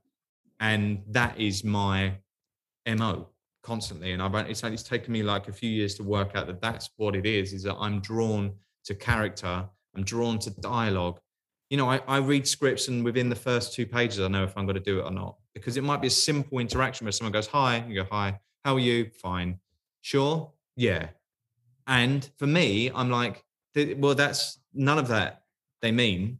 And 0.60 1.02
that 1.08 1.38
is 1.40 1.64
my 1.64 2.14
mo 2.86 3.28
constantly. 3.62 4.12
And 4.12 4.22
I've 4.22 4.34
it's, 4.48 4.62
it's 4.62 4.82
taken 4.82 5.12
me 5.12 5.22
like 5.22 5.48
a 5.48 5.52
few 5.52 5.70
years 5.70 5.94
to 5.96 6.02
work 6.02 6.34
out 6.34 6.46
that 6.46 6.60
that's 6.60 6.90
what 6.96 7.16
it 7.16 7.26
is. 7.26 7.52
Is 7.52 7.62
that 7.64 7.76
I'm 7.76 8.00
drawn 8.00 8.52
to 8.84 8.94
character. 8.94 9.68
I'm 9.94 10.04
drawn 10.04 10.38
to 10.40 10.50
dialogue. 10.50 11.20
You 11.70 11.76
know, 11.78 11.88
I, 11.88 12.00
I 12.06 12.18
read 12.18 12.46
scripts 12.46 12.88
and 12.88 13.04
within 13.04 13.28
the 13.28 13.36
first 13.36 13.72
two 13.72 13.86
pages, 13.86 14.20
I 14.20 14.28
know 14.28 14.44
if 14.44 14.56
I'm 14.56 14.66
going 14.66 14.74
to 14.74 14.80
do 14.80 15.00
it 15.00 15.04
or 15.04 15.10
not 15.10 15.36
because 15.54 15.76
it 15.76 15.84
might 15.84 16.00
be 16.00 16.06
a 16.06 16.10
simple 16.10 16.58
interaction 16.58 17.04
where 17.04 17.12
someone 17.12 17.32
goes, 17.32 17.46
"Hi," 17.48 17.84
you 17.88 17.94
go, 17.94 18.06
"Hi, 18.10 18.38
how 18.64 18.74
are 18.74 18.80
you?" 18.80 19.10
Fine, 19.10 19.58
sure, 20.00 20.52
yeah. 20.76 21.08
And 21.86 22.28
for 22.38 22.46
me, 22.46 22.90
I'm 22.94 23.10
like, 23.10 23.44
well, 23.96 24.14
that's 24.14 24.58
none 24.72 24.98
of 24.98 25.08
that 25.08 25.42
they 25.80 25.92
mean. 25.92 26.38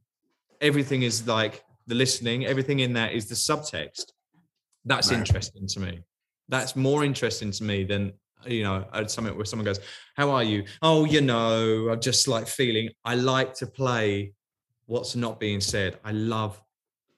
Everything 0.61 1.03
is 1.03 1.27
like 1.27 1.65
the 1.87 1.95
listening, 1.95 2.47
everything 2.47 2.81
in 2.81 2.93
that 2.95 3.13
is 3.13 3.29
the 3.29 3.35
subtext. 3.35 4.13
That's 4.85 5.11
Right. 5.11 5.19
interesting 5.21 5.67
to 5.69 5.81
me. 5.81 6.01
That's 6.49 6.75
more 6.77 7.05
interesting 7.05 7.51
to 7.53 7.65
me 7.65 7.85
than, 7.85 8.13
you 8.47 8.63
know, 8.65 8.85
uh, 8.93 9.07
something 9.07 9.35
where 9.37 9.45
someone 9.45 9.65
goes, 9.65 9.81
How 10.17 10.31
are 10.31 10.43
you? 10.43 10.65
Oh, 10.83 11.05
you 11.05 11.21
know, 11.21 11.89
I'm 11.91 12.01
just 12.01 12.29
like 12.29 12.47
feeling, 12.49 12.91
I 13.05 13.15
like 13.15 13.55
to 13.55 13.67
play 13.67 14.33
what's 14.87 15.15
not 15.17 15.39
being 15.41 15.61
said. 15.61 15.99
I 16.05 16.13
love 16.13 16.61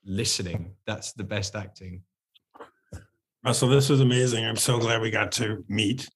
listening. 0.05 0.75
That's 0.87 1.13
the 1.13 1.25
best 1.25 1.57
acting. 1.57 2.03
Russell, 3.45 3.69
this 3.69 3.89
was 3.89 4.01
amazing. 4.01 4.45
I'm 4.45 4.57
so 4.57 4.79
glad 4.79 5.01
we 5.03 5.11
got 5.11 5.33
to 5.33 5.65
meet. 5.69 6.09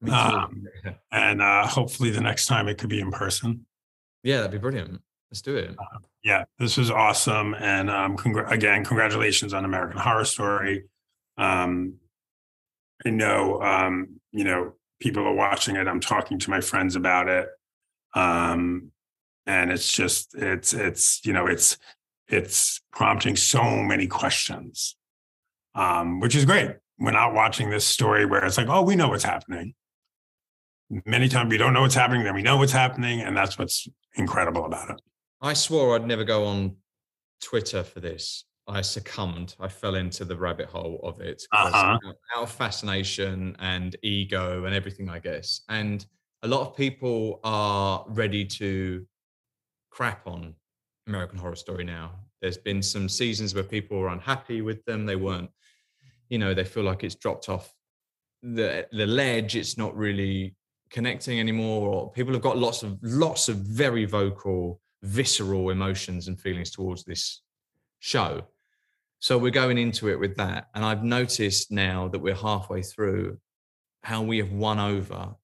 Me. 0.00 0.10
Um, 0.12 0.64
And 1.12 1.42
uh, 1.42 1.66
hopefully 1.66 2.10
the 2.10 2.20
next 2.22 2.46
time 2.46 2.68
it 2.68 2.78
could 2.78 2.88
be 2.90 3.00
in 3.00 3.10
person. 3.10 3.66
yeah, 4.22 4.36
that'd 4.38 4.52
be 4.52 4.58
brilliant. 4.58 5.00
Let's 5.30 5.42
do 5.42 5.56
it. 5.56 5.76
Yeah, 6.24 6.44
this 6.58 6.76
was 6.76 6.90
awesome. 6.90 7.54
And 7.54 7.88
um, 7.88 8.16
congr- 8.16 8.50
again, 8.50 8.84
congratulations 8.84 9.54
on 9.54 9.64
American 9.64 9.98
Horror 9.98 10.24
Story. 10.24 10.84
Um, 11.38 11.94
I 13.06 13.10
know, 13.10 13.62
um, 13.62 14.20
you 14.32 14.44
know, 14.44 14.74
people 15.00 15.26
are 15.26 15.32
watching 15.32 15.76
it. 15.76 15.86
I'm 15.86 16.00
talking 16.00 16.38
to 16.40 16.50
my 16.50 16.60
friends 16.60 16.96
about 16.96 17.28
it. 17.28 17.48
Um, 18.14 18.90
and 19.46 19.70
it's 19.70 19.90
just, 19.90 20.34
it's, 20.34 20.74
it's, 20.74 21.20
you 21.24 21.32
know, 21.32 21.46
it's, 21.46 21.78
it's 22.28 22.80
prompting 22.92 23.36
so 23.36 23.62
many 23.62 24.06
questions, 24.06 24.96
um, 25.74 26.20
which 26.20 26.34
is 26.34 26.44
great. 26.44 26.76
We're 26.98 27.12
not 27.12 27.34
watching 27.34 27.70
this 27.70 27.86
story 27.86 28.26
where 28.26 28.44
it's 28.44 28.58
like, 28.58 28.68
oh, 28.68 28.82
we 28.82 28.96
know 28.96 29.08
what's 29.08 29.24
happening. 29.24 29.74
Many 31.06 31.28
times 31.28 31.50
we 31.50 31.56
don't 31.56 31.72
know 31.72 31.82
what's 31.82 31.94
happening, 31.94 32.24
then 32.24 32.34
we 32.34 32.42
know 32.42 32.56
what's 32.56 32.72
happening. 32.72 33.20
And 33.20 33.36
that's 33.36 33.58
what's 33.58 33.88
incredible 34.16 34.64
about 34.64 34.90
it. 34.90 35.00
I 35.42 35.54
swore 35.54 35.94
I'd 35.96 36.06
never 36.06 36.24
go 36.24 36.44
on 36.44 36.76
Twitter 37.42 37.82
for 37.82 38.00
this. 38.00 38.44
I 38.68 38.82
succumbed. 38.82 39.56
I 39.58 39.68
fell 39.68 39.94
into 39.96 40.24
the 40.24 40.36
rabbit 40.36 40.66
hole 40.66 41.00
of 41.02 41.20
it 41.20 41.42
Uh-huh. 41.52 41.98
out- 42.04 42.16
out 42.36 42.42
of 42.44 42.50
fascination 42.52 43.56
and 43.58 43.96
ego 44.02 44.64
and 44.64 44.74
everything, 44.74 45.08
I 45.08 45.18
guess. 45.18 45.62
And 45.68 46.06
a 46.42 46.48
lot 46.48 46.66
of 46.68 46.76
people 46.76 47.40
are 47.42 48.04
ready 48.08 48.44
to 48.46 49.06
crap 49.90 50.26
on 50.26 50.54
American 51.06 51.38
Horror 51.38 51.56
Story 51.56 51.84
now. 51.84 52.20
There's 52.40 52.58
been 52.58 52.82
some 52.82 53.08
seasons 53.08 53.54
where 53.54 53.64
people 53.64 53.98
were 53.98 54.08
unhappy 54.08 54.62
with 54.62 54.84
them. 54.84 55.04
They 55.04 55.16
weren't, 55.16 55.50
you 56.28 56.38
know, 56.38 56.54
they 56.54 56.64
feel 56.64 56.84
like 56.84 57.02
it's 57.02 57.16
dropped 57.16 57.48
off 57.48 57.74
the 58.42 58.88
the 58.92 59.06
ledge. 59.06 59.56
It's 59.56 59.76
not 59.76 59.94
really 59.96 60.56
connecting 60.90 61.38
anymore. 61.40 61.88
Or 61.92 62.12
people 62.12 62.32
have 62.34 62.42
got 62.42 62.56
lots 62.56 62.82
of 62.82 62.98
lots 63.02 63.48
of 63.48 63.56
very 63.56 64.04
vocal, 64.06 64.79
visceral 65.02 65.70
emotions 65.70 66.28
and 66.28 66.40
feelings 66.40 66.70
towards 66.70 67.04
this 67.04 67.42
show. 67.98 68.42
So 69.18 69.36
we're 69.38 69.50
going 69.50 69.78
into 69.78 70.08
it 70.08 70.18
with 70.18 70.36
that. 70.36 70.68
And 70.74 70.84
I've 70.84 71.04
noticed 71.04 71.70
now 71.70 72.08
that 72.08 72.18
we're 72.18 72.34
halfway 72.34 72.82
through 72.82 73.38
how 74.02 74.22
we 74.22 74.38
have 74.38 74.52
won 74.52 74.78
over 74.78 75.34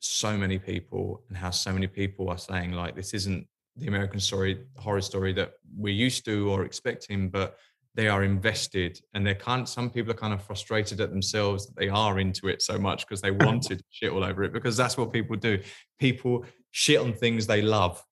so 0.00 0.36
many 0.36 0.58
people 0.58 1.22
and 1.28 1.36
how 1.36 1.50
so 1.50 1.72
many 1.72 1.86
people 1.86 2.28
are 2.28 2.38
saying, 2.38 2.72
like, 2.72 2.94
this 2.94 3.14
isn't 3.14 3.46
the 3.76 3.86
American 3.86 4.20
story, 4.20 4.64
horror 4.76 5.00
story 5.00 5.32
that 5.32 5.54
we're 5.76 5.94
used 5.94 6.24
to 6.26 6.50
or 6.50 6.64
expecting, 6.64 7.30
but 7.30 7.56
they 7.94 8.08
are 8.08 8.24
invested 8.24 9.00
and 9.14 9.24
they're 9.24 9.34
kind 9.34 9.68
some 9.68 9.88
people 9.88 10.10
are 10.10 10.16
kind 10.16 10.34
of 10.34 10.42
frustrated 10.42 11.00
at 11.00 11.10
themselves 11.10 11.66
that 11.66 11.76
they 11.76 11.88
are 11.88 12.18
into 12.18 12.48
it 12.48 12.60
so 12.60 12.76
much 12.76 13.06
because 13.06 13.20
they 13.20 13.30
wanted 13.46 13.82
shit 13.90 14.12
all 14.12 14.24
over 14.24 14.42
it 14.42 14.52
because 14.52 14.76
that's 14.76 14.96
what 14.96 15.12
people 15.12 15.36
do. 15.36 15.58
People 15.98 16.44
shit 16.72 17.00
on 17.00 17.12
things 17.12 17.46
they 17.46 17.62
love. 17.62 18.02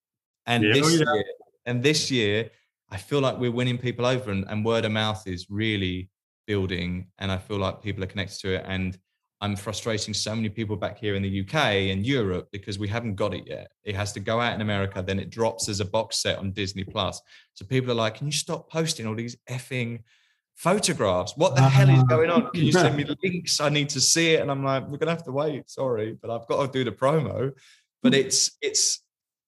And 0.47 0.64
Yeah, 0.64 0.74
this 0.74 0.86
oh, 0.86 0.90
yeah. 0.90 1.14
year, 1.14 1.24
and 1.66 1.82
this 1.82 2.11
year, 2.11 2.51
I 2.90 2.97
feel 2.97 3.20
like 3.20 3.38
we're 3.38 3.53
winning 3.53 3.78
people 3.78 4.05
over 4.05 4.30
and, 4.30 4.45
and 4.49 4.64
word 4.64 4.84
of 4.84 4.93
mouth 4.93 5.26
is 5.26 5.47
really 5.49 6.11
building. 6.47 7.07
And 7.18 7.32
I 7.32 7.38
feel 7.38 7.59
like 7.59 7.82
people 7.82 8.03
are 8.05 8.09
connected 8.09 8.38
to 8.40 8.57
it. 8.57 8.64
And 8.66 8.99
I'm 9.40 9.57
frustrating 9.57 10.14
so 10.14 10.36
many 10.36 10.49
people 10.49 10.76
back 10.76 10.99
here 10.99 11.16
in 11.16 11.22
the 11.22 11.40
UK 11.40 11.55
and 11.90 12.07
Europe 12.07 12.49
because 12.53 12.78
we 12.78 12.86
haven't 12.86 13.16
got 13.16 13.34
it 13.34 13.45
yet. 13.47 13.72
It 13.82 13.97
has 13.97 14.12
to 14.12 14.20
go 14.20 14.40
out 14.40 14.55
in 14.55 14.61
America, 14.61 15.03
then 15.05 15.18
it 15.18 15.30
drops 15.30 15.68
as 15.68 15.80
a 15.80 15.84
box 15.84 16.22
set 16.22 16.38
on 16.38 16.53
Disney 16.53 16.84
Plus. 16.84 17.20
So 17.55 17.64
people 17.64 17.90
are 17.90 17.95
like, 17.95 18.14
can 18.14 18.26
you 18.26 18.32
stop 18.32 18.70
posting 18.70 19.05
all 19.05 19.16
these 19.16 19.36
effing 19.51 20.03
photographs? 20.55 21.36
What 21.36 21.57
the 21.57 21.62
hell 21.62 21.90
is 21.90 22.05
going 22.05 22.30
on? 22.30 22.51
Can 22.51 22.62
you 22.62 22.70
send 22.70 22.97
me 22.97 23.05
ah. 23.09 23.14
links? 23.24 23.61
I 23.61 23.68
need 23.68 23.88
to 23.90 24.01
see 24.01 24.34
it. 24.34 24.43
And 24.43 24.51
I'm 24.51 24.62
like, 24.62 24.86
we're 24.86 24.99
gonna 24.99 25.11
have 25.11 25.24
to 25.24 25.32
wait. 25.32 25.68
Sorry, 25.68 26.16
but 26.20 26.30
I've 26.30 26.47
got 26.47 26.64
to 26.64 26.70
do 26.70 26.84
the 26.84 26.97
promo. 26.97 27.53
But 28.01 28.12
mm. 28.12 28.18
it's 28.18 28.57
it's 28.61 29.01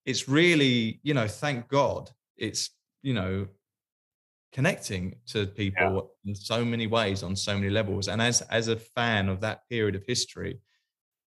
it's 0.05 0.29
really, 0.29 1.01
you 1.03 1.15
know, 1.15 1.29
thank 1.29 1.69
God 1.69 2.11
it's, 2.37 2.71
you 3.03 3.15
know, 3.15 3.47
connecting 4.53 5.17
to 5.27 5.47
people 5.47 6.13
in 6.25 6.35
so 6.35 6.65
many 6.65 6.87
ways 6.87 7.23
on 7.23 7.35
so 7.35 7.55
many 7.55 7.71
levels. 7.71 8.09
And 8.09 8.23
as 8.23 8.41
as 8.43 8.69
a 8.69 8.77
fan 8.77 9.29
of 9.29 9.41
that 9.41 9.69
period 9.69 9.95
of 9.97 10.05
history, 10.07 10.61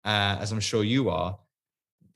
uh, 0.03 0.37
as 0.39 0.51
I'm 0.51 0.59
sure 0.59 0.83
you 0.83 1.09
are, 1.09 1.37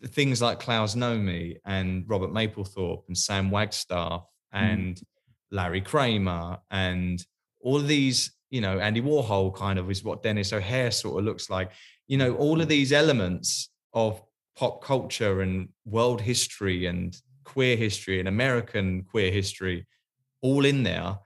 the 0.01 0.07
things 0.07 0.41
like 0.41 0.59
Klaus 0.59 0.95
Nomi 0.95 1.57
and 1.65 2.03
Robert 2.07 2.31
Mapplethorpe 2.31 3.07
and 3.07 3.17
Sam 3.17 3.49
Wagstaff 3.49 4.25
and 4.51 5.01
Larry 5.51 5.81
Kramer 5.81 6.59
and 6.69 7.23
all 7.61 7.77
of 7.77 7.87
these, 7.87 8.31
you 8.49 8.61
know, 8.61 8.79
Andy 8.79 9.01
Warhol 9.01 9.55
kind 9.55 9.79
of 9.79 9.89
is 9.89 10.03
what 10.03 10.23
Denis 10.23 10.53
O'Hare 10.53 10.91
sort 10.91 11.19
of 11.19 11.25
looks 11.25 11.49
like. 11.49 11.71
You 12.07 12.17
know, 12.17 12.35
all 12.35 12.61
of 12.61 12.67
these 12.67 12.91
elements 12.93 13.69
of 13.93 14.21
pop 14.57 14.83
culture 14.83 15.41
and 15.41 15.69
world 15.85 16.19
history 16.19 16.87
and 16.87 17.15
queer 17.45 17.77
history 17.77 18.19
and 18.19 18.27
American 18.27 19.03
queer 19.03 19.31
history 19.31 19.85
all 20.41 20.65
in 20.65 20.83
there. 20.83 21.17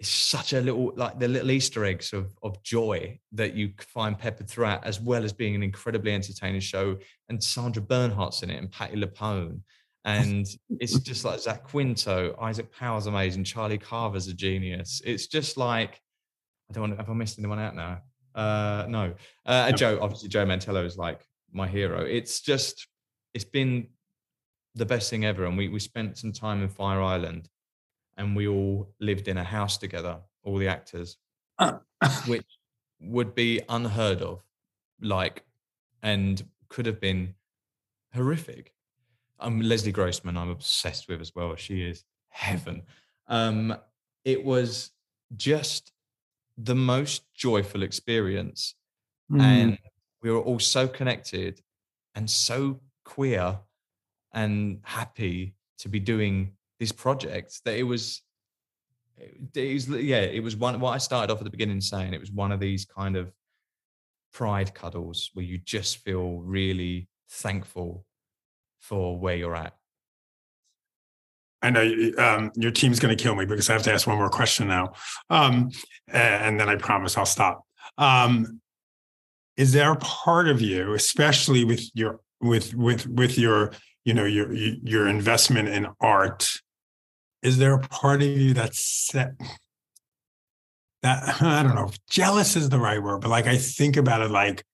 It's 0.00 0.08
such 0.08 0.52
a 0.52 0.60
little 0.60 0.92
like 0.96 1.20
the 1.20 1.28
little 1.28 1.52
Easter 1.52 1.84
eggs 1.84 2.12
of 2.12 2.36
of 2.42 2.60
joy 2.64 3.20
that 3.32 3.54
you 3.54 3.72
find 3.78 4.18
peppered 4.18 4.48
throughout, 4.48 4.84
as 4.84 5.00
well 5.00 5.22
as 5.24 5.32
being 5.32 5.54
an 5.54 5.62
incredibly 5.62 6.12
entertaining 6.12 6.60
show. 6.60 6.96
And 7.28 7.42
Sandra 7.42 7.82
Bernhard's 7.82 8.42
in 8.42 8.50
it, 8.50 8.58
and 8.58 8.70
Patti 8.70 8.96
LuPone, 8.96 9.60
and 10.04 10.44
it's 10.80 10.98
just 11.10 11.24
like 11.24 11.38
Zach 11.38 11.62
Quinto, 11.62 12.36
Isaac 12.40 12.72
Powell's 12.76 13.06
amazing, 13.06 13.44
Charlie 13.44 13.78
Carver's 13.78 14.26
a 14.26 14.34
genius. 14.34 15.00
It's 15.04 15.28
just 15.28 15.56
like 15.56 16.00
I 16.68 16.72
don't 16.72 16.82
want 16.82 16.92
to. 16.94 16.96
Have 16.96 17.10
I 17.10 17.14
missed 17.14 17.38
anyone 17.38 17.60
out 17.60 17.76
now? 17.76 18.00
Uh, 18.34 18.86
no. 18.88 19.14
Uh, 19.46 19.68
No. 19.70 19.76
Joe, 19.76 19.98
obviously, 20.02 20.30
Joe 20.30 20.44
Mantello 20.46 20.84
is 20.84 20.96
like 20.96 21.20
my 21.52 21.68
hero. 21.68 22.00
It's 22.04 22.40
just, 22.40 22.86
it's 23.34 23.44
been 23.44 23.88
the 24.74 24.86
best 24.86 25.10
thing 25.10 25.24
ever. 25.24 25.44
And 25.44 25.56
we 25.56 25.68
we 25.68 25.78
spent 25.80 26.18
some 26.18 26.32
time 26.32 26.62
in 26.62 26.68
Fire 26.68 27.02
Island, 27.02 27.48
and 28.16 28.34
we 28.36 28.48
all 28.48 28.92
lived 29.00 29.28
in 29.28 29.38
a 29.38 29.44
house 29.44 29.78
together, 29.78 30.18
all 30.44 30.58
the 30.58 30.68
actors, 30.68 31.16
which 32.26 32.46
would 33.00 33.34
be 33.34 33.60
unheard 33.68 34.22
of, 34.22 34.42
like, 35.00 35.44
and 36.02 36.42
could 36.68 36.86
have 36.86 37.00
been 37.00 37.34
horrific. 38.14 38.72
Um, 39.40 39.60
Leslie 39.60 39.92
Grossman, 39.92 40.36
I'm 40.36 40.50
obsessed 40.50 41.08
with 41.08 41.20
as 41.20 41.34
well. 41.34 41.56
She 41.56 41.82
is 41.82 42.04
heaven. 42.28 42.82
Um, 43.28 43.76
it 44.24 44.44
was 44.44 44.90
just 45.36 45.92
the 46.56 46.74
most 46.74 47.24
joyful 47.34 47.82
experience 47.82 48.74
Mm. 49.30 49.40
and 49.40 49.78
we 50.22 50.30
were 50.30 50.40
all 50.40 50.58
so 50.58 50.86
connected 50.86 51.60
and 52.14 52.28
so 52.28 52.80
queer 53.04 53.58
and 54.32 54.80
happy 54.82 55.54
to 55.78 55.88
be 55.88 56.00
doing 56.00 56.52
this 56.78 56.92
project 56.92 57.60
that 57.64 57.76
it 57.76 57.82
was 57.82 58.22
it 59.54 59.74
was 59.74 59.88
yeah 59.88 60.20
it 60.20 60.42
was 60.42 60.56
one 60.56 60.78
what 60.80 60.92
i 60.92 60.98
started 60.98 61.32
off 61.32 61.38
at 61.38 61.44
the 61.44 61.50
beginning 61.50 61.80
saying 61.80 62.14
it 62.14 62.20
was 62.20 62.32
one 62.32 62.50
of 62.50 62.60
these 62.60 62.84
kind 62.84 63.16
of 63.16 63.32
pride 64.32 64.72
cuddles 64.74 65.30
where 65.34 65.44
you 65.44 65.58
just 65.58 65.98
feel 65.98 66.38
really 66.38 67.08
thankful 67.28 68.04
for 68.80 69.18
where 69.18 69.36
you're 69.36 69.54
at 69.54 69.74
I 71.64 71.70
know 71.70 72.10
um, 72.18 72.50
your 72.56 72.72
team's 72.72 72.98
going 72.98 73.16
to 73.16 73.22
kill 73.22 73.36
me 73.36 73.46
because 73.46 73.70
I 73.70 73.74
have 73.74 73.84
to 73.84 73.92
ask 73.92 74.04
one 74.08 74.16
more 74.16 74.28
question 74.28 74.66
now, 74.66 74.94
um, 75.30 75.70
and 76.08 76.58
then 76.58 76.68
I 76.68 76.74
promise 76.74 77.16
I'll 77.16 77.24
stop. 77.24 77.64
Um, 77.98 78.60
is 79.56 79.72
there 79.72 79.92
a 79.92 79.96
part 79.96 80.48
of 80.48 80.60
you, 80.60 80.94
especially 80.94 81.64
with 81.64 81.90
your 81.94 82.20
with 82.40 82.74
with 82.74 83.06
with 83.06 83.38
your 83.38 83.72
you 84.04 84.14
know 84.14 84.24
your 84.24 84.52
your 84.52 85.08
investment 85.08 85.68
in 85.68 85.88
art, 86.00 86.60
is 87.42 87.58
there 87.58 87.74
a 87.74 87.80
part 87.80 88.22
of 88.22 88.28
you 88.28 88.54
that's 88.54 88.84
set? 88.84 89.32
That 91.02 91.36
I 91.42 91.62
don't 91.62 91.74
know, 91.74 91.88
if 91.88 91.98
jealous 92.06 92.56
is 92.56 92.68
the 92.68 92.78
right 92.78 93.02
word, 93.02 93.20
but 93.20 93.30
like 93.30 93.46
I 93.46 93.56
think 93.56 93.96
about 93.96 94.22
it, 94.22 94.30
like 94.30 94.64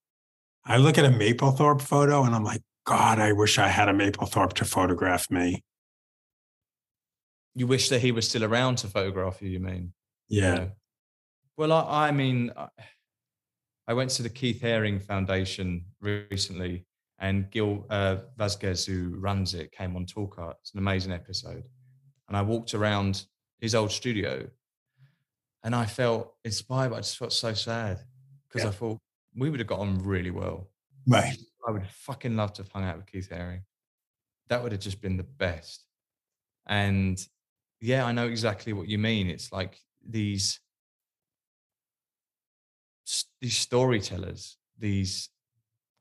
I 0.65 0.77
look 0.77 0.97
at 0.97 1.05
a 1.05 1.09
Mapplethorpe 1.09 1.81
photo 1.81 2.23
and 2.23 2.35
I'm 2.35 2.43
like, 2.43 2.61
God, 2.85 3.19
I 3.19 3.33
wish 3.33 3.57
I 3.57 3.67
had 3.67 3.89
a 3.89 3.93
Mapplethorpe 3.93 4.53
to 4.53 4.65
photograph 4.65 5.29
me. 5.29 5.63
you 7.55 7.67
wish 7.67 7.89
that 7.89 8.01
he 8.01 8.11
was 8.11 8.27
still 8.27 8.43
around 8.43 8.77
to 8.77 8.87
photograph 8.87 9.41
you 9.41 9.49
you 9.49 9.59
mean 9.59 9.93
Yeah. 10.27 10.67
Well, 11.57 11.73
I, 11.73 12.07
I 12.07 12.11
mean, 12.11 12.53
I- 13.89 13.93
went 13.93 14.11
to 14.11 14.23
the 14.23 14.29
Keith 14.29 14.61
Haring 14.61 15.01
Foundation 15.01 15.85
recently, 15.99 16.85
and 17.19 17.49
Gil 17.51 17.85
uh, 17.89 18.17
Vazquez, 18.37 18.85
who 18.85 19.15
runs 19.19 19.53
it, 19.53 19.71
came 19.71 19.95
on 19.95 20.05
Talk 20.05 20.37
Art. 20.37 20.57
It's 20.61 20.71
an 20.73 20.79
amazing 20.79 21.11
episode. 21.11 21.63
And 22.27 22.37
I 22.37 22.41
walked 22.41 22.73
around 22.73 23.25
his 23.59 23.75
old 23.75 23.91
studio 23.91 24.47
and 25.63 25.75
I 25.75 25.85
felt 25.85 26.35
inspired, 26.45 26.89
but 26.91 26.97
I 26.97 26.99
just 26.99 27.17
felt 27.17 27.33
so 27.33 27.53
sad 27.53 27.99
because 28.47 28.63
Yeah. 28.63 28.69
I 28.69 28.73
thought 28.73 28.99
we 29.35 29.49
would 29.49 29.59
have 29.59 29.67
got 29.67 29.79
on 29.79 29.97
really 29.99 30.31
well. 30.31 30.69
Right. 31.05 31.37
I 31.67 31.71
would 31.71 31.85
fucking 31.89 32.37
love 32.37 32.53
to 32.53 32.61
have 32.63 32.71
hung 32.71 32.85
out 32.85 32.95
with 32.97 33.07
Keith 33.07 33.29
Haring. 33.29 33.63
That 34.47 34.63
would 34.63 34.71
have 34.71 34.79
just 34.79 35.01
been 35.01 35.17
the 35.17 35.23
best. 35.23 35.83
And 36.67 37.19
yeah, 37.81 38.05
I 38.05 38.13
know 38.13 38.27
exactly 38.27 38.71
what 38.71 38.87
you 38.87 38.97
mean. 38.97 39.27
It's 39.29 39.51
like 39.51 39.77
these 40.07 40.61
these 43.41 43.57
storytellers, 43.57 44.57
these 44.77 45.29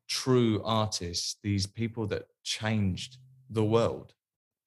true 0.09 0.63
artists, 0.65 1.37
these 1.43 1.67
people 1.67 2.07
that 2.07 2.27
changed 2.43 3.19
the 3.51 3.65
world 3.65 4.15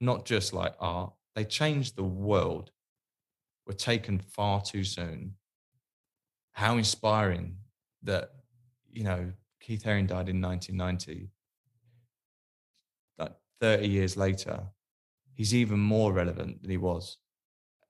not 0.01 0.25
just 0.25 0.51
like 0.51 0.73
art, 0.79 1.13
they 1.35 1.45
changed 1.45 1.95
the 1.95 2.03
world, 2.03 2.71
were 3.67 3.73
taken 3.73 4.19
far 4.19 4.59
too 4.59 4.83
soon. 4.83 5.35
How 6.53 6.77
inspiring 6.77 7.55
that, 8.03 8.31
you 8.91 9.03
know, 9.03 9.31
Keith 9.61 9.83
Haring 9.83 10.07
died 10.07 10.27
in 10.27 10.41
1990. 10.41 11.29
Like 13.19 13.33
30 13.61 13.87
years 13.87 14.17
later, 14.17 14.63
he's 15.33 15.53
even 15.53 15.79
more 15.79 16.11
relevant 16.11 16.61
than 16.61 16.71
he 16.71 16.77
was. 16.77 17.17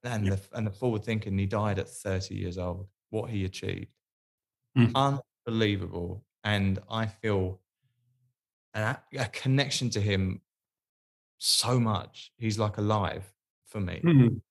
And 0.04 0.28
the 0.28 0.40
and 0.54 0.68
the 0.68 0.72
forward 0.72 1.04
thinking, 1.04 1.38
he 1.38 1.46
died 1.46 1.80
at 1.80 1.88
30 1.88 2.36
years 2.36 2.58
old. 2.58 2.88
What 3.10 3.30
he 3.30 3.46
achieved. 3.46 3.94
Mm. 4.78 5.22
Unbelievable. 5.46 6.24
And 6.44 6.80
I 6.90 7.06
feel 7.08 7.60
a, 8.74 8.98
a 9.18 9.26
connection 9.26 9.90
to 9.92 10.02
him 10.02 10.42
so 11.38 11.80
much. 11.80 12.32
He's 12.38 12.58
like 12.60 12.78
alive 12.78 13.24
for 13.68 13.80
me. 13.80 14.02
Mhm. 14.04 14.42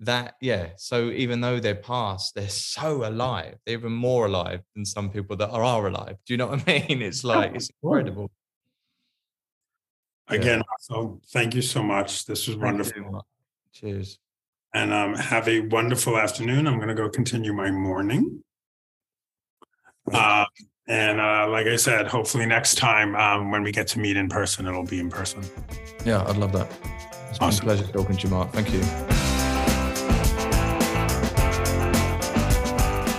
That 0.00 0.36
yeah. 0.40 0.70
So 0.76 1.10
even 1.10 1.40
though 1.40 1.60
they're 1.60 1.74
past, 1.76 2.34
they're 2.34 2.48
so 2.48 3.06
alive. 3.06 3.58
They're 3.64 3.78
even 3.78 3.92
more 3.92 4.26
alive 4.26 4.62
than 4.74 4.84
some 4.84 5.10
people 5.10 5.36
that 5.36 5.50
are, 5.50 5.62
are 5.62 5.86
alive. 5.86 6.16
Do 6.26 6.34
you 6.34 6.38
know 6.38 6.48
what 6.48 6.68
I 6.68 6.84
mean? 6.88 7.02
It's 7.02 7.22
like 7.24 7.54
it's 7.54 7.70
sure. 7.80 7.98
incredible. 7.98 8.30
Yeah. 10.30 10.36
Again, 10.36 10.62
so 10.80 11.20
thank 11.28 11.54
you 11.54 11.62
so 11.62 11.82
much. 11.82 12.26
This 12.26 12.48
was 12.48 12.56
wonderful. 12.56 13.26
Cheers. 13.72 14.18
And 14.74 14.92
um, 14.92 15.14
have 15.14 15.48
a 15.48 15.60
wonderful 15.60 16.16
afternoon. 16.16 16.66
I'm 16.66 16.76
going 16.76 16.88
to 16.88 16.94
go 16.94 17.08
continue 17.08 17.52
my 17.52 17.70
morning. 17.70 18.42
Uh, 20.12 20.44
and 20.88 21.20
uh, 21.20 21.48
like 21.48 21.66
I 21.66 21.76
said, 21.76 22.06
hopefully 22.06 22.46
next 22.46 22.76
time 22.76 23.14
um, 23.16 23.50
when 23.50 23.62
we 23.62 23.72
get 23.72 23.86
to 23.88 23.98
meet 23.98 24.16
in 24.16 24.28
person, 24.28 24.66
it'll 24.66 24.84
be 24.84 24.98
in 25.00 25.10
person. 25.10 25.42
Yeah, 26.04 26.24
I'd 26.26 26.36
love 26.36 26.52
that. 26.52 26.68
It's 27.30 27.38
been 27.38 27.48
Awesome. 27.48 27.68
a 27.68 27.74
pleasure 27.74 27.92
talking 27.92 28.16
to 28.16 28.22
you, 28.26 28.28
Marc. 28.34 28.50
Thank 28.52 28.72
you. 28.72 28.80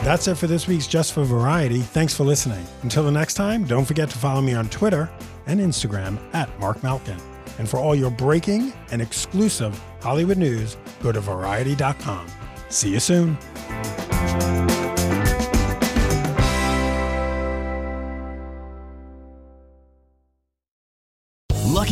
That's 0.03 0.27
it 0.27 0.35
for 0.35 0.47
this 0.47 0.67
week's 0.67 0.85
Just 0.85 1.13
for 1.13 1.23
Variety. 1.23 1.79
Thanks 1.79 2.13
for 2.13 2.25
listening. 2.25 2.65
Until 2.81 3.03
the 3.03 3.11
next 3.11 3.35
time, 3.35 3.63
don't 3.63 3.85
forget 3.85 4.09
to 4.09 4.17
follow 4.17 4.41
me 4.41 4.53
on 4.53 4.67
Twitter 4.67 5.09
and 5.47 5.61
Instagram 5.61 6.19
at 6.33 6.49
Marc 6.59 6.83
Malkin. 6.83 7.17
And 7.57 7.69
for 7.69 7.77
all 7.77 7.95
your 7.95 8.11
breaking 8.11 8.73
and 8.91 9.01
exclusive 9.01 9.81
Hollywood 10.01 10.37
news, 10.37 10.75
go 11.01 11.13
to 11.13 11.21
variety.com. 11.21 12.27
See 12.67 12.89
you 12.89 12.99
soon. 12.99 13.37